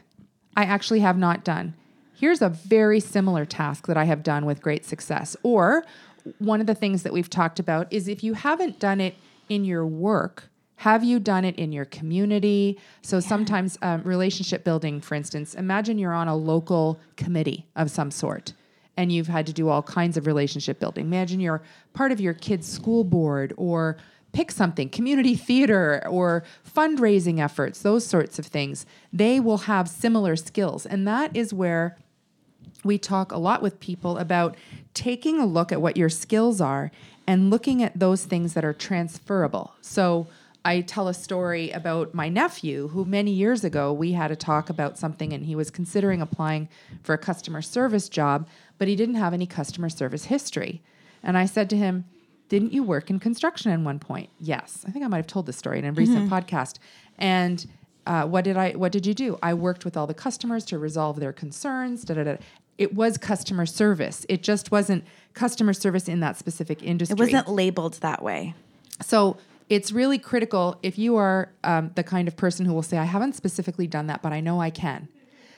I 0.55 0.65
actually 0.65 0.99
have 0.99 1.17
not 1.17 1.43
done. 1.43 1.73
Here's 2.13 2.43
a 2.43 2.49
very 2.49 2.99
similar 2.99 3.45
task 3.45 3.87
that 3.87 3.97
I 3.97 4.03
have 4.03 4.21
done 4.21 4.45
with 4.45 4.61
great 4.61 4.85
success. 4.85 5.35
Or 5.41 5.83
one 6.39 6.61
of 6.61 6.67
the 6.67 6.75
things 6.75 7.03
that 7.03 7.13
we've 7.13 7.29
talked 7.29 7.59
about 7.59 7.91
is 7.91 8.07
if 8.07 8.23
you 8.23 8.33
haven't 8.33 8.79
done 8.79 9.01
it 9.01 9.15
in 9.49 9.65
your 9.65 9.85
work, 9.85 10.49
have 10.77 11.03
you 11.03 11.19
done 11.19 11.43
it 11.43 11.55
in 11.55 11.71
your 11.71 11.85
community? 11.85 12.79
So 13.01 13.19
sometimes 13.19 13.77
um, 13.81 14.03
relationship 14.03 14.63
building, 14.63 15.01
for 15.01 15.15
instance, 15.15 15.55
imagine 15.55 15.97
you're 15.97 16.13
on 16.13 16.27
a 16.27 16.35
local 16.35 16.99
committee 17.15 17.65
of 17.75 17.89
some 17.89 18.11
sort 18.11 18.53
and 18.95 19.11
you've 19.11 19.27
had 19.27 19.45
to 19.47 19.53
do 19.53 19.69
all 19.69 19.81
kinds 19.81 20.17
of 20.17 20.27
relationship 20.27 20.79
building. 20.79 21.05
Imagine 21.05 21.39
you're 21.39 21.63
part 21.93 22.11
of 22.11 22.19
your 22.19 22.33
kid's 22.33 22.67
school 22.67 23.03
board 23.03 23.53
or 23.57 23.97
pick 24.33 24.51
something, 24.51 24.89
community 24.89 25.35
theater 25.35 26.05
or 26.07 26.43
fundraising 26.75 27.39
efforts, 27.39 27.81
those 27.81 28.05
sorts 28.05 28.37
of 28.37 28.45
things. 28.45 28.85
They 29.11 29.39
will 29.39 29.59
have 29.59 29.89
similar 29.89 30.35
skills. 30.35 30.85
And 30.85 31.07
that 31.07 31.35
is 31.35 31.53
where 31.53 31.97
we 32.83 32.97
talk 32.97 33.31
a 33.31 33.37
lot 33.37 33.61
with 33.61 33.79
people 33.79 34.17
about 34.17 34.55
taking 34.97 35.39
a 35.39 35.45
look 35.45 35.71
at 35.71 35.79
what 35.79 35.95
your 35.95 36.09
skills 36.09 36.59
are 36.59 36.89
and 37.27 37.51
looking 37.51 37.83
at 37.83 37.99
those 37.99 38.25
things 38.25 38.55
that 38.55 38.65
are 38.65 38.73
transferable. 38.73 39.75
So 39.79 40.25
I 40.65 40.81
tell 40.81 41.07
a 41.07 41.13
story 41.13 41.69
about 41.69 42.15
my 42.15 42.29
nephew 42.29 42.87
who 42.87 43.05
many 43.05 43.29
years 43.29 43.63
ago 43.63 43.93
we 43.93 44.13
had 44.13 44.31
a 44.31 44.35
talk 44.35 44.71
about 44.71 44.97
something 44.97 45.33
and 45.33 45.45
he 45.45 45.55
was 45.55 45.69
considering 45.69 46.19
applying 46.19 46.67
for 47.03 47.13
a 47.13 47.17
customer 47.17 47.61
service 47.61 48.09
job, 48.09 48.47
but 48.79 48.87
he 48.87 48.95
didn't 48.95 49.15
have 49.15 49.35
any 49.35 49.45
customer 49.45 49.87
service 49.87 50.25
history. 50.25 50.81
And 51.21 51.37
I 51.37 51.45
said 51.45 51.69
to 51.69 51.77
him, 51.77 52.05
didn't 52.49 52.73
you 52.73 52.81
work 52.81 53.11
in 53.11 53.19
construction 53.19 53.71
at 53.71 53.79
one 53.81 53.99
point? 53.99 54.29
Yes. 54.39 54.83
I 54.87 54.91
think 54.91 55.05
I 55.05 55.07
might 55.07 55.17
have 55.17 55.27
told 55.27 55.45
this 55.45 55.57
story 55.57 55.77
in 55.77 55.85
a 55.85 55.91
recent 55.91 56.27
podcast. 56.31 56.79
And 57.19 57.67
uh, 58.07 58.25
what 58.25 58.45
did 58.45 58.57
I? 58.57 58.71
What 58.71 58.93
did 58.93 59.05
you 59.05 59.13
do? 59.13 59.37
I 59.43 59.53
worked 59.53 59.83
with 59.83 59.97
all 59.97 60.07
the 60.07 60.13
customers 60.13 60.63
to 60.65 60.79
resolve 60.79 61.19
their 61.19 61.33
concerns. 61.33 62.05
Da, 62.05 62.13
da, 62.13 62.23
da. 62.23 62.37
It 62.77 62.93
was 62.93 63.17
customer 63.17 63.65
service. 63.65 64.25
It 64.29 64.43
just 64.43 64.71
wasn't 64.71 65.03
customer 65.33 65.73
service 65.73 66.07
in 66.07 66.19
that 66.19 66.37
specific 66.37 66.83
industry. 66.83 67.15
it 67.15 67.19
wasn't 67.19 67.49
labeled 67.49 67.93
that 67.95 68.21
way. 68.21 68.53
So 69.01 69.37
it's 69.69 69.91
really 69.91 70.17
critical 70.17 70.77
if 70.81 70.97
you 70.97 71.17
are 71.17 71.51
um, 71.63 71.91
the 71.95 72.03
kind 72.03 72.27
of 72.27 72.37
person 72.37 72.65
who 72.65 72.73
will 72.73 72.83
say, 72.83 72.97
I 72.97 73.03
haven't 73.05 73.33
specifically 73.33 73.87
done 73.87 74.07
that, 74.07 74.21
but 74.21 74.31
I 74.31 74.39
know 74.39 74.61
I 74.61 74.69
can. 74.69 75.07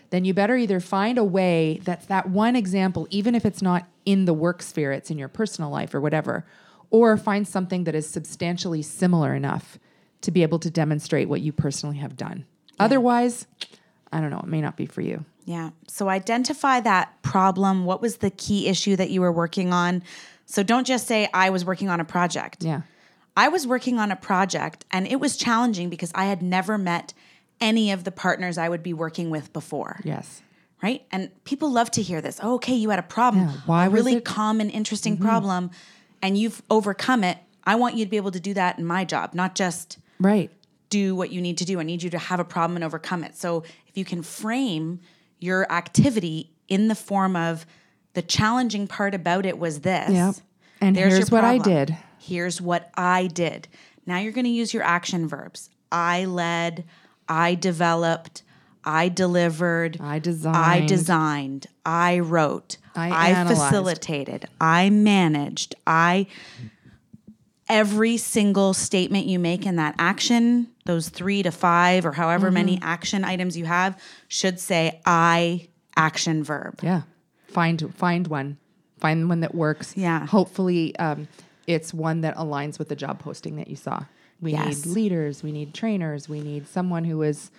Then 0.09 0.25
you 0.25 0.33
better 0.33 0.57
either 0.57 0.79
find 0.79 1.17
a 1.17 1.23
way 1.23 1.79
that's 1.83 2.07
that 2.07 2.29
one 2.29 2.55
example, 2.55 3.07
even 3.11 3.35
if 3.35 3.45
it's 3.45 3.61
not 3.61 3.87
in 4.05 4.25
the 4.25 4.33
work 4.33 4.63
sphere, 4.63 4.91
it's 4.91 5.11
in 5.11 5.19
your 5.19 5.27
personal 5.27 5.69
life 5.69 5.93
or 5.93 6.01
whatever, 6.01 6.45
or 6.89 7.15
find 7.17 7.47
something 7.47 7.83
that 7.83 7.93
is 7.93 8.09
substantially 8.09 8.81
similar 8.81 9.35
enough 9.35 9.77
to 10.21 10.31
be 10.31 10.41
able 10.41 10.59
to 10.59 10.71
demonstrate 10.71 11.29
what 11.29 11.41
you 11.41 11.51
personally 11.53 11.97
have 11.97 12.17
done. 12.17 12.45
Otherwise, 12.79 13.45
I 14.11 14.19
don't 14.19 14.31
know, 14.31 14.39
it 14.39 14.47
may 14.47 14.61
not 14.61 14.75
be 14.75 14.87
for 14.87 15.01
you. 15.01 15.25
Yeah. 15.49 15.71
So 15.87 16.09
identify 16.09 16.79
that 16.81 17.19
problem. 17.23 17.83
What 17.83 18.03
was 18.03 18.17
the 18.17 18.29
key 18.29 18.67
issue 18.67 18.95
that 18.97 19.09
you 19.09 19.19
were 19.19 19.31
working 19.31 19.73
on? 19.73 20.03
So 20.45 20.61
don't 20.61 20.85
just 20.85 21.07
say, 21.07 21.27
I 21.33 21.49
was 21.49 21.65
working 21.65 21.89
on 21.89 21.99
a 21.99 22.05
project. 22.05 22.63
Yeah. 22.63 22.81
I 23.35 23.47
was 23.47 23.65
working 23.65 23.97
on 23.97 24.11
a 24.11 24.15
project 24.15 24.85
and 24.91 25.07
it 25.07 25.19
was 25.19 25.35
challenging 25.37 25.89
because 25.89 26.11
I 26.13 26.25
had 26.25 26.43
never 26.43 26.77
met 26.77 27.15
any 27.59 27.89
of 27.91 28.03
the 28.03 28.11
partners 28.11 28.59
I 28.59 28.69
would 28.69 28.83
be 28.83 28.93
working 28.93 29.31
with 29.31 29.51
before. 29.51 29.99
Yes. 30.03 30.43
Right? 30.83 31.01
And 31.11 31.31
people 31.45 31.71
love 31.71 31.89
to 31.91 32.03
hear 32.03 32.21
this. 32.21 32.39
Oh, 32.43 32.53
okay, 32.55 32.75
you 32.75 32.91
had 32.91 32.99
a 32.99 33.03
problem. 33.17 33.45
Yeah, 33.45 33.55
why 33.65 33.85
a 33.87 33.89
really 33.89 34.13
it- 34.13 34.23
Mm-hmm. 34.25 34.33
common, 34.35 34.69
interesting 34.69 35.17
problem, 35.17 35.71
and 36.21 36.37
you've 36.37 36.61
overcome 36.69 37.23
it. 37.23 37.39
I 37.63 37.73
want 37.73 37.95
you 37.95 38.05
to 38.05 38.09
be 38.11 38.17
able 38.17 38.31
to 38.31 38.39
do 38.39 38.53
that 38.53 38.77
in 38.77 38.85
my 38.85 39.03
job, 39.03 39.33
not 39.33 39.55
just 39.55 39.97
Right. 40.19 40.51
do 40.89 41.15
what 41.15 41.31
you 41.31 41.41
need 41.41 41.57
to 41.57 41.65
do. 41.65 41.79
I 41.79 41.83
need 41.83 42.03
you 42.03 42.11
to 42.11 42.19
have 42.19 42.39
a 42.39 42.45
problem 42.45 42.77
and 42.77 42.83
overcome 42.85 43.23
it. 43.23 43.35
So 43.35 43.63
if 43.87 43.97
you 43.97 44.05
can 44.05 44.21
frame 44.21 44.99
your 45.39 45.71
activity 45.71 46.51
in 46.67 46.87
the 46.87 46.95
form 46.95 47.35
of 47.35 47.65
the 48.13 48.21
challenging 48.21 48.87
part 48.87 49.15
about 49.15 49.45
it 49.45 49.57
was 49.57 49.81
this. 49.81 50.11
Yep. 50.11 50.35
And 50.81 50.95
here's 50.95 51.31
what 51.31 51.43
I 51.43 51.57
did. 51.57 51.97
Here's 52.17 52.61
what 52.61 52.89
I 52.95 53.27
did. 53.27 53.67
Now 54.05 54.17
you're 54.17 54.31
going 54.31 54.45
to 54.45 54.51
use 54.51 54.73
your 54.73 54.83
action 54.83 55.27
verbs. 55.27 55.69
I 55.91 56.25
led, 56.25 56.85
I 57.27 57.55
developed, 57.55 58.43
I 58.83 59.09
delivered, 59.09 59.97
I 59.99 60.15
I 60.15 60.19
designed. 60.19 60.87
designed, 60.87 61.67
I 61.85 62.19
wrote, 62.19 62.77
I 62.95 63.31
I, 63.33 63.45
facilitated, 63.45 64.47
I 64.59 64.89
managed, 64.89 65.75
I 65.85 66.27
every 67.69 68.17
single 68.17 68.73
statement 68.73 69.27
you 69.27 69.37
make 69.39 69.65
in 69.65 69.75
that 69.77 69.95
action, 69.99 70.67
those 70.85 71.09
3 71.09 71.43
to 71.43 71.51
5 71.51 72.05
or 72.05 72.11
however 72.13 72.47
Mm-hmm. 72.47 72.53
many 72.55 72.79
action 72.81 73.23
items 73.23 73.55
you 73.55 73.65
have 73.65 73.99
should 74.27 74.59
say 74.59 74.99
I 75.05 75.67
action 75.95 76.43
verb. 76.43 76.79
Yeah. 76.81 77.03
Find 77.47 77.93
find 77.95 78.27
one. 78.27 78.57
Find 78.99 79.29
one 79.29 79.39
that 79.41 79.53
works. 79.55 79.95
Yeah. 79.95 80.25
Hopefully 80.25 80.95
um, 80.97 81.27
it's 81.67 81.93
one 81.93 82.21
that 82.21 82.35
aligns 82.35 82.79
with 82.79 82.89
the 82.89 82.95
job 82.95 83.19
posting 83.19 83.55
that 83.57 83.67
you 83.67 83.75
saw. 83.75 84.03
We 84.41 84.51
Yes. 84.53 84.85
need 84.85 84.93
leaders, 84.93 85.43
we 85.43 85.51
need 85.51 85.73
trainers, 85.73 86.27
we 86.29 86.39
need 86.41 86.67
someone 86.67 87.03
who 87.05 87.21
is 87.23 87.51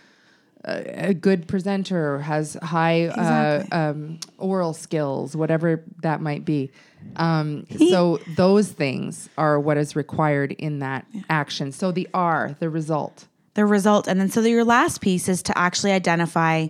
a, 0.64 1.14
good 1.14 1.48
presenter, 1.48 2.18
has 2.20 2.56
high 2.62 3.02
Exactly. 3.08 3.72
uh, 3.72 3.90
um, 3.90 4.20
oral 4.38 4.72
skills, 4.74 5.34
whatever 5.34 5.82
that 6.02 6.20
might 6.20 6.44
be. 6.44 6.70
Um, 7.16 7.66
so 7.88 8.20
those 8.36 8.70
things 8.70 9.30
are 9.38 9.58
what 9.58 9.78
is 9.78 9.96
required 9.96 10.52
in 10.52 10.80
that 10.80 11.06
action. 11.28 11.72
So 11.72 11.92
the 11.92 12.08
R, 12.12 12.56
the 12.58 12.68
result. 12.68 13.26
the 13.54 13.64
result. 13.64 14.06
And 14.06 14.20
then 14.20 14.28
so 14.28 14.40
your 14.42 14.64
last 14.64 15.00
piece 15.00 15.28
is 15.28 15.42
to 15.44 15.56
actually 15.56 15.92
identify 15.92 16.68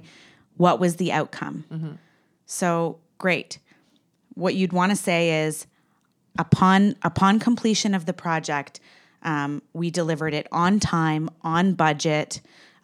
what 0.57 0.79
was 0.79 0.97
the 0.97 1.13
outcome. 1.13 1.65
Mm-hmm. 1.73 1.93
So 2.47 2.99
great. 3.19 3.59
What 4.35 4.55
you'd 4.55 4.73
want 4.73 4.91
to 4.91 4.97
say 4.97 5.45
is 5.47 5.67
upon 6.39 6.97
upon 7.03 7.39
completion 7.41 7.95
of 7.95 8.07
the 8.07 8.13
project, 8.13 8.79
um, 9.23 9.63
we 9.73 9.91
delivered 9.91 10.33
it 10.33 10.47
on 10.53 10.81
time, 10.81 11.29
on 11.43 11.75
budget. 11.75 12.41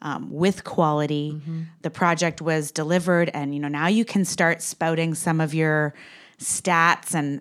Um, 0.07 0.31
with 0.31 0.63
quality, 0.63 1.33
Mm-hmm. 1.35 1.61
the 1.83 1.91
project 1.91 2.41
was 2.41 2.71
delivered, 2.71 3.29
and 3.35 3.53
you 3.55 3.61
know 3.61 3.69
now 3.83 3.89
you 3.89 4.05
can 4.05 4.25
start 4.25 4.63
spouting 4.63 5.15
some 5.15 5.41
of 5.41 5.53
your 5.53 5.95
stats 6.39 7.15
and 7.15 7.41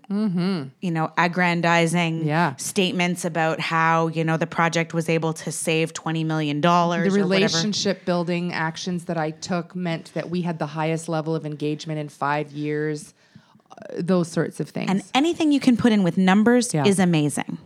you 0.82 0.92
know 0.92 1.12
aggrandizing 1.18 2.20
Mm-hmm. 2.20 2.28
Yeah. 2.28 2.56
statements 2.56 3.26
about 3.26 3.60
how 3.60 4.08
you 4.08 4.24
know 4.24 4.38
the 4.38 4.48
project 4.48 4.94
was 4.94 5.10
able 5.10 5.34
to 5.34 5.52
save 5.52 5.94
twenty 5.94 6.24
million 6.24 6.60
dollars. 6.62 7.14
The 7.14 7.20
or 7.20 7.28
whatever. 7.28 7.44
relationship 7.46 8.04
building 8.06 8.52
actions 8.54 9.06
that 9.06 9.18
I 9.18 9.30
took 9.32 9.76
meant 9.76 10.06
that 10.16 10.30
we 10.30 10.42
had 10.42 10.58
the 10.58 10.68
highest 10.80 11.08
level 11.10 11.36
of 11.36 11.46
engagement 11.46 12.00
in 12.00 12.10
five 12.10 12.52
years. 12.52 13.14
Uh, 13.72 13.76
those 14.12 14.28
sorts 14.32 14.60
of 14.60 14.70
things. 14.70 14.90
and 14.90 15.04
anything 15.14 15.52
you 15.52 15.60
can 15.60 15.76
put 15.78 15.92
in 15.92 16.02
with 16.04 16.18
numbers 16.18 16.74
Yeah. 16.74 16.86
is 16.88 16.98
amazing. 17.00 17.58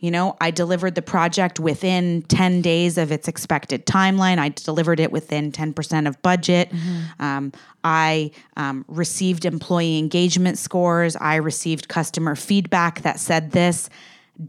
You 0.00 0.12
know, 0.12 0.36
I 0.40 0.52
delivered 0.52 0.94
the 0.94 1.02
project 1.02 1.58
within 1.58 2.22
10 2.22 2.62
days 2.62 2.98
of 2.98 3.10
its 3.10 3.26
expected 3.26 3.84
timeline. 3.84 4.38
I 4.38 4.50
delivered 4.50 5.00
it 5.00 5.10
within 5.10 5.50
10% 5.50 6.06
of 6.06 6.22
budget. 6.22 6.70
Mm-hmm. 6.70 7.22
Um, 7.22 7.52
I 7.82 8.30
um, 8.56 8.84
received 8.86 9.44
employee 9.44 9.98
engagement 9.98 10.56
scores. 10.58 11.16
I 11.16 11.36
received 11.36 11.88
customer 11.88 12.36
feedback 12.36 13.02
that 13.02 13.18
said 13.18 13.50
this 13.50 13.90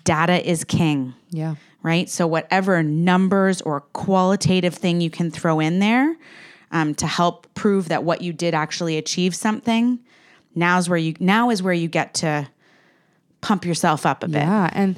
data 0.04 0.48
is 0.48 0.64
king. 0.64 1.16
yeah. 1.32 1.56
right? 1.82 2.08
So 2.10 2.28
whatever 2.28 2.84
numbers 2.84 3.60
or 3.62 3.82
qualitative 3.94 4.76
thing 4.76 5.02
you 5.02 5.10
can 5.10 5.32
throw 5.32 5.60
in 5.60 5.80
there 5.80 6.16
um, 6.72 6.94
to 6.96 7.08
help 7.08 7.48
prove 7.56 7.90
that 7.90 8.04
what 8.04 8.22
you 8.22 8.34
did 8.34 8.54
actually 8.54 8.98
achieve 8.98 9.34
something. 9.34 10.00
Now's 10.56 10.90
where 10.90 10.98
you 10.98 11.16
now 11.20 11.50
is 11.50 11.64
where 11.64 11.74
you 11.74 11.88
get 11.88 12.14
to 12.16 12.48
pump 13.42 13.66
yourself 13.66 14.06
up 14.06 14.24
a 14.24 14.28
bit. 14.28 14.42
Yeah, 14.42 14.70
and 14.74 14.96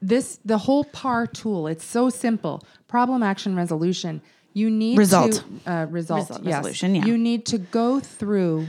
this 0.00 0.38
the 0.44 0.58
whole 0.58 0.84
PAR 0.84 1.26
tool. 1.26 1.66
It's 1.66 1.84
so 1.84 2.10
simple. 2.10 2.62
Problem, 2.88 3.22
action, 3.22 3.54
resolution. 3.54 4.20
You 4.52 4.68
need 4.68 4.98
Result. 4.98 5.44
to 5.64 5.72
uh, 5.72 5.84
result, 5.86 6.28
Result, 6.28 6.44
yes. 6.44 6.54
resolution, 6.56 6.94
yeah. 6.96 7.04
You 7.04 7.16
need 7.16 7.46
to 7.46 7.58
go 7.58 8.00
through 8.00 8.66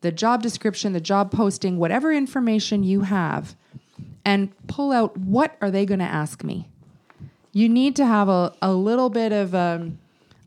the 0.00 0.10
job 0.10 0.42
description, 0.42 0.92
the 0.92 1.00
job 1.00 1.30
posting, 1.30 1.78
whatever 1.78 2.12
information 2.12 2.82
you 2.82 3.02
have, 3.02 3.54
and 4.24 4.50
pull 4.66 4.90
out 4.90 5.16
what 5.16 5.56
are 5.60 5.70
they 5.70 5.86
going 5.86 6.00
to 6.00 6.04
ask 6.04 6.42
me. 6.42 6.68
You 7.52 7.68
need 7.68 7.94
to 7.96 8.06
have 8.06 8.28
a, 8.28 8.52
a 8.60 8.72
little 8.72 9.08
bit 9.08 9.32
of 9.32 9.54
um, 9.54 9.98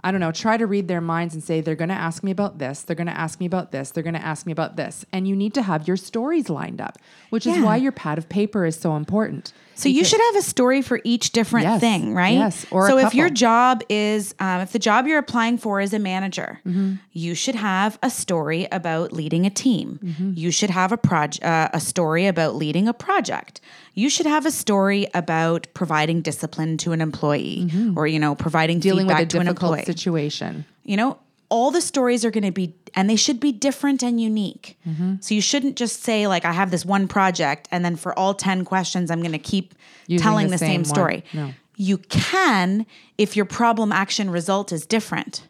I 0.04 0.12
don't 0.12 0.20
know, 0.20 0.34
try 0.34 0.58
to 0.58 0.68
read 0.68 0.90
their 0.90 1.00
minds 1.00 1.34
and 1.34 1.42
say, 1.42 1.62
they're 1.62 1.76
going 1.76 1.90
to 1.90 1.96
ask 1.96 2.24
me 2.24 2.32
about 2.32 2.60
this, 2.60 2.82
they're 2.82 2.96
going 2.96 3.08
to 3.08 3.18
ask 3.18 3.40
me 3.40 3.46
about 3.46 3.72
this, 3.72 3.92
they're 3.92 4.04
going 4.04 4.16
to 4.16 4.26
ask 4.26 4.46
me 4.46 4.52
about 4.52 4.76
this. 4.76 5.06
And 5.14 5.30
you 5.30 5.36
need 5.36 5.54
to 5.54 5.62
have 5.62 5.88
your 5.88 5.96
stories 5.96 6.50
lined 6.50 6.82
up, 6.82 6.98
which 7.30 7.48
is 7.48 7.58
why 7.60 7.78
your 7.78 7.94
pad 7.94 8.18
of 8.18 8.28
paper 8.28 8.66
is 8.66 8.76
so 8.76 8.98
important. 8.98 9.54
So 9.76 9.90
you 9.90 10.04
should 10.06 10.20
have 10.22 10.36
a 10.36 10.42
story 10.42 10.82
for 10.82 11.02
each 11.04 11.32
different 11.32 11.66
Yes, 11.66 11.80
thing, 11.82 12.14
right? 12.14 12.34
yes, 12.38 12.66
or 12.72 12.88
so 12.88 12.98
if 13.00 13.16
your 13.16 13.30
job 13.30 13.82
is, 13.90 14.36
um, 14.40 14.62
if 14.62 14.72
the 14.72 14.80
job 14.80 15.08
you're 15.08 15.18
applying 15.20 15.58
for 15.58 15.82
is 15.82 15.94
a 15.94 16.00
manager, 16.00 16.60
Mm-hmm. 16.68 16.96
you 17.12 17.34
should 17.36 17.56
have 17.56 17.98
a 18.04 18.10
story 18.10 18.68
about 18.72 19.12
leading 19.12 19.46
a 19.46 19.50
team. 19.50 20.00
Mm-hmm. 20.04 20.32
You 20.36 20.52
should 20.52 20.70
have 20.70 20.92
a 20.92 20.98
project, 20.98 21.44
uh, 21.44 21.70
a 21.74 21.80
story 21.80 22.28
about 22.28 22.56
leading 22.56 22.88
a 22.88 22.94
project. 22.94 23.62
You 23.96 24.10
should 24.10 24.26
have 24.28 24.46
a 24.46 24.52
story 24.52 25.08
about 25.14 25.68
providing 25.74 26.22
discipline 26.22 26.78
to 26.78 26.92
an 26.92 27.02
employee, 27.02 27.72
or 27.96 28.06
you 28.08 28.20
know, 28.20 28.36
providing 28.36 28.78
Mm-hmm. 28.78 28.82
dealing 28.90 29.08
with 29.08 29.18
feedback 29.18 29.26
a 29.28 29.30
to 29.32 29.40
an 29.40 29.46
difficult 29.48 29.80
employee. 29.80 29.86
situation. 29.86 30.66
You 30.86 30.98
know, 30.98 31.18
all 31.54 31.70
the 31.70 31.82
stories 31.82 32.26
are 32.26 32.32
going 32.32 32.44
to 32.44 32.52
be, 32.52 32.74
and 32.96 33.08
they 33.08 33.16
should 33.16 33.40
be 33.40 33.52
different 33.52 34.02
and 34.02 34.20
unique. 34.20 34.76
Mm-hmm. 34.88 35.18
So 35.20 35.36
you 35.36 35.42
shouldn't 35.42 35.76
just 35.76 36.02
say, 36.02 36.26
like, 36.26 36.46
I 36.46 36.52
have 36.52 36.72
this 36.72 36.84
one 36.84 37.08
project, 37.08 37.68
and 37.70 37.86
then 37.86 37.96
for 37.96 38.18
all 38.18 38.34
10 38.34 38.66
questions, 38.66 39.12
I'm 39.12 39.20
going 39.20 39.34
to 39.34 39.38
keep 39.38 39.76
Using 40.08 40.24
telling 40.24 40.48
the 40.48 40.54
the, 40.54 40.58
same 40.58 40.84
same, 40.84 40.86
story. 40.86 41.24
No. 41.32 41.54
You 41.76 42.00
can 42.00 42.88
if 43.20 43.36
your 43.36 43.46
problem 43.46 43.92
action 43.92 44.32
result 44.32 44.72
is 44.72 44.88
different. 44.88 45.48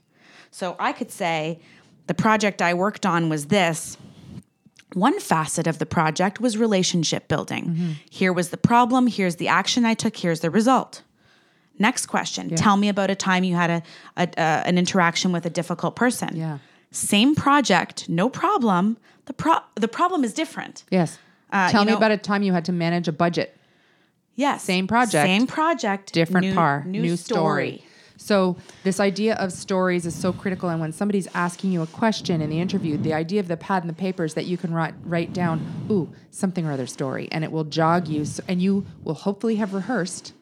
So 0.52 0.76
I 0.78 0.92
could 0.92 1.10
say, 1.10 1.62
the 2.08 2.14
project 2.14 2.62
I 2.62 2.74
worked 2.74 3.06
on 3.06 3.30
was 3.30 3.46
this. 3.46 3.98
One 4.92 5.22
facet 5.22 5.68
of 5.68 5.80
the 5.80 5.86
project 5.86 6.42
was 6.42 6.58
relationship 6.58 7.30
building. 7.30 7.66
Mm-hmm. 7.66 7.92
Here 8.10 8.34
was 8.34 8.50
the 8.50 8.58
problem, 8.58 9.08
here's 9.08 9.38
the 9.38 9.48
action 9.48 9.86
I 9.86 9.94
took, 9.94 10.18
here's 10.18 10.42
the 10.42 10.52
result. 10.52 11.02
Next 11.80 12.06
question. 12.06 12.50
Tell 12.56 12.78
me 12.78 12.88
about 12.90 13.10
a 13.10 13.16
time 13.16 13.44
you 13.44 13.56
had 13.56 13.70
a, 13.70 13.84
a, 14.18 14.30
a 14.38 14.42
an 14.68 14.78
interaction 14.78 15.32
with 15.32 15.46
a 15.46 15.50
difficult 15.50 15.96
person. 15.96 16.36
Yeah. 16.36 16.60
Same 16.92 17.34
project, 17.34 18.08
no 18.08 18.30
problem. 18.30 18.98
The 19.26 19.34
pro- 19.34 19.64
the 19.76 19.88
problem 19.88 20.24
is 20.24 20.34
different. 20.34 20.84
Yes. 20.92 21.18
Uh, 21.52 21.70
Tell 21.70 21.86
me 21.86 21.92
know- 21.92 21.98
about 21.98 22.12
a 22.12 22.18
time 22.18 22.44
you 22.44 22.54
had 22.54 22.66
to 22.66 22.72
manage 22.72 23.08
a 23.08 23.12
budget. 23.12 23.58
Yes. 24.36 24.64
Same 24.64 24.88
project. 24.88 25.26
Same 25.26 25.48
project. 25.48 26.14
different 26.14 26.48
new, 26.48 26.54
par, 26.54 26.84
New, 26.86 27.18
story. 27.18 27.84
So 28.18 28.56
this 28.84 29.00
idea 29.00 29.36
of 29.36 29.52
stories 29.52 30.06
is 30.06 30.16
so 30.16 30.32
critical. 30.34 30.70
And 30.70 30.80
when 30.80 30.92
somebody's 30.92 31.28
asking 31.34 31.72
you 31.72 31.82
a 31.82 31.88
question 31.88 32.42
in 32.42 32.50
the 32.50 32.60
interview, 32.60 32.98
the 32.98 33.14
idea 33.14 33.40
of 33.40 33.48
the 33.48 33.58
pad 33.58 33.84
and 33.84 33.90
the 33.90 33.96
paper 33.96 34.24
is 34.24 34.34
that 34.36 34.46
you 34.46 34.58
can 34.58 34.74
write 34.74 34.94
write 35.04 35.34
down, 35.34 35.88
ooh, 35.92 36.10
something 36.32 36.66
or 36.66 36.72
other 36.72 36.88
story, 36.88 37.28
and 37.32 37.44
it 37.44 37.52
will 37.52 37.64
jog 37.66 38.08
you. 38.08 38.26
So, 38.26 38.44
and 38.48 38.62
you 38.62 38.86
will 39.04 39.16
hopefully 39.16 39.56
have 39.58 39.74
rehearsed 39.74 40.34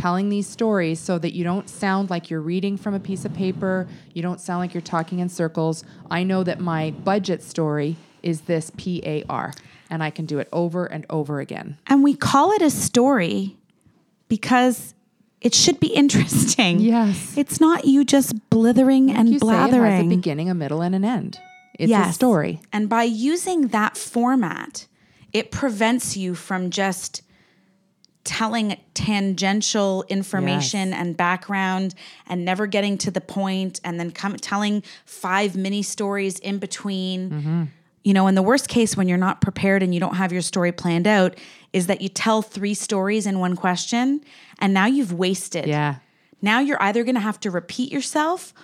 telling 0.00 0.30
these 0.30 0.46
stories 0.46 0.98
so 0.98 1.18
that 1.18 1.34
you 1.34 1.44
don't 1.44 1.68
sound 1.68 2.08
like 2.08 2.30
you're 2.30 2.40
reading 2.40 2.78
from 2.78 2.94
a 2.94 3.00
piece 3.00 3.26
of 3.26 3.34
paper. 3.34 3.86
You 4.14 4.22
don't 4.22 4.40
sound 4.40 4.60
like 4.60 4.72
you're 4.72 4.80
talking 4.80 5.18
in 5.18 5.28
circles. 5.28 5.84
I 6.10 6.22
know 6.22 6.42
that 6.44 6.58
my 6.58 6.92
budget 6.92 7.42
story 7.42 7.96
is 8.22 8.42
this 8.42 8.72
P 8.78 9.02
A 9.04 9.24
R, 9.28 9.52
and 9.90 10.02
I 10.02 10.08
can 10.08 10.24
do 10.24 10.38
it 10.38 10.48
over 10.52 10.86
and 10.86 11.04
over 11.10 11.40
again. 11.40 11.76
And 11.86 12.02
we 12.02 12.14
call 12.14 12.52
it 12.52 12.62
a 12.62 12.70
story 12.70 13.56
because 14.28 14.94
it 15.42 15.54
should 15.54 15.78
be 15.80 15.88
interesting. 16.02 16.80
Yes. 16.80 17.36
It's 17.36 17.60
not 17.60 17.84
you 17.84 18.04
just 18.04 18.48
blithering 18.48 19.10
and 19.10 19.38
blathering. 19.38 19.74
you 19.74 19.80
say 19.80 19.86
it 19.86 19.96
has 19.96 20.06
a 20.06 20.08
beginning, 20.08 20.48
a 20.48 20.54
middle, 20.54 20.80
and 20.80 20.94
an 20.94 21.04
end. 21.04 21.38
It's 21.78 21.92
a 21.92 22.12
story. 22.12 22.60
And 22.72 22.88
by 22.88 23.02
using 23.04 23.68
that 23.68 23.96
format, 23.96 24.86
it 25.32 25.50
prevents 25.50 26.16
you 26.16 26.34
from 26.34 26.70
just 26.70 27.22
telling 28.24 28.78
tangential 28.94 30.04
information 30.08 30.92
and 30.92 31.16
background 31.16 31.94
and 32.26 32.44
never 32.44 32.66
getting 32.66 32.98
to 32.98 33.10
the 33.10 33.20
point 33.20 33.80
and 33.82 33.98
then 33.98 34.10
come 34.10 34.36
telling 34.36 34.82
five 35.04 35.56
mini 35.56 35.82
stories 35.82 36.38
in 36.38 36.58
between. 36.58 37.30
Mm-hmm. 37.30 37.64
You 38.02 38.14
know, 38.14 38.26
in 38.26 38.34
the 38.34 38.42
worst 38.42 38.68
case 38.68 38.96
when 38.96 39.08
you're 39.08 39.18
not 39.18 39.40
prepared 39.40 39.82
and 39.82 39.92
you 39.94 40.00
don't 40.00 40.16
have 40.16 40.32
your 40.32 40.42
story 40.42 40.72
planned 40.72 41.06
out 41.06 41.36
is 41.72 41.86
that 41.86 42.00
you 42.00 42.08
tell 42.08 42.42
three 42.42 42.74
stories 42.74 43.26
in 43.26 43.38
one 43.38 43.56
question 43.56 44.22
and 44.58 44.74
now 44.74 44.86
you've 44.86 45.12
wasted 45.12 45.66
Yeah. 45.66 45.96
Now 46.42 46.60
you're 46.60 46.82
either 46.82 47.04
going 47.04 47.16
to 47.16 47.20
have 47.20 47.40
to 47.40 47.50
repeat 47.50 47.92
yourself 47.92 48.54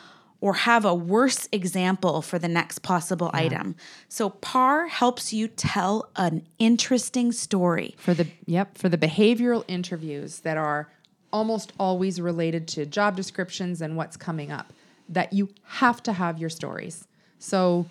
or 0.40 0.54
have 0.54 0.84
a 0.84 0.94
worse 0.94 1.48
example 1.52 2.22
for 2.22 2.38
the 2.38 2.48
next 2.48 2.80
possible 2.80 3.30
item. 3.32 3.74
So 4.08 4.30
PAR 4.30 4.86
helps 4.86 5.32
you 5.32 5.48
tell 5.48 6.08
an 6.16 6.46
interesting 6.58 7.32
story. 7.32 7.94
for 7.98 8.14
the 8.14 8.26
yep 8.44 8.76
for 8.76 8.88
the 8.88 8.98
behavioral 8.98 9.64
interviews 9.68 10.40
that 10.40 10.56
are 10.56 10.90
almost 11.32 11.72
always 11.78 12.20
related 12.20 12.68
to 12.68 12.86
job 12.86 13.16
descriptions 13.16 13.80
and 13.80 13.96
what's 13.96 14.16
coming 14.16 14.52
up 14.52 14.72
that 15.08 15.32
you 15.32 15.48
have 15.64 16.02
to 16.02 16.12
have 16.12 16.38
your 16.38 16.50
stories. 16.50 17.06
So 17.38 17.86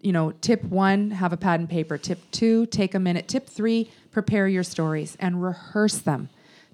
you 0.00 0.12
know 0.12 0.32
tip 0.40 0.62
one 0.64 1.10
have 1.10 1.32
a 1.32 1.36
pad 1.36 1.60
and 1.60 1.68
paper. 1.68 1.98
Tip 1.98 2.20
two 2.30 2.66
take 2.66 2.94
a 2.94 3.00
minute. 3.00 3.26
Tip 3.28 3.48
three 3.48 3.90
prepare 4.12 4.46
your 4.48 4.64
stories 4.64 5.16
and 5.18 5.42
rehearse 5.42 5.98
them. 5.98 6.28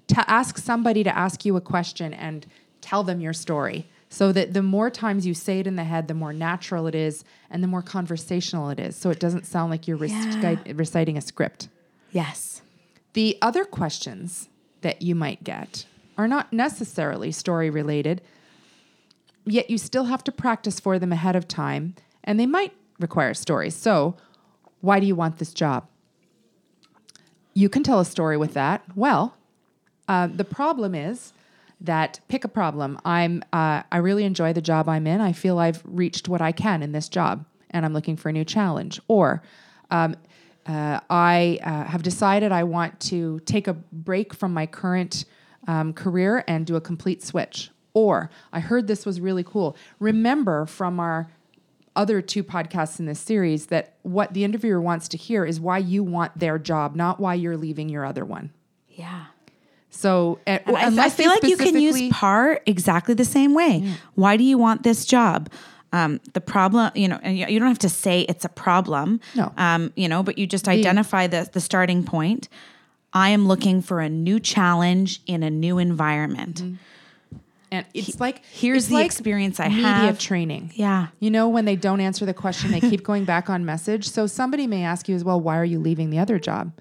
To 0.07 0.29
ask 0.29 0.59
somebody 0.59 1.03
to 1.03 1.17
ask 1.17 1.45
you 1.45 1.55
a 1.57 1.61
question 1.61 2.13
and 2.13 2.45
tell 2.79 3.03
them 3.03 3.19
your 3.19 3.33
story 3.33 3.87
so 4.09 4.31
that 4.31 4.53
the 4.53 4.61
more 4.63 4.89
times 4.89 5.25
you 5.25 5.33
say 5.33 5.59
it 5.59 5.67
in 5.67 5.75
the 5.75 5.83
head 5.83 6.07
the 6.07 6.13
more 6.13 6.31
natural 6.33 6.87
it 6.87 6.95
is 6.95 7.23
and 7.49 7.61
the 7.63 7.67
more 7.67 7.81
conversational 7.81 8.69
it 8.69 8.79
is 8.79 8.95
so 8.95 9.09
it 9.09 9.19
doesn't 9.19 9.45
sound 9.45 9.71
like 9.71 9.87
you're 9.87 9.97
Yeah. 10.05 10.39
rec- 10.41 10.67
reciting 10.77 11.17
a 11.17 11.21
script 11.21 11.67
Yes. 12.11 12.61
the 13.13 13.37
other 13.41 13.65
questions 13.65 14.49
that 14.81 15.01
you 15.01 15.15
might 15.15 15.43
get 15.43 15.85
are 16.17 16.27
not 16.27 16.53
necessarily 16.53 17.31
story 17.31 17.69
related, 17.69 18.21
yet 19.45 19.69
you 19.69 19.77
still 19.77 20.05
have 20.05 20.23
to 20.23 20.31
practice 20.31 20.79
for 20.79 20.97
them 20.97 21.11
ahead 21.11 21.35
of 21.35 21.45
time, 21.47 21.93
and 22.23 22.39
they 22.39 22.45
might 22.45 22.71
require 22.99 23.33
stories. 23.33 23.75
So, 23.75 24.15
why 24.79 24.99
do 25.01 25.05
you 25.07 25.15
want 25.15 25.39
this 25.39 25.53
job? 25.53 25.87
You 27.53 27.67
can 27.69 27.83
tell 27.83 27.99
a 27.99 28.05
story 28.05 28.37
with 28.37 28.53
that. 28.53 28.83
Well, 28.95 29.35
uh, 30.07 30.27
the 30.27 30.43
problem 30.45 30.95
is 30.95 31.33
that 31.85 32.19
pick 32.27 32.43
a 32.43 32.47
problem. 32.47 32.99
I'm 33.05 33.43
uh, 33.53 33.83
I 33.91 33.97
really 33.97 34.23
enjoy 34.23 34.53
the 34.53 34.61
job 34.61 34.89
I'm 34.89 35.07
in. 35.07 35.21
I 35.21 35.31
feel 35.31 35.59
I've 35.59 35.81
reached 35.85 36.27
what 36.27 36.41
I 36.41 36.51
can 36.51 36.83
in 36.83 36.91
this 36.91 37.09
job, 37.09 37.45
and 37.71 37.85
I'm 37.85 37.93
looking 37.93 38.17
for 38.17 38.29
a 38.29 38.33
new 38.33 38.45
challenge. 38.45 38.99
Or 39.07 39.41
um, 39.91 40.15
uh, 40.65 40.99
I 41.09 41.59
uh, 41.63 41.83
have 41.85 42.03
decided 42.03 42.51
I 42.51 42.63
want 42.63 42.99
to 43.01 43.39
take 43.41 43.67
a 43.67 43.73
break 43.73 44.33
from 44.33 44.53
my 44.53 44.65
current 44.65 45.25
um, 45.67 45.93
career 45.93 46.43
and 46.47 46.65
do 46.65 46.75
a 46.75 46.81
complete 46.81 47.23
switch. 47.23 47.71
Or 47.93 48.29
I 48.51 48.59
heard 48.59 48.87
this 48.87 49.05
was 49.05 49.21
really 49.21 49.43
cool. 49.43 49.77
Remember 49.99 50.65
from 50.65 50.99
our 50.99 51.29
other 51.95 52.21
two 52.21 52.43
podcasts 52.43 52.99
in 52.99 53.05
this 53.05 53.19
series 53.19 53.67
that 53.67 53.95
what 54.01 54.33
the 54.33 54.43
interviewer 54.43 54.81
wants 54.81 55.07
to 55.09 55.17
hear 55.17 55.45
is 55.45 55.59
why 55.59 55.77
you 55.77 56.03
want 56.03 56.37
their 56.37 56.59
job, 56.59 56.95
not 56.95 57.19
why 57.19 57.33
you're 57.33 57.55
leaving 57.55 57.87
your 57.87 58.05
other 58.05 58.25
one. 58.25 58.51
Yeah. 58.89 59.27
So, 59.95 60.39
uh, 60.45 60.59
And 60.67 60.99
I, 60.99 61.05
I 61.05 61.09
feel 61.09 61.29
like 61.29 61.43
you 61.43 61.57
can 61.57 61.79
use 61.79 62.09
PAR 62.11 62.59
exactly 62.65 63.13
the 63.13 63.25
same 63.25 63.53
way. 63.53 63.95
Why 64.15 64.37
do 64.37 64.43
you 64.43 64.57
want 64.57 64.83
this 64.83 65.05
job? 65.05 65.49
Um, 65.93 66.19
the 66.33 66.41
problem, 66.41 66.91
you 66.93 67.07
know, 67.07 67.19
and 67.23 67.37
you 67.37 67.57
don't 67.57 67.69
have 67.69 67.79
to 67.79 67.89
say 67.89 68.21
it's 68.21 68.43
a 68.43 68.49
problem. 68.49 69.21
No. 69.33 69.53
Um, 69.57 69.93
you 69.95 70.09
know, 70.09 70.23
but 70.23 70.37
you 70.37 70.45
just 70.45 70.67
identify 70.67 71.27
the 71.27 71.49
the 71.51 71.61
starting 71.61 72.03
point. 72.03 72.49
I 73.13 73.29
am 73.29 73.47
looking 73.47 73.81
for 73.81 74.01
a 74.01 74.09
new 74.09 74.41
challenge 74.41 75.21
in 75.25 75.41
a 75.41 75.49
new 75.49 75.77
environment. 75.77 76.61
And 77.71 77.85
it's 77.93 78.19
like 78.19 78.43
here's 78.45 78.83
it's 78.83 78.87
the 78.89 78.95
like 78.95 79.05
experience 79.05 79.59
I 79.61 79.69
media 79.69 79.83
have. 79.83 80.19
training. 80.19 80.71
Yeah. 80.75 81.07
You 81.19 81.31
know 81.31 81.47
when 81.47 81.63
they 81.63 81.77
don't 81.77 82.01
answer 82.01 82.25
the 82.25 82.33
question, 82.33 82.71
they 82.71 82.81
keep 82.81 83.03
going 83.03 83.23
back 83.23 83.49
on 83.49 83.63
message. 83.63 84.09
So 84.09 84.27
somebody 84.27 84.67
may 84.67 84.83
ask 84.83 85.07
you 85.07 85.15
as 85.15 85.23
well, 85.23 85.39
why 85.39 85.57
are 85.57 85.65
you 85.65 85.79
leaving 85.79 86.09
the 86.09 86.19
other 86.19 86.39
job? 86.39 86.73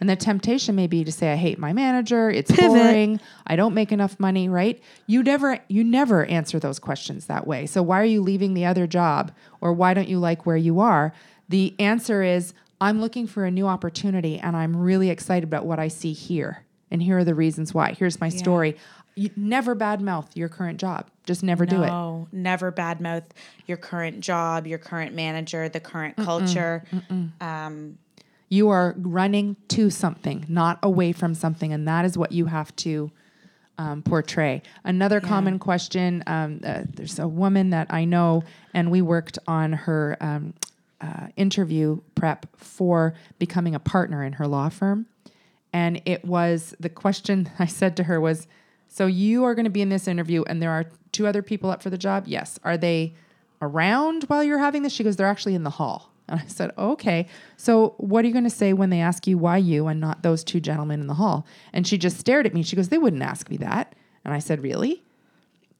And 0.00 0.08
the 0.08 0.16
temptation 0.16 0.74
may 0.74 0.86
be 0.86 1.04
to 1.04 1.12
say, 1.12 1.32
I 1.32 1.36
hate 1.36 1.58
my 1.58 1.72
manager. 1.72 2.30
It's 2.30 2.50
Pivot. 2.50 2.70
boring. 2.70 3.20
I 3.46 3.54
don't 3.54 3.74
make 3.74 3.92
enough 3.92 4.18
money. 4.18 4.48
Right? 4.48 4.82
You 5.06 5.22
never, 5.22 5.58
you 5.68 5.84
never 5.84 6.24
answer 6.24 6.58
those 6.58 6.78
questions 6.78 7.26
that 7.26 7.46
way. 7.46 7.66
So 7.66 7.82
why 7.82 8.00
are 8.00 8.04
you 8.04 8.22
leaving 8.22 8.54
the 8.54 8.64
other 8.64 8.86
job, 8.86 9.32
or 9.60 9.72
why 9.72 9.92
don't 9.94 10.08
you 10.08 10.18
like 10.18 10.46
where 10.46 10.56
you 10.56 10.80
are? 10.80 11.12
The 11.48 11.74
answer 11.78 12.22
is, 12.22 12.54
I'm 12.80 13.00
looking 13.00 13.26
for 13.26 13.44
a 13.44 13.50
new 13.50 13.66
opportunity, 13.66 14.38
and 14.38 14.56
I'm 14.56 14.74
really 14.74 15.10
excited 15.10 15.44
about 15.44 15.66
what 15.66 15.78
I 15.78 15.88
see 15.88 16.14
here. 16.14 16.64
And 16.90 17.02
here 17.02 17.18
are 17.18 17.24
the 17.24 17.34
reasons 17.34 17.74
why. 17.74 17.92
Here's 17.92 18.20
my 18.20 18.30
story. 18.30 18.76
You 19.16 19.30
never 19.36 19.76
badmouth 19.76 20.34
your 20.34 20.48
current 20.48 20.80
job. 20.80 21.10
Just 21.26 21.42
never 21.42 21.66
do 21.66 21.82
it. 21.82 21.88
No, 21.88 22.26
never 22.32 22.72
badmouth 22.72 23.24
your 23.66 23.76
current 23.76 24.20
job, 24.20 24.66
your 24.66 24.78
current 24.78 25.14
manager, 25.14 25.68
the 25.68 25.78
current 25.78 26.16
culture. 26.16 26.84
Um, 27.40 27.98
You 28.50 28.68
are 28.70 28.96
running 28.98 29.56
to 29.68 29.90
something, 29.90 30.44
not 30.48 30.80
away 30.82 31.12
from 31.12 31.34
something, 31.34 31.72
and 31.72 31.86
that 31.86 32.04
is 32.04 32.18
what 32.18 32.32
you 32.32 32.46
have 32.46 32.74
to 32.76 33.12
um, 33.78 34.02
portray. 34.02 34.62
Another 34.84 35.20
common 35.20 35.60
question: 35.60 36.24
um, 36.26 36.60
uh, 36.64 36.82
There's 36.92 37.20
a 37.20 37.28
woman 37.28 37.70
that 37.70 37.86
I 37.90 38.04
know, 38.04 38.42
and 38.74 38.90
we 38.90 39.02
worked 39.02 39.38
on 39.46 39.72
her 39.72 40.16
um, 40.20 40.54
uh, 41.00 41.28
interview 41.36 42.00
prep 42.16 42.46
for 42.56 43.14
becoming 43.38 43.76
a 43.76 43.80
partner 43.80 44.24
in 44.24 44.34
her 44.34 44.48
law 44.48 44.68
firm, 44.68 45.06
and 45.72 46.02
it 46.04 46.24
was 46.24 46.74
the 46.80 46.88
question 46.90 47.48
I 47.60 47.66
said 47.66 47.96
to 47.98 48.02
her 48.02 48.20
was, 48.20 48.48
"So 48.88 49.06
you 49.06 49.44
are 49.44 49.54
going 49.54 49.64
to 49.64 49.70
be 49.70 49.80
in 49.80 49.90
this 49.90 50.08
interview, 50.08 50.42
and 50.48 50.60
there 50.60 50.72
are 50.72 50.86
two 51.12 51.28
other 51.28 51.40
people 51.40 51.70
up 51.70 51.82
for 51.84 51.90
the 51.90 51.98
job. 51.98 52.24
Yes, 52.26 52.58
are 52.64 52.76
they?" 52.76 53.14
around 53.62 54.24
while 54.24 54.42
you're 54.42 54.58
having 54.58 54.82
this? 54.82 54.92
She 54.92 55.04
goes, 55.04 55.16
they're 55.16 55.26
actually 55.26 55.54
in 55.54 55.64
the 55.64 55.70
hall. 55.70 56.09
And 56.30 56.40
I 56.40 56.46
said, 56.46 56.72
okay. 56.78 57.26
So 57.56 57.94
what 57.98 58.24
are 58.24 58.28
you 58.28 58.32
going 58.32 58.44
to 58.44 58.50
say 58.50 58.72
when 58.72 58.90
they 58.90 59.00
ask 59.00 59.26
you 59.26 59.36
why 59.36 59.56
you 59.56 59.88
and 59.88 60.00
not 60.00 60.22
those 60.22 60.44
two 60.44 60.60
gentlemen 60.60 61.00
in 61.00 61.06
the 61.08 61.14
hall? 61.14 61.46
And 61.72 61.86
she 61.86 61.98
just 61.98 62.18
stared 62.18 62.46
at 62.46 62.54
me. 62.54 62.62
She 62.62 62.76
goes, 62.76 62.88
they 62.88 62.98
wouldn't 62.98 63.22
ask 63.22 63.50
me 63.50 63.56
that. 63.58 63.94
And 64.24 64.32
I 64.32 64.38
said, 64.38 64.62
really? 64.62 65.02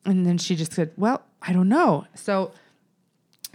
And 0.05 0.27
then 0.27 0.39
she 0.39 0.57
just 0.57 0.73
said, 0.73 0.93
well, 0.97 1.23
I 1.41 1.53
don't 1.53 1.69
know. 1.69 2.07
So 2.15 2.53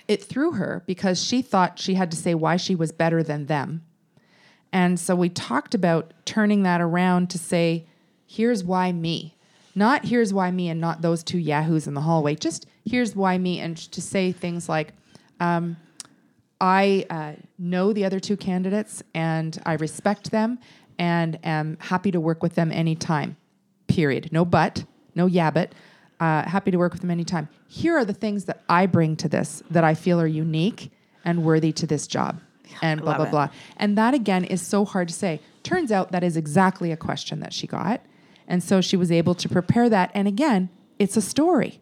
it 0.08 0.24
threw 0.24 0.54
her 0.54 0.84
because 0.86 1.24
she 1.24 1.42
thought 1.42 1.80
she 1.80 1.96
had 1.96 2.12
to 2.12 2.18
say 2.18 2.34
why 2.34 2.56
she 2.58 2.76
was 2.76 2.92
better 2.92 3.22
than 3.22 3.48
them. 3.48 3.84
And 4.72 5.00
so 5.00 5.16
we 5.16 5.30
talked 5.30 5.74
about 5.76 6.14
turning 6.26 6.64
that 6.64 6.82
around 6.82 7.30
to 7.32 7.38
say, 7.38 7.86
here's 8.26 8.64
why 8.64 8.92
me. 8.92 9.36
Not 9.74 10.06
here's 10.06 10.34
why 10.34 10.52
me 10.52 10.70
and 10.70 10.80
not 10.80 11.02
those 11.02 11.24
two 11.24 11.38
yahoos 11.38 11.88
in 11.88 11.94
the 11.94 12.02
hallway. 12.02 12.36
Just 12.36 12.66
here's 12.86 13.16
why 13.16 13.38
me. 13.38 13.60
And 13.60 13.76
to 13.78 14.02
say 14.02 14.32
things 14.32 14.70
like, 14.70 14.94
um, 15.40 15.76
I 16.60 17.06
uh, 17.10 17.34
know 17.58 17.94
the 17.94 18.06
other 18.06 18.20
two 18.20 18.38
candidates 18.38 19.04
and 19.14 19.62
I 19.66 19.74
respect 19.74 20.32
them 20.32 20.60
and 20.98 21.38
am 21.44 21.78
happy 21.80 22.12
to 22.12 22.20
work 22.20 22.42
with 22.42 22.56
them 22.56 22.72
anytime. 22.72 23.38
Period. 23.88 24.30
No 24.32 24.46
but, 24.46 24.86
no 25.14 25.26
yeah 25.26 25.52
but. 25.52 25.74
Uh, 26.20 26.48
happy 26.48 26.72
to 26.72 26.78
work 26.78 26.94
with 26.94 27.02
them 27.02 27.12
anytime. 27.12 27.50
Here 27.68 27.98
are 27.98 28.06
the 28.06 28.14
things 28.14 28.46
that 28.46 28.64
I 28.70 28.86
bring 28.86 29.18
to 29.18 29.28
this 29.28 29.62
that 29.70 29.84
I 29.84 29.96
feel 29.96 30.20
are 30.22 30.28
unique 30.28 30.92
and 31.26 31.44
worthy 31.44 31.74
to 31.74 31.88
this 31.88 32.08
job. 32.08 32.42
And 32.82 33.02
blah, 33.02 33.16
blah, 33.16 33.26
it. 33.26 33.32
blah. 33.32 33.50
And 33.78 33.98
that 33.98 34.14
again 34.14 34.44
is 34.44 34.62
so 34.62 34.86
hard 34.86 35.08
to 35.08 35.14
say. 35.14 35.40
Turns 35.64 35.92
out 35.92 36.12
that 36.12 36.24
is 36.24 36.36
exactly 36.36 36.92
a 36.92 36.98
question 36.98 37.40
that 37.40 37.54
she 37.54 37.68
got. 37.68 38.02
And 38.48 38.64
so 38.64 38.82
she 38.82 38.98
was 38.98 39.12
able 39.12 39.36
to 39.36 39.48
prepare 39.48 39.88
that. 39.90 40.12
And 40.14 40.28
again, 40.28 40.70
it's 40.98 41.16
a 41.16 41.22
story. 41.22 41.80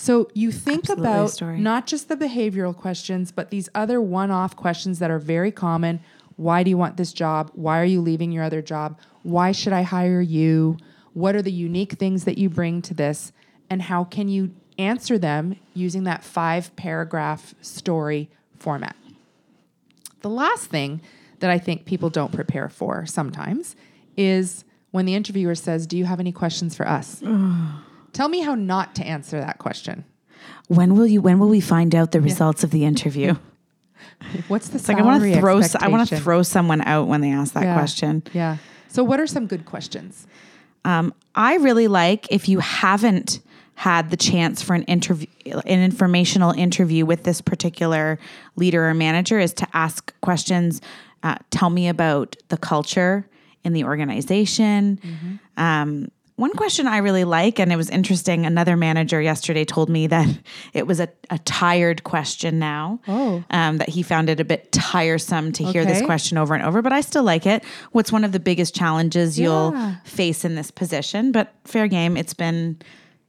So 0.00 0.30
you 0.32 0.50
think 0.50 0.84
Absolutely 0.84 1.06
about 1.06 1.30
story. 1.30 1.60
not 1.60 1.86
just 1.86 2.08
the 2.08 2.16
behavioral 2.16 2.74
questions, 2.74 3.30
but 3.30 3.50
these 3.50 3.68
other 3.74 4.00
one 4.00 4.30
off 4.30 4.56
questions 4.56 4.98
that 4.98 5.10
are 5.10 5.18
very 5.18 5.52
common. 5.52 6.00
Why 6.36 6.62
do 6.62 6.70
you 6.70 6.78
want 6.78 6.96
this 6.96 7.12
job? 7.12 7.50
Why 7.54 7.78
are 7.78 7.84
you 7.84 8.00
leaving 8.00 8.32
your 8.32 8.42
other 8.42 8.62
job? 8.62 8.98
Why 9.24 9.52
should 9.52 9.74
I 9.74 9.82
hire 9.82 10.22
you? 10.22 10.78
What 11.12 11.36
are 11.36 11.42
the 11.42 11.52
unique 11.52 11.92
things 11.92 12.24
that 12.24 12.38
you 12.38 12.48
bring 12.48 12.80
to 12.80 12.94
this? 12.94 13.32
And 13.68 13.82
how 13.82 14.04
can 14.04 14.28
you 14.28 14.54
answer 14.78 15.18
them 15.18 15.56
using 15.74 16.04
that 16.04 16.24
five 16.24 16.74
paragraph 16.76 17.54
story 17.60 18.30
format? 18.58 18.96
The 20.22 20.30
last 20.30 20.70
thing 20.70 21.02
that 21.40 21.50
I 21.50 21.58
think 21.58 21.84
people 21.84 22.08
don't 22.08 22.32
prepare 22.32 22.70
for 22.70 23.04
sometimes 23.04 23.76
is 24.16 24.64
when 24.92 25.04
the 25.04 25.14
interviewer 25.14 25.54
says, 25.54 25.86
Do 25.86 25.98
you 25.98 26.06
have 26.06 26.20
any 26.20 26.32
questions 26.32 26.74
for 26.74 26.88
us? 26.88 27.22
Tell 28.12 28.28
me 28.28 28.40
how 28.40 28.54
not 28.54 28.94
to 28.96 29.04
answer 29.04 29.40
that 29.40 29.58
question. 29.58 30.04
when 30.68 30.94
will 30.94 31.06
you? 31.06 31.20
When 31.20 31.38
will 31.38 31.48
we 31.48 31.60
find 31.60 31.94
out 31.94 32.12
the 32.12 32.20
results 32.20 32.62
of 32.64 32.70
the 32.70 32.84
interview? 32.84 33.34
What's 34.48 34.68
the 34.68 34.76
It's 34.78 34.88
like 34.88 34.98
I 34.98 35.02
want 35.02 35.22
to 35.22 35.38
throw. 35.40 35.60
I 35.80 35.88
want 35.88 36.08
to 36.08 36.16
throw 36.18 36.42
someone 36.42 36.80
out 36.82 37.08
when 37.08 37.20
they 37.20 37.30
ask 37.32 37.54
that 37.54 37.64
Yeah. 37.64 37.74
question. 37.74 38.22
Yeah. 38.32 38.56
So, 38.88 39.02
what 39.04 39.18
are 39.20 39.26
some 39.26 39.46
good 39.46 39.64
questions? 39.66 40.26
Um, 40.84 41.12
I 41.34 41.56
really 41.56 41.88
like 41.88 42.26
if 42.30 42.48
you 42.48 42.60
haven't 42.60 43.40
had 43.74 44.10
the 44.10 44.16
chance 44.16 44.62
for 44.62 44.74
an 44.74 44.82
interview, 44.84 45.26
an 45.46 45.82
informational 45.82 46.52
interview 46.52 47.04
with 47.06 47.24
this 47.24 47.40
particular 47.40 48.18
leader 48.56 48.88
or 48.88 48.94
manager, 48.94 49.38
is 49.38 49.52
to 49.54 49.66
ask 49.74 50.12
questions. 50.20 50.80
Uh, 51.22 51.36
tell 51.50 51.70
me 51.70 51.88
about 51.88 52.36
the 52.48 52.56
culture 52.56 53.26
in 53.64 53.72
the 53.74 53.84
organization. 53.84 54.98
Um, 55.56 56.08
one 56.40 56.52
question 56.54 56.86
I 56.86 56.98
really 56.98 57.24
like, 57.24 57.58
and 57.60 57.70
it 57.70 57.76
was 57.76 57.90
interesting. 57.90 58.46
Another 58.46 58.76
manager 58.76 59.20
yesterday 59.20 59.64
told 59.64 59.90
me 59.90 60.06
that 60.06 60.26
it 60.72 60.86
was 60.86 60.98
a, 60.98 61.08
a 61.28 61.38
tired 61.38 62.02
question 62.02 62.58
now. 62.58 62.98
Oh. 63.06 63.44
Um, 63.50 63.76
that 63.78 63.90
he 63.90 64.02
found 64.02 64.30
it 64.30 64.40
a 64.40 64.44
bit 64.44 64.72
tiresome 64.72 65.52
to 65.52 65.64
hear 65.64 65.84
this 65.84 66.02
question 66.02 66.38
over 66.38 66.54
and 66.54 66.64
over, 66.64 66.80
but 66.82 66.92
I 66.92 67.02
still 67.02 67.22
like 67.22 67.46
it. 67.46 67.62
What's 67.92 68.10
one 68.10 68.24
of 68.24 68.32
the 68.32 68.40
biggest 68.40 68.74
challenges 68.74 69.38
you'll 69.38 69.72
Yeah. 69.74 69.96
face 70.04 70.44
in 70.44 70.54
this 70.54 70.70
position? 70.70 71.30
But 71.30 71.52
fair 71.64 71.86
game, 71.88 72.16
it's 72.16 72.34
been 72.34 72.78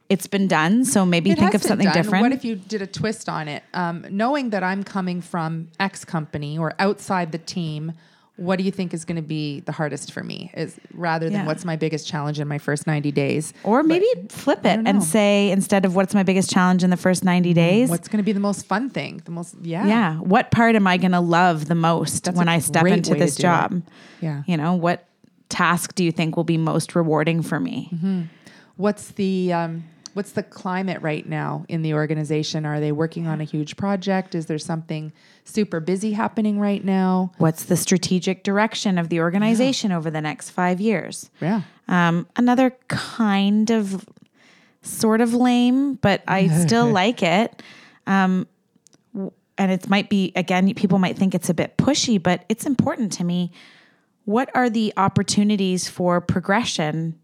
it's 0.08 0.26
been 0.26 0.46
done. 0.46 0.84
So 0.84 1.06
maybe 1.06 1.30
It 1.30 1.38
think 1.38 1.54
of 1.54 1.62
something 1.62 1.86
done. 1.86 1.94
different. 1.94 2.22
What 2.22 2.32
if 2.32 2.44
you 2.44 2.56
did 2.56 2.82
a 2.82 2.86
twist 2.86 3.28
on 3.30 3.48
it? 3.48 3.62
Um, 3.72 4.04
knowing 4.10 4.50
that 4.50 4.62
I'm 4.62 4.84
coming 4.84 5.22
from 5.22 5.68
X 5.80 6.04
company 6.04 6.58
or 6.58 6.74
outside 6.78 7.32
the 7.32 7.38
team, 7.38 7.92
what 8.42 8.58
do 8.58 8.64
you 8.64 8.70
think 8.70 8.92
is 8.92 9.04
going 9.04 9.16
to 9.16 9.22
be 9.22 9.60
the 9.60 9.72
hardest 9.72 10.12
for 10.12 10.22
me? 10.22 10.50
Is 10.54 10.76
rather 10.92 11.26
than 11.30 11.40
Yeah. 11.40 11.46
what's 11.46 11.64
my 11.64 11.76
biggest 11.76 12.06
challenge 12.08 12.40
in 12.40 12.48
my 12.48 12.58
first 12.58 12.86
90 12.86 13.12
days? 13.12 13.52
or 13.64 13.82
maybe 13.82 14.06
flip 14.28 14.64
it 14.66 14.80
and 14.84 15.02
say 15.02 15.50
instead 15.50 15.84
of 15.84 15.94
what's 15.94 16.14
my 16.14 16.22
biggest 16.22 16.50
challenge 16.50 16.82
in 16.84 16.90
the 16.90 16.96
first 16.96 17.24
90 17.24 17.52
days, 17.54 17.88
What's 17.88 18.08
going 18.08 18.18
to 18.18 18.24
be 18.24 18.32
the 18.32 18.40
most 18.40 18.66
fun 18.66 18.90
thing? 18.90 19.22
The 19.24 19.30
most, 19.30 19.54
yeah. 19.62 19.86
yeah, 19.86 20.16
what 20.16 20.50
part 20.50 20.74
am 20.74 20.86
I 20.86 20.96
going 20.96 21.12
to 21.12 21.20
love 21.20 21.66
the 21.66 21.74
most 21.74 22.24
That's 22.24 22.36
when 22.36 22.48
i 22.48 22.58
step 22.58 22.84
into 22.86 23.14
this 23.14 23.36
do 23.36 23.40
it. 23.40 23.42
job? 23.42 23.82
Yeah. 24.20 24.42
You 24.46 24.56
know, 24.56 24.74
what 24.74 25.06
task 25.48 25.94
do 25.94 26.02
you 26.04 26.12
think 26.12 26.36
will 26.36 26.44
be 26.44 26.56
most 26.58 26.94
rewarding 26.94 27.42
for 27.42 27.60
me? 27.60 27.90
Mm-hmm. 27.94 28.22
What's 28.76 29.08
the, 29.12 29.52
um, 29.52 29.84
what's 30.14 30.32
the 30.32 30.42
climate 30.42 31.00
right 31.02 31.26
now 31.26 31.64
in 31.68 31.82
the 31.82 31.94
organization? 31.94 32.66
Are 32.66 32.80
they 32.80 32.92
working 32.92 33.26
on 33.26 33.40
a 33.40 33.44
huge 33.44 33.76
project? 33.76 34.34
Is 34.34 34.46
there 34.46 34.58
something 34.58 35.12
super 35.44 35.80
busy 35.80 36.12
happening 36.12 36.58
right 36.58 36.84
now? 36.84 37.32
What's 37.38 37.64
the 37.64 37.76
strategic 37.76 38.44
direction 38.44 38.98
of 38.98 39.08
the 39.08 39.20
organization 39.20 39.92
over 39.92 40.10
the 40.10 40.20
next 40.20 40.50
five 40.50 40.80
years? 40.80 41.30
Yeah. 41.40 41.62
Um, 41.88 42.26
another 42.36 42.70
kind 42.88 43.70
of 43.70 44.06
sort 44.82 45.20
of 45.20 45.34
lame, 45.34 45.94
but 45.94 46.22
I 46.26 46.48
still 46.48 46.90
like 46.90 47.22
it. 47.22 47.62
Um, 48.06 48.46
and 49.58 49.70
it 49.70 49.88
might 49.88 50.08
be, 50.08 50.32
again, 50.34 50.72
people 50.74 50.98
might 50.98 51.16
think 51.16 51.34
it's 51.34 51.48
a 51.48 51.54
bit 51.54 51.76
pushy, 51.76 52.20
but 52.22 52.44
it's 52.48 52.66
important 52.66 53.12
to 53.12 53.24
me. 53.24 53.52
What 54.24 54.50
are 54.54 54.70
the 54.70 54.92
opportunities 54.96 55.88
for 55.88 56.20
progression 56.20 57.18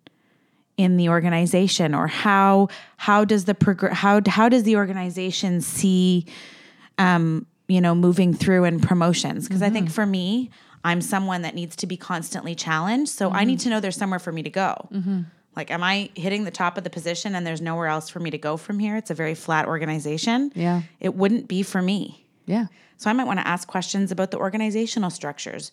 in 0.79 0.97
the 0.97 1.11
organization 1.11 1.95
or 1.95 2.07
how 2.07 2.69
how 2.97 3.27
does 3.27 3.45
the 3.45 3.55
progr- 3.55 3.93
how 3.93 4.23
how 4.27 4.49
does 4.49 4.63
the 4.63 4.77
organization 4.77 5.61
see 5.61 6.25
um, 6.97 7.47
you 7.69 7.81
know, 7.83 7.95
moving 7.95 8.35
through 8.35 8.65
and 8.65 8.83
promotions. 8.83 9.47
Because 9.47 9.63
I 9.63 9.71
think 9.71 9.87
mm-hmm. 9.87 9.95
for 9.95 10.07
me, 10.07 10.51
I'm 10.85 11.01
someone 11.01 11.43
that 11.43 11.55
needs 11.55 11.77
to 11.77 11.87
be 11.87 11.97
constantly 11.97 12.55
challenged. 12.55 13.11
So 13.11 13.31
I 13.31 13.45
need 13.45 13.59
mm-hmm. 13.59 13.65
to 13.65 13.71
know 13.71 13.81
there's 13.81 13.97
somewhere 13.97 14.19
for 14.19 14.33
me 14.33 14.43
to 14.43 14.51
go. 14.51 14.89
Mm-hmm. 14.91 15.23
Like, 15.55 15.71
am 15.71 15.83
I 15.83 16.11
hitting 16.15 16.45
the 16.45 16.51
top 16.51 16.79
of 16.79 16.85
the 16.85 16.91
position 16.91 17.35
and 17.35 17.47
there's 17.47 17.61
nowhere 17.61 17.89
else 17.89 18.09
for 18.09 18.21
me 18.21 18.31
to 18.31 18.39
go 18.39 18.57
from 18.57 18.79
here? 18.79 18.97
It's 18.97 19.11
a 19.11 19.15
very 19.15 19.35
flat 19.35 19.67
organization. 19.67 20.53
Yeah. 20.55 20.83
It 21.01 21.15
wouldn't 21.15 21.49
be 21.49 21.63
for 21.63 21.83
me. 21.83 22.25
Yeah. 22.47 22.67
So 22.97 23.11
I 23.11 23.13
might 23.13 23.27
want 23.27 23.41
to 23.41 23.47
ask 23.47 23.69
questions 23.69 24.11
about 24.11 24.31
the 24.31 24.39
organizational 24.39 25.11
structures. 25.11 25.73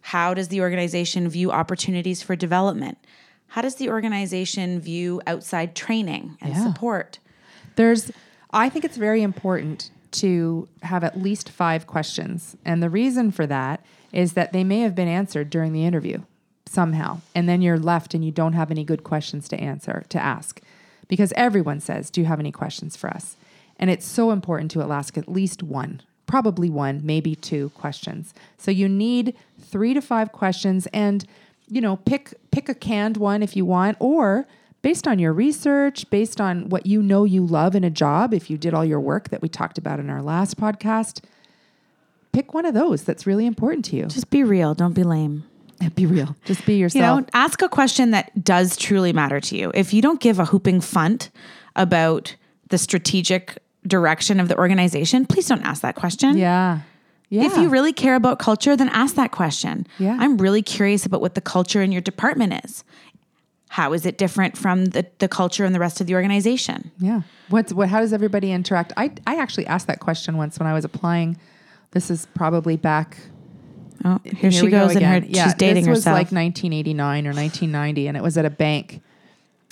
How 0.00 0.34
does 0.34 0.48
the 0.48 0.62
organization 0.62 1.28
view 1.28 1.52
opportunities 1.52 2.22
for 2.22 2.34
development? 2.34 2.98
How 3.48 3.62
does 3.62 3.76
the 3.76 3.88
organization 3.88 4.80
view 4.80 5.20
outside 5.26 5.74
training 5.74 6.36
and 6.40 6.54
Yeah. 6.54 6.64
support? 6.64 7.18
There's, 7.76 8.10
I 8.52 8.68
think 8.68 8.84
it's 8.84 8.96
very 8.96 9.22
important 9.22 9.90
to 10.12 10.68
have 10.82 11.04
at 11.04 11.20
least 11.20 11.48
five 11.50 11.86
questions. 11.86 12.56
And 12.64 12.82
the 12.82 12.90
reason 12.90 13.30
for 13.30 13.46
that 13.46 13.84
is 14.12 14.32
that 14.32 14.52
they 14.52 14.64
may 14.64 14.80
have 14.80 14.94
been 14.94 15.08
answered 15.08 15.50
during 15.50 15.72
the 15.72 15.84
interview 15.84 16.20
somehow. 16.66 17.20
And 17.34 17.48
then 17.48 17.62
you're 17.62 17.78
left 17.78 18.14
and 18.14 18.24
you 18.24 18.30
don't 18.32 18.54
have 18.54 18.70
any 18.70 18.84
good 18.84 19.04
questions 19.04 19.48
to 19.48 19.60
answer, 19.60 20.04
to 20.08 20.18
ask. 20.22 20.60
Because 21.08 21.32
everyone 21.36 21.80
says, 21.80 22.10
Do 22.10 22.20
you 22.20 22.26
have 22.26 22.40
any 22.40 22.50
questions 22.52 22.96
for 22.96 23.10
us? 23.10 23.36
And 23.78 23.90
it's 23.90 24.06
so 24.06 24.30
important 24.30 24.70
to 24.72 24.82
ask 24.82 25.16
at 25.18 25.28
least 25.28 25.62
one, 25.62 26.00
probably 26.26 26.70
one, 26.70 27.02
maybe 27.04 27.34
two 27.34 27.68
questions. 27.70 28.34
So 28.58 28.70
you 28.70 28.88
need 28.88 29.34
three 29.60 29.92
to 29.94 30.00
five 30.00 30.32
questions 30.32 30.86
and 30.88 31.24
you 31.68 31.80
know, 31.80 31.96
pick 31.96 32.34
pick 32.50 32.68
a 32.68 32.74
canned 32.74 33.16
one 33.16 33.42
if 33.42 33.56
you 33.56 33.64
want, 33.64 33.96
or 34.00 34.46
based 34.82 35.08
on 35.08 35.18
your 35.18 35.32
research, 35.32 36.08
based 36.10 36.40
on 36.40 36.68
what 36.68 36.86
you 36.86 37.02
know 37.02 37.24
you 37.24 37.44
love 37.44 37.74
in 37.74 37.82
a 37.84 37.90
job, 37.90 38.32
if 38.32 38.48
you 38.50 38.56
did 38.56 38.72
all 38.72 38.84
your 38.84 39.00
work 39.00 39.30
that 39.30 39.42
we 39.42 39.48
talked 39.48 39.78
about 39.78 39.98
in 39.98 40.08
our 40.08 40.22
last 40.22 40.56
podcast, 40.56 41.22
pick 42.32 42.54
one 42.54 42.64
of 42.66 42.74
those 42.74 43.02
that's 43.02 43.26
really 43.26 43.46
important 43.46 43.84
to 43.86 43.96
you. 43.96 44.06
Just 44.06 44.30
be 44.30 44.44
real, 44.44 44.74
don't 44.74 44.94
be 44.94 45.02
lame. 45.02 45.44
Be 45.94 46.06
real. 46.06 46.34
Just 46.46 46.64
be 46.64 46.74
You 46.74 46.80
yourself. 46.82 47.20
know, 47.20 47.26
ask 47.34 47.60
a 47.60 47.68
question 47.68 48.12
that 48.12 48.42
does 48.42 48.76
truly 48.78 49.12
matter 49.12 49.40
to 49.40 49.56
you. 49.58 49.70
If 49.74 49.92
you 49.92 50.00
don't 50.00 50.20
give 50.20 50.38
a 50.38 50.46
hooping 50.46 50.80
funt 50.80 51.28
about 51.74 52.34
the 52.70 52.78
strategic 52.78 53.58
direction 53.86 54.40
of 54.40 54.48
the 54.48 54.56
organization, 54.56 55.26
please 55.26 55.46
don't 55.48 55.62
ask 55.62 55.82
that 55.82 55.94
question. 55.94 56.38
yeah. 56.38 56.80
Yeah. 57.28 57.46
If 57.46 57.56
you 57.56 57.68
really 57.68 57.92
care 57.92 58.14
about 58.14 58.38
culture, 58.38 58.76
then 58.76 58.88
ask 58.90 59.16
that 59.16 59.32
question. 59.32 59.86
Yeah. 59.98 60.16
I'm 60.20 60.38
really 60.38 60.62
curious 60.62 61.04
about 61.06 61.20
what 61.20 61.34
the 61.34 61.40
culture 61.40 61.82
in 61.82 61.90
your 61.90 62.00
department 62.00 62.64
is. 62.64 62.84
How 63.68 63.92
is 63.92 64.06
it 64.06 64.16
different 64.16 64.56
from 64.56 64.86
the, 64.86 65.06
the 65.18 65.26
culture 65.26 65.64
in 65.64 65.72
the 65.72 65.80
rest 65.80 66.00
of 66.00 66.06
the 66.06 66.14
organization? 66.14 66.92
Yeah. 66.98 67.22
What's 67.48 67.72
what? 67.72 67.88
How 67.88 68.00
does 68.00 68.12
everybody 68.12 68.52
interact? 68.52 68.92
I 68.96 69.10
I 69.26 69.36
actually 69.36 69.66
asked 69.66 69.88
that 69.88 69.98
question 69.98 70.36
once 70.36 70.58
when 70.58 70.68
I 70.68 70.72
was 70.72 70.84
applying. 70.84 71.36
This 71.90 72.10
is 72.10 72.26
probably 72.34 72.76
back. 72.76 73.18
Oh, 74.04 74.20
here, 74.24 74.52
she 74.52 74.62
we 74.62 74.70
go 74.70 74.86
goes 74.86 74.96
in 74.96 75.02
her. 75.02 75.18
Yeah, 75.18 75.44
she's 75.44 75.54
dating 75.54 75.84
this 75.84 75.88
herself. 75.88 76.14
was 76.14 76.30
like 76.30 76.32
1989 76.32 77.26
or 77.26 77.30
1990, 77.30 78.06
and 78.06 78.16
it 78.16 78.22
was 78.22 78.38
at 78.38 78.44
a 78.44 78.50
bank. 78.50 79.02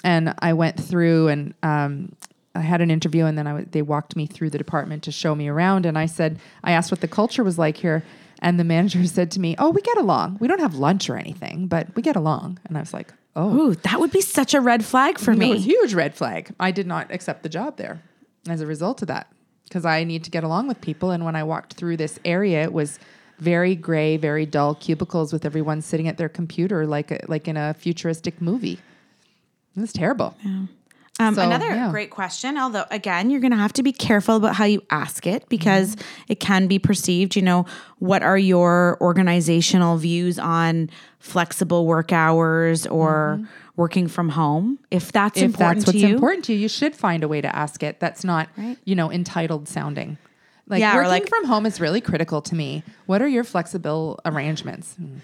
And 0.03 0.35
I 0.39 0.53
went 0.55 0.79
through 0.79 1.29
and 1.29 1.55
um, 1.63 2.15
I 2.55 2.61
had 2.61 2.81
an 2.81 2.91
interview, 2.91 3.25
and 3.25 3.37
then 3.37 3.47
I 3.47 3.63
they 3.63 3.83
walked 3.83 4.17
me 4.17 4.27
through 4.27 4.51
the 4.51 4.59
department 4.59 5.03
to 5.05 5.13
show 5.13 5.35
me 5.35 5.49
around. 5.49 5.87
And 5.87 5.99
I 5.99 6.07
said, 6.07 6.39
I 6.63 6.73
asked 6.73 6.91
what 6.91 7.01
the 7.01 7.09
culture 7.09 7.43
was 7.43 7.59
like 7.59 7.77
here, 7.77 8.05
and 8.41 8.59
the 8.61 8.65
manager 8.65 9.05
said 9.19 9.31
to 9.33 9.41
me, 9.41 9.55
"Oh, 9.59 9.71
we 9.71 9.81
get 9.83 9.99
along. 9.99 10.39
We 10.41 10.49
don't 10.49 10.61
have 10.61 10.75
lunch 10.77 11.11
or 11.11 11.17
anything, 11.17 11.67
but 11.67 11.95
we 11.97 12.03
get 12.03 12.17
along." 12.17 12.59
And 12.67 12.77
I 12.77 12.81
was 12.81 12.95
like, 12.95 13.13
"Oh, 13.35 13.55
Ooh, 13.57 13.75
that 13.75 13.99
would 14.01 14.13
be 14.13 14.21
such 14.21 14.55
a 14.55 14.61
red 14.61 14.85
flag 14.85 15.19
for 15.19 15.35
me. 15.35 15.47
it 15.51 15.55
was 15.55 15.61
a 15.63 15.65
huge 15.65 15.95
red 15.95 16.15
flag. 16.15 16.55
I 16.61 16.71
did 16.71 16.87
not 16.87 17.11
accept 17.11 17.43
the 17.43 17.49
job 17.49 17.77
there 17.77 18.03
as 18.49 18.61
a 18.61 18.67
result 18.67 19.03
of 19.03 19.09
that 19.09 19.27
because 19.65 19.85
I 19.85 20.05
need 20.05 20.23
to 20.25 20.31
get 20.31 20.45
along 20.45 20.69
with 20.69 20.81
people. 20.81 21.11
And 21.11 21.25
when 21.25 21.35
I 21.35 21.43
walked 21.43 21.75
through 21.75 21.97
this 21.97 22.19
area, 22.25 22.63
it 22.63 22.73
was 22.73 22.99
very 23.41 23.75
gray, 23.75 24.17
very 24.17 24.47
dull 24.47 24.77
cubicles 24.77 25.33
with 25.33 25.45
everyone 25.45 25.83
sitting 25.83 26.07
at 26.07 26.19
their 26.19 26.29
computer 26.29 26.87
like 26.87 27.11
a, 27.11 27.19
like 27.27 27.49
in 27.49 27.57
a 27.57 27.75
futuristic 27.75 28.41
movie. 28.41 28.79
It 29.77 29.81
was 29.81 29.93
terrible. 29.93 30.37
Um, 31.21 31.35
So, 31.37 31.43
another 31.43 31.69
yeah. 31.69 31.91
great 31.93 32.11
question, 32.11 32.59
although 32.59 32.85
again, 32.91 33.31
you're 33.31 33.41
going 33.41 33.53
to 33.53 33.57
have 33.57 33.73
to 33.75 33.83
be 33.85 33.93
careful 33.93 34.35
about 34.37 34.57
how 34.57 34.65
you 34.65 34.83
ask 34.91 35.27
it 35.27 35.49
because 35.49 35.95
Mm-hmm. 35.95 36.23
it 36.33 36.41
can 36.41 36.67
be 36.67 36.79
perceived. 36.81 37.37
You 37.37 37.43
know, 37.43 37.67
what 38.01 38.23
are 38.23 38.37
your 38.39 38.99
organizational 39.01 39.97
views 39.97 40.39
on 40.41 40.91
flexible 41.21 41.87
work 41.87 42.13
hours 42.13 42.85
or 42.87 43.41
working 43.77 44.09
from 44.09 44.31
home? 44.31 44.79
If 44.91 45.13
that's 45.13 45.39
Mm-hmm. 45.39 45.45
If 45.45 45.51
important 45.55 45.79
that's 45.81 45.87
what's 45.95 46.03
to 46.03 46.09
you, 46.09 46.15
important 46.15 46.45
to 46.47 46.53
you, 46.53 46.59
you 46.59 46.69
should 46.69 46.97
find 46.97 47.23
a 47.23 47.29
way 47.29 47.41
to 47.41 47.55
ask 47.55 47.83
it. 47.85 48.01
That's 48.01 48.25
not, 48.25 48.49
Right. 48.57 48.77
you 48.85 48.97
know, 48.97 49.13
entitled 49.13 49.69
sounding. 49.69 50.19
Like 50.67 50.81
Yeah, 50.81 50.95
working 50.97 51.11
like- 51.11 51.29
from 51.29 51.45
home 51.45 51.65
is 51.67 51.81
really 51.81 52.01
critical 52.01 52.41
to 52.43 52.55
me. 52.57 52.83
What 53.07 53.23
are 53.23 53.29
your 53.29 53.45
flexible 53.45 54.19
arrangements? 54.25 54.95
Hmm. 54.95 55.19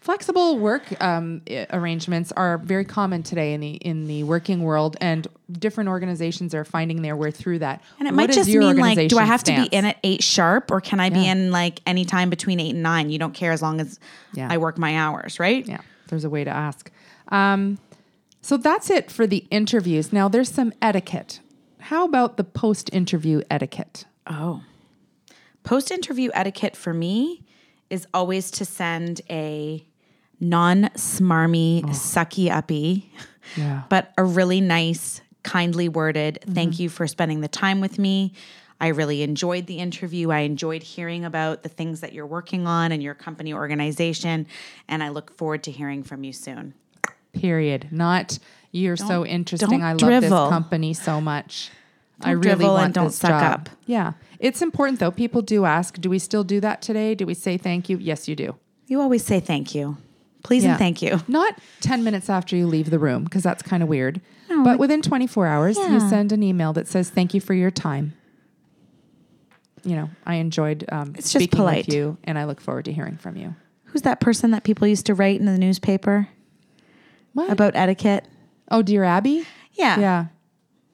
Flexible 0.00 0.58
work 0.58 0.82
um, 1.02 1.42
arrangements 1.70 2.32
are 2.32 2.56
very 2.56 2.86
common 2.86 3.22
today 3.22 3.52
in 3.52 3.60
the 3.60 3.72
in 3.72 4.06
the 4.06 4.22
working 4.24 4.62
world, 4.62 4.96
and 4.98 5.26
different 5.52 5.90
organizations 5.90 6.54
are 6.54 6.64
finding 6.64 7.02
their 7.02 7.14
way 7.14 7.30
through 7.30 7.58
that. 7.58 7.82
and 7.98 8.08
it 8.08 8.12
What 8.12 8.28
might 8.28 8.30
just 8.32 8.48
mean 8.48 8.78
like, 8.78 9.10
do 9.10 9.18
I 9.18 9.24
have 9.24 9.44
to 9.44 9.52
be 9.54 9.64
in 9.66 9.84
at 9.84 9.98
eight 10.02 10.22
sharp, 10.22 10.70
or 10.70 10.80
can 10.80 11.00
I 11.00 11.10
be 11.10 11.26
in 11.28 11.50
like 11.50 11.80
any 11.84 12.06
time 12.06 12.30
between 12.30 12.60
eight 12.60 12.70
and 12.72 12.82
nine? 12.82 13.10
You 13.10 13.18
don't 13.18 13.34
care 13.34 13.52
as 13.52 13.60
long 13.60 13.78
as 13.78 14.00
Yeah. 14.32 14.48
I 14.50 14.56
work 14.56 14.78
my 14.78 14.96
hours, 14.96 15.38
right? 15.38 15.66
Yeah, 15.66 15.82
there's 16.08 16.24
a 16.24 16.30
way 16.30 16.44
to 16.44 16.50
ask. 16.50 16.90
Um, 17.28 17.76
so 18.40 18.56
that's 18.56 18.88
it 18.88 19.10
for 19.10 19.26
the 19.26 19.44
interviews. 19.50 20.14
Now 20.14 20.28
there's 20.28 20.50
some 20.50 20.72
etiquette. 20.80 21.40
How 21.78 22.06
about 22.06 22.38
the 22.38 22.44
post-interview 22.44 23.42
etiquette? 23.50 24.06
Oh. 24.26 24.62
Post 25.62 25.90
interview 25.90 26.30
etiquette 26.32 26.74
for 26.74 26.94
me 26.94 27.42
is 27.90 28.06
always 28.14 28.50
to 28.52 28.64
send 28.64 29.20
a 29.28 29.84
non 30.40 30.84
smarmy, 30.94 31.82
oh. 31.84 31.88
sucky 31.88 32.50
uppy, 32.50 33.12
Yeah. 33.56 33.82
but 33.88 34.12
a 34.18 34.24
really 34.24 34.60
nice, 34.60 35.20
kindly 35.42 35.88
worded 35.88 36.38
thank 36.46 36.74
mm-hmm. 36.74 36.82
you 36.82 36.88
for 36.88 37.06
spending 37.06 37.40
the 37.40 37.48
time 37.48 37.80
with 37.80 37.98
me. 37.98 38.32
I 38.80 38.88
really 38.88 39.22
enjoyed 39.22 39.66
the 39.66 39.78
interview. 39.78 40.30
I 40.30 40.40
enjoyed 40.40 40.82
hearing 40.82 41.24
about 41.26 41.62
the 41.62 41.68
things 41.68 42.00
that 42.00 42.14
you're 42.14 42.26
working 42.26 42.66
on 42.66 42.92
and 42.92 43.02
your 43.02 43.14
company 43.14 43.52
organization. 43.52 44.46
And 44.88 45.02
I 45.02 45.10
look 45.10 45.36
forward 45.36 45.64
to 45.64 45.70
hearing 45.70 46.02
from 46.02 46.24
you 46.24 46.32
soon. 46.32 46.72
Period. 47.34 47.88
Not 47.90 48.38
you're 48.72 48.96
so 48.96 49.26
interesting. 49.26 49.68
don't 49.68 49.82
I 49.82 49.92
love 49.92 49.98
drivel. 49.98 50.44
this 50.44 50.50
company 50.50 50.94
so 50.94 51.20
much. 51.20 51.70
I 52.22 52.32
Don't 52.32 52.40
really 52.40 52.42
drivel 52.42 52.74
want 52.74 52.84
and 52.86 52.94
don't 52.94 53.06
this 53.06 53.16
suck 53.16 53.30
job. 53.30 53.42
up. 53.42 53.68
Yeah, 53.86 54.12
it's 54.38 54.62
important 54.62 54.98
though. 54.98 55.10
People 55.10 55.42
do 55.42 55.64
ask, 55.64 56.00
"Do 56.00 56.10
we 56.10 56.18
still 56.18 56.44
do 56.44 56.60
that 56.60 56.82
today? 56.82 57.14
Do 57.14 57.26
we 57.26 57.34
say 57.34 57.56
thank 57.56 57.88
you?" 57.88 57.96
Yes, 57.98 58.28
you 58.28 58.36
do. 58.36 58.56
You 58.86 59.00
always 59.00 59.24
say 59.24 59.40
thank 59.40 59.74
you. 59.74 59.96
Please 60.42 60.64
Yeah. 60.64 60.70
and 60.70 60.78
thank 60.78 61.02
you. 61.02 61.20
Not 61.28 61.58
10 61.80 62.02
minutes 62.04 62.30
after 62.30 62.56
you 62.56 62.66
leave 62.66 62.90
the 62.90 62.98
room, 62.98 63.24
because 63.24 63.42
that's 63.42 63.62
kind 63.62 63.82
of 63.82 63.88
weird. 63.88 64.20
No, 64.48 64.64
but 64.64 64.78
within 64.78 65.02
24 65.02 65.46
hours, 65.46 65.76
you 65.76 66.00
send 66.00 66.32
an 66.32 66.42
email 66.42 66.72
that 66.72 66.88
says, 66.88 67.10
Thank 67.10 67.34
you 67.34 67.40
for 67.40 67.54
your 67.54 67.70
time. 67.70 68.14
You 69.84 69.96
know, 69.96 70.10
I 70.26 70.34
enjoyed 70.36 70.84
um, 70.92 71.10
It's 71.16 71.32
just 71.32 71.42
speaking 71.44 71.58
polite. 71.58 71.86
with 71.86 71.94
you, 71.94 72.18
and 72.24 72.38
I 72.38 72.44
look 72.44 72.60
forward 72.60 72.84
to 72.86 72.92
hearing 72.92 73.16
from 73.16 73.36
you. 73.36 73.54
Who's 73.84 74.02
that 74.02 74.20
person 74.20 74.50
that 74.50 74.62
people 74.64 74.86
used 74.86 75.06
to 75.06 75.14
write 75.14 75.40
in 75.40 75.46
the 75.46 75.56
newspaper 75.58 76.28
What? 77.32 77.50
about 77.50 77.74
etiquette? 77.76 78.24
oh, 78.70 78.82
dear 78.82 79.04
Abby? 79.04 79.46
Yeah. 79.72 79.98
Yeah. 79.98 80.24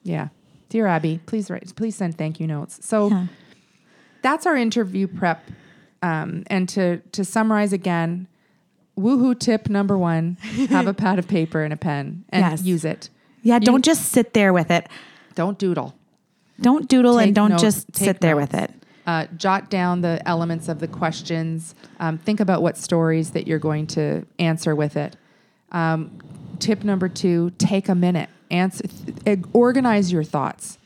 Yeah. 0.03 0.27
Dear 0.69 0.87
Abby, 0.87 1.19
please 1.25 1.49
write, 1.49 1.73
please 1.75 1.95
send 1.95 2.17
thank 2.17 2.39
you 2.39 2.47
notes. 2.47 2.79
So 2.85 3.09
Yeah. 3.09 3.27
that's 4.21 4.45
our 4.45 4.55
interview 4.55 5.07
prep. 5.07 5.43
Um, 6.01 6.43
and 6.47 6.69
to 6.69 6.97
to 7.13 7.25
summarize 7.25 7.73
again, 7.73 8.27
woohoo 8.97 9.37
tip 9.39 9.69
number 9.69 9.97
one: 9.97 10.37
have 10.69 10.87
a 10.87 10.93
pad 11.03 11.19
of 11.19 11.27
paper 11.27 11.63
and 11.63 11.73
a 11.73 11.77
pen 11.77 12.25
and 12.29 12.41
Yes. 12.41 12.63
use 12.63 12.85
it. 12.85 13.09
Yeah, 13.43 13.59
don't 13.59 13.83
just 13.85 14.07
sit 14.11 14.33
there 14.33 14.51
with 14.53 14.71
it. 14.71 14.87
Don't 15.35 15.57
doodle. 15.57 15.93
Don't 16.59 16.87
doodle 16.89 17.17
Take 17.17 17.27
and 17.27 17.35
don't 17.35 17.49
notes- 17.51 17.61
just 17.61 17.95
sit 17.95 18.19
there 18.19 18.35
notes. 18.35 18.51
with 18.51 18.61
it. 18.63 18.71
Uh, 19.05 19.25
jot 19.37 19.69
down 19.69 20.01
the 20.01 20.21
elements 20.27 20.67
of 20.67 20.79
the 20.79 20.87
questions. 20.87 21.75
Um, 21.99 22.17
think 22.17 22.39
about 22.41 22.61
what 22.61 22.75
stories 22.77 23.31
that 23.31 23.47
you're 23.47 23.59
going 23.59 23.87
to 23.87 24.25
answer 24.37 24.75
with 24.75 24.97
it. 24.97 25.15
Um, 25.71 26.11
tip 26.59 26.83
number 26.83 27.07
two: 27.07 27.51
take 27.57 27.87
a 27.89 27.95
minute. 27.95 28.29
Answer. 28.49 28.83
Th- 29.25 29.39
organize 29.53 30.11
your 30.11 30.23
thoughts 30.23 30.76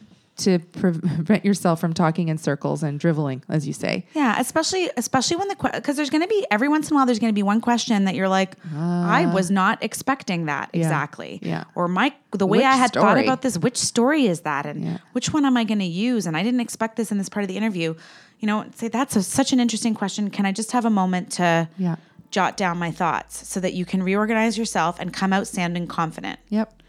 to 0.43 0.59
prevent 0.79 1.45
yourself 1.45 1.79
from 1.79 1.93
talking 1.93 2.29
in 2.29 2.37
circles 2.37 2.83
and 2.83 2.99
driveling, 2.99 3.43
as 3.49 3.67
you 3.67 3.73
say. 3.73 4.05
Yeah, 4.13 4.39
especially 4.39 4.89
especially 4.97 5.37
when 5.37 5.47
the 5.47 5.55
because 5.73 5.95
there's 5.95 6.09
going 6.09 6.23
to 6.23 6.27
be 6.27 6.45
every 6.51 6.67
once 6.67 6.89
in 6.89 6.93
a 6.93 6.97
while 6.97 7.05
there's 7.05 7.19
going 7.19 7.31
to 7.33 7.35
be 7.35 7.43
one 7.43 7.61
question 7.61 8.05
that 8.05 8.15
you're 8.15 8.29
like, 8.29 8.55
I 8.75 9.25
was 9.33 9.49
not 9.51 9.83
expecting 9.83 10.45
that 10.45 10.69
exactly. 10.73 11.39
Uh, 11.43 11.47
yeah. 11.47 11.63
Or 11.75 11.87
my 11.87 12.13
the 12.31 12.47
way 12.47 12.59
Which 12.59 12.65
I 12.65 12.75
had 12.75 12.93
thought 12.93 13.17
about 13.17 13.41
this, 13.41 13.57
which 13.57 13.77
story 13.77 14.25
is 14.25 14.41
that, 14.41 14.65
and 14.65 14.83
Yeah. 14.83 14.97
which 15.13 15.33
one 15.33 15.45
am 15.45 15.57
I 15.57 15.63
going 15.63 15.79
to 15.79 15.85
use? 15.85 16.25
And 16.25 16.37
I 16.37 16.43
didn't 16.43 16.61
expect 16.61 16.95
this 16.95 17.11
in 17.11 17.17
this 17.17 17.29
part 17.29 17.43
of 17.43 17.47
the 17.47 17.57
interview. 17.57 17.95
You 18.39 18.47
know, 18.47 18.65
say 18.75 18.87
that's 18.87 19.15
a, 19.15 19.21
such 19.23 19.53
an 19.53 19.59
interesting 19.59 19.93
question. 19.93 20.29
Can 20.31 20.45
I 20.45 20.51
just 20.51 20.71
have 20.71 20.85
a 20.85 20.89
moment 20.89 21.31
to 21.33 21.67
Yeah. 21.77 21.97
jot 22.31 22.57
down 22.57 22.77
my 22.77 22.89
thoughts 22.89 23.47
so 23.47 23.59
that 23.59 23.73
you 23.73 23.85
can 23.85 24.01
reorganize 24.01 24.57
yourself 24.57 24.99
and 24.99 25.13
come 25.13 25.31
out 25.33 25.47
sounding 25.47 25.85
confident? 25.87 26.39
Yep. 26.49 26.80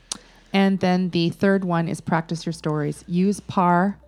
And 0.53 0.81
then 0.81 1.11
the 1.11 1.31
third 1.31 1.65
one 1.65 1.89
is 1.89 2.01
practice 2.01 2.45
your 2.45 2.53
stories. 2.53 3.05
Use 3.07 3.41
PAR, 3.41 3.99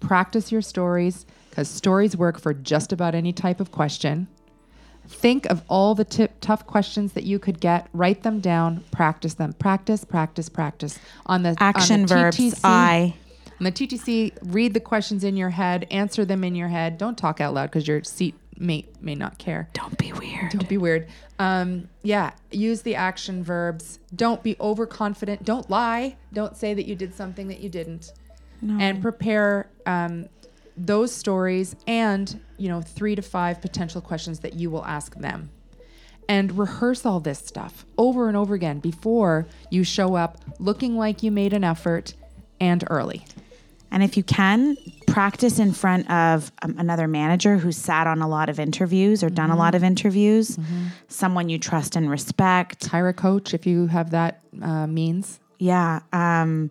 practice 0.00 0.50
your 0.50 0.62
stories 0.62 1.26
because 1.48 1.68
stories 1.68 2.16
work 2.16 2.40
for 2.40 2.52
just 2.52 2.92
about 2.92 3.14
any 3.14 3.32
type 3.32 3.60
of 3.60 3.70
question. 3.70 4.28
Think 5.08 5.46
of 5.46 5.62
all 5.68 5.94
the 5.94 6.04
tip, 6.04 6.32
tough 6.40 6.66
questions 6.66 7.12
that 7.12 7.22
you 7.22 7.38
could 7.38 7.60
get, 7.60 7.88
write 7.92 8.24
them 8.24 8.40
down, 8.40 8.82
practice 8.90 9.34
them. 9.34 9.52
Practice, 9.52 10.04
practice, 10.04 10.48
practice. 10.48 10.98
On 11.26 11.42
the 11.42 11.50
on 11.50 11.54
the 11.54 11.62
Action 11.62 12.06
verbs. 12.06 12.36
TTC 12.36 12.60
I. 12.64 13.14
On 13.60 13.64
the 13.64 13.72
TTC, 13.72 14.36
read 14.42 14.74
the 14.74 14.80
questions 14.80 15.24
in 15.24 15.36
your 15.36 15.50
head, 15.50 15.86
answer 15.90 16.24
them 16.24 16.44
in 16.44 16.54
your 16.54 16.68
head. 16.68 16.98
Don't 16.98 17.16
talk 17.16 17.40
out 17.40 17.54
loud 17.54 17.70
because 17.70 17.88
your 17.88 18.02
seat 18.04 18.34
mate 18.58 18.88
may 19.00 19.14
not 19.14 19.38
care. 19.38 19.68
Don't 19.72 19.96
be 19.98 20.12
weird. 20.12 20.52
Don't 20.52 20.68
be 20.68 20.78
weird. 20.78 21.08
Um, 21.38 21.88
yeah, 22.02 22.32
use 22.50 22.82
the 22.82 22.94
action 22.94 23.42
verbs. 23.42 23.98
Don't 24.14 24.42
be 24.42 24.56
overconfident. 24.60 25.44
Don't 25.44 25.68
lie. 25.68 26.16
Don't 26.32 26.56
say 26.56 26.74
that 26.74 26.86
you 26.86 26.94
did 26.94 27.14
something 27.14 27.48
that 27.48 27.60
you 27.60 27.68
didn't. 27.68 28.12
And 28.80 29.02
prepare 29.02 29.68
um, 29.84 30.28
those 30.76 31.12
stories 31.12 31.76
and 31.86 32.40
you 32.56 32.68
know 32.68 32.80
three 32.80 33.14
to 33.14 33.22
five 33.22 33.60
potential 33.60 34.00
questions 34.00 34.40
that 34.40 34.54
you 34.54 34.70
will 34.70 34.84
ask 34.84 35.14
them. 35.16 35.50
And 36.28 36.58
rehearse 36.58 37.06
all 37.06 37.20
this 37.20 37.38
stuff 37.38 37.86
over 37.96 38.26
and 38.26 38.36
over 38.36 38.54
again 38.54 38.80
before 38.80 39.46
you 39.70 39.84
show 39.84 40.16
up 40.16 40.38
looking 40.58 40.96
like 40.96 41.22
you 41.22 41.30
made 41.30 41.52
an 41.52 41.62
effort 41.62 42.14
and 42.58 42.82
early. 42.90 43.24
And 43.90 44.02
if 44.02 44.16
you 44.16 44.22
can, 44.22 44.76
practice 45.06 45.58
in 45.58 45.72
front 45.72 46.10
of 46.10 46.52
um, 46.62 46.74
another 46.78 47.08
manager 47.08 47.56
who's 47.56 47.76
sat 47.76 48.06
on 48.06 48.20
a 48.20 48.28
lot 48.28 48.48
of 48.48 48.60
interviews 48.60 49.22
or 49.22 49.30
done 49.30 49.50
a 49.50 49.56
lot 49.56 49.74
of 49.74 49.82
interviews, 49.82 50.58
someone 51.08 51.48
you 51.48 51.58
trust 51.58 51.96
and 51.96 52.10
respect. 52.10 52.86
Hire 52.86 53.08
a 53.08 53.14
coach 53.14 53.54
if 53.54 53.66
you 53.66 53.86
have 53.86 54.10
that 54.10 54.42
uh, 54.60 54.86
means. 54.86 55.40
Yeah. 55.58 56.00
Um, 56.12 56.70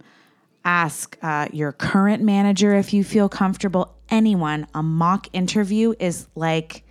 ask 0.63 1.17
uh, 1.21 1.47
your 1.51 1.71
current 1.71 2.23
manager 2.23 2.75
if 2.75 2.93
you 2.93 3.03
feel 3.03 3.29
comfortable. 3.29 3.95
Anyone. 4.09 4.67
A 4.75 4.83
mock 4.83 5.27
interview 5.33 5.93
is 5.99 6.27
like 6.35 6.83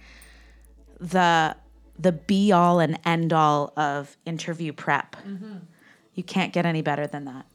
the 0.98 1.54
the 1.96 2.10
be 2.10 2.50
all 2.50 2.80
and 2.80 2.98
end 3.04 3.32
all 3.32 3.72
of 3.76 4.16
interview 4.26 4.72
prep. 4.72 5.14
You 6.14 6.22
can't 6.24 6.52
get 6.52 6.66
any 6.66 6.82
better 6.82 7.06
than 7.06 7.26
that. 7.26 7.46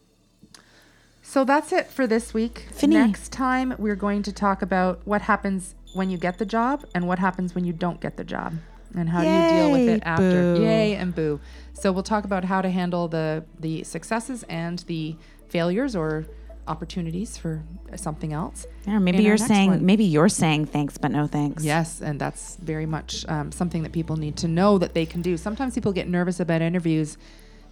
So 1.30 1.44
that's 1.44 1.70
it 1.70 1.86
for 1.86 2.08
this 2.08 2.34
week. 2.34 2.66
Fini. 2.72 2.96
Next 2.96 3.30
time, 3.30 3.76
we're 3.78 3.94
going 3.94 4.24
to 4.24 4.32
talk 4.32 4.62
about 4.62 5.00
what 5.04 5.22
happens 5.22 5.76
when 5.92 6.10
you 6.10 6.18
get 6.18 6.38
the 6.38 6.44
job 6.44 6.84
and 6.92 7.06
what 7.06 7.20
happens 7.20 7.54
when 7.54 7.64
you 7.64 7.72
don't 7.72 8.00
get 8.00 8.16
the 8.16 8.24
job 8.24 8.54
and 8.96 9.08
how 9.08 9.20
do 9.20 9.28
you 9.28 9.48
deal 9.48 9.70
with 9.70 9.88
it 9.88 10.02
after. 10.04 10.56
boo. 10.56 10.64
Yay 10.64 10.96
and 10.96 11.14
boo. 11.14 11.38
So 11.72 11.92
we'll 11.92 12.02
talk 12.02 12.24
about 12.24 12.46
how 12.46 12.60
to 12.62 12.68
handle 12.68 13.06
the 13.06 13.44
the 13.60 13.84
successes 13.84 14.42
and 14.48 14.80
the 14.88 15.14
failures 15.48 15.94
or 15.94 16.26
opportunities 16.66 17.38
for 17.38 17.62
something 17.94 18.32
else. 18.32 18.66
Yeah, 18.84 18.98
maybe 18.98 19.22
you're 19.22 19.36
saying 19.36 19.70
one. 19.70 19.86
maybe 19.86 20.06
you're 20.06 20.28
saying 20.28 20.66
thanks 20.66 20.98
but 20.98 21.12
no 21.12 21.28
thanks. 21.28 21.62
Yes, 21.62 22.00
and 22.00 22.20
that's 22.20 22.56
very 22.56 22.86
much 22.86 23.24
um, 23.28 23.52
something 23.52 23.84
that 23.84 23.92
people 23.92 24.16
need 24.16 24.36
to 24.38 24.48
know 24.48 24.78
that 24.78 24.94
they 24.94 25.06
can 25.06 25.22
do. 25.22 25.36
Sometimes 25.36 25.76
people 25.76 25.92
get 25.92 26.08
nervous 26.08 26.40
about 26.40 26.60
interviews 26.60 27.16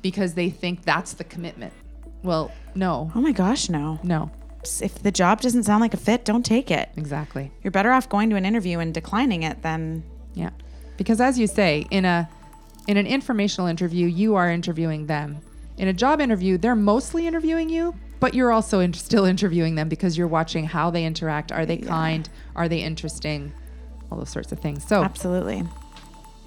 because 0.00 0.34
they 0.34 0.48
think 0.48 0.84
that's 0.84 1.14
the 1.14 1.24
commitment. 1.24 1.72
Well, 2.22 2.50
no, 2.74 3.10
Oh 3.14 3.20
my 3.20 3.32
gosh, 3.32 3.68
no. 3.68 3.98
no, 4.02 4.30
If 4.80 5.02
the 5.02 5.10
job 5.12 5.40
doesn't 5.40 5.64
sound 5.64 5.80
like 5.80 5.94
a 5.94 5.98
fit, 5.98 6.24
don't 6.24 6.44
take 6.44 6.70
it. 6.70 6.88
exactly. 6.96 7.50
You're 7.62 7.70
better 7.70 7.92
off 7.92 8.08
going 8.08 8.30
to 8.30 8.36
an 8.36 8.44
interview 8.44 8.78
and 8.80 8.92
declining 8.92 9.42
it 9.42 9.62
than 9.62 10.02
Yeah. 10.34 10.50
Because 10.96 11.20
as 11.20 11.38
you 11.38 11.46
say, 11.46 11.86
in 11.90 12.04
a 12.04 12.28
in 12.88 12.96
an 12.96 13.06
informational 13.06 13.66
interview, 13.68 14.06
you 14.06 14.34
are 14.34 14.50
interviewing 14.50 15.06
them. 15.06 15.38
In 15.76 15.88
a 15.88 15.92
job 15.92 16.20
interview, 16.20 16.56
they're 16.58 16.74
mostly 16.74 17.26
interviewing 17.26 17.68
you, 17.68 17.94
but 18.18 18.32
you're 18.34 18.50
also 18.50 18.80
in, 18.80 18.94
still 18.94 19.24
interviewing 19.26 19.74
them 19.74 19.88
because 19.88 20.16
you're 20.18 20.26
watching 20.26 20.64
how 20.64 20.90
they 20.90 21.04
interact. 21.04 21.52
Are 21.52 21.66
they 21.66 21.76
kind? 21.76 22.28
Are 22.56 22.66
they 22.68 22.80
interesting? 22.80 23.52
All 24.10 24.18
those 24.18 24.30
sorts 24.30 24.50
of 24.52 24.58
things. 24.60 24.84
So 24.88 25.04
absolutely. 25.04 25.62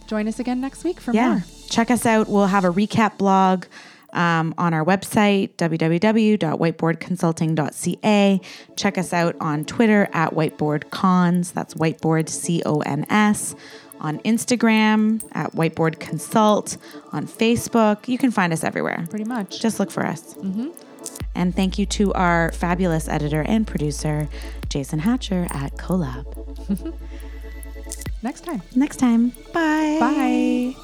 join 0.08 0.28
us 0.28 0.40
again 0.40 0.60
next 0.60 0.84
week 0.84 1.00
for 1.00 1.14
Yeah. 1.14 1.30
more. 1.30 1.44
Check 1.70 1.90
us 1.92 2.06
out. 2.06 2.28
We'll 2.28 2.48
have 2.48 2.66
a 2.66 2.72
recap 2.74 3.18
blog 3.18 3.66
um, 4.14 4.54
on 4.58 4.74
our 4.74 4.84
website, 4.84 5.56
www.whiteboardconsulting.ca. 5.56 8.42
Check 8.76 8.98
us 8.98 9.14
out 9.14 9.36
on 9.40 9.66
Twitter 9.66 10.10
at 10.14 10.34
whiteboardcons. 10.34 11.54
That's 11.54 11.74
whiteboard 11.76 12.30
C 12.30 12.62
O 12.66 12.80
N 12.82 13.06
S. 13.10 13.56
On 14.00 14.18
Instagram 14.20 15.22
at 15.34 15.52
whiteboard 15.54 16.00
consult. 16.00 16.78
On 17.14 17.28
Facebook. 17.28 18.08
You 18.08 18.18
can 18.18 18.32
find 18.32 18.52
us 18.52 18.64
everywhere. 18.64 19.06
Pretty 19.10 19.26
much. 19.26 19.62
Just 19.62 19.80
look 19.80 19.92
for 19.92 20.06
us. 20.06 20.36
And 21.36 21.56
thank 21.56 21.78
you 21.80 21.86
to 21.88 22.14
our 22.14 22.52
fabulous 22.52 23.08
editor 23.08 23.42
and 23.42 23.66
producer, 23.66 24.28
Jason 24.70 25.00
Hatcher 25.00 25.48
at 25.52 25.76
Colab. 25.78 26.26
next 28.22 28.42
time. 28.42 28.62
Next 28.76 28.98
time. 28.98 29.30
Bye. 29.54 29.98
Bye. 30.00 30.76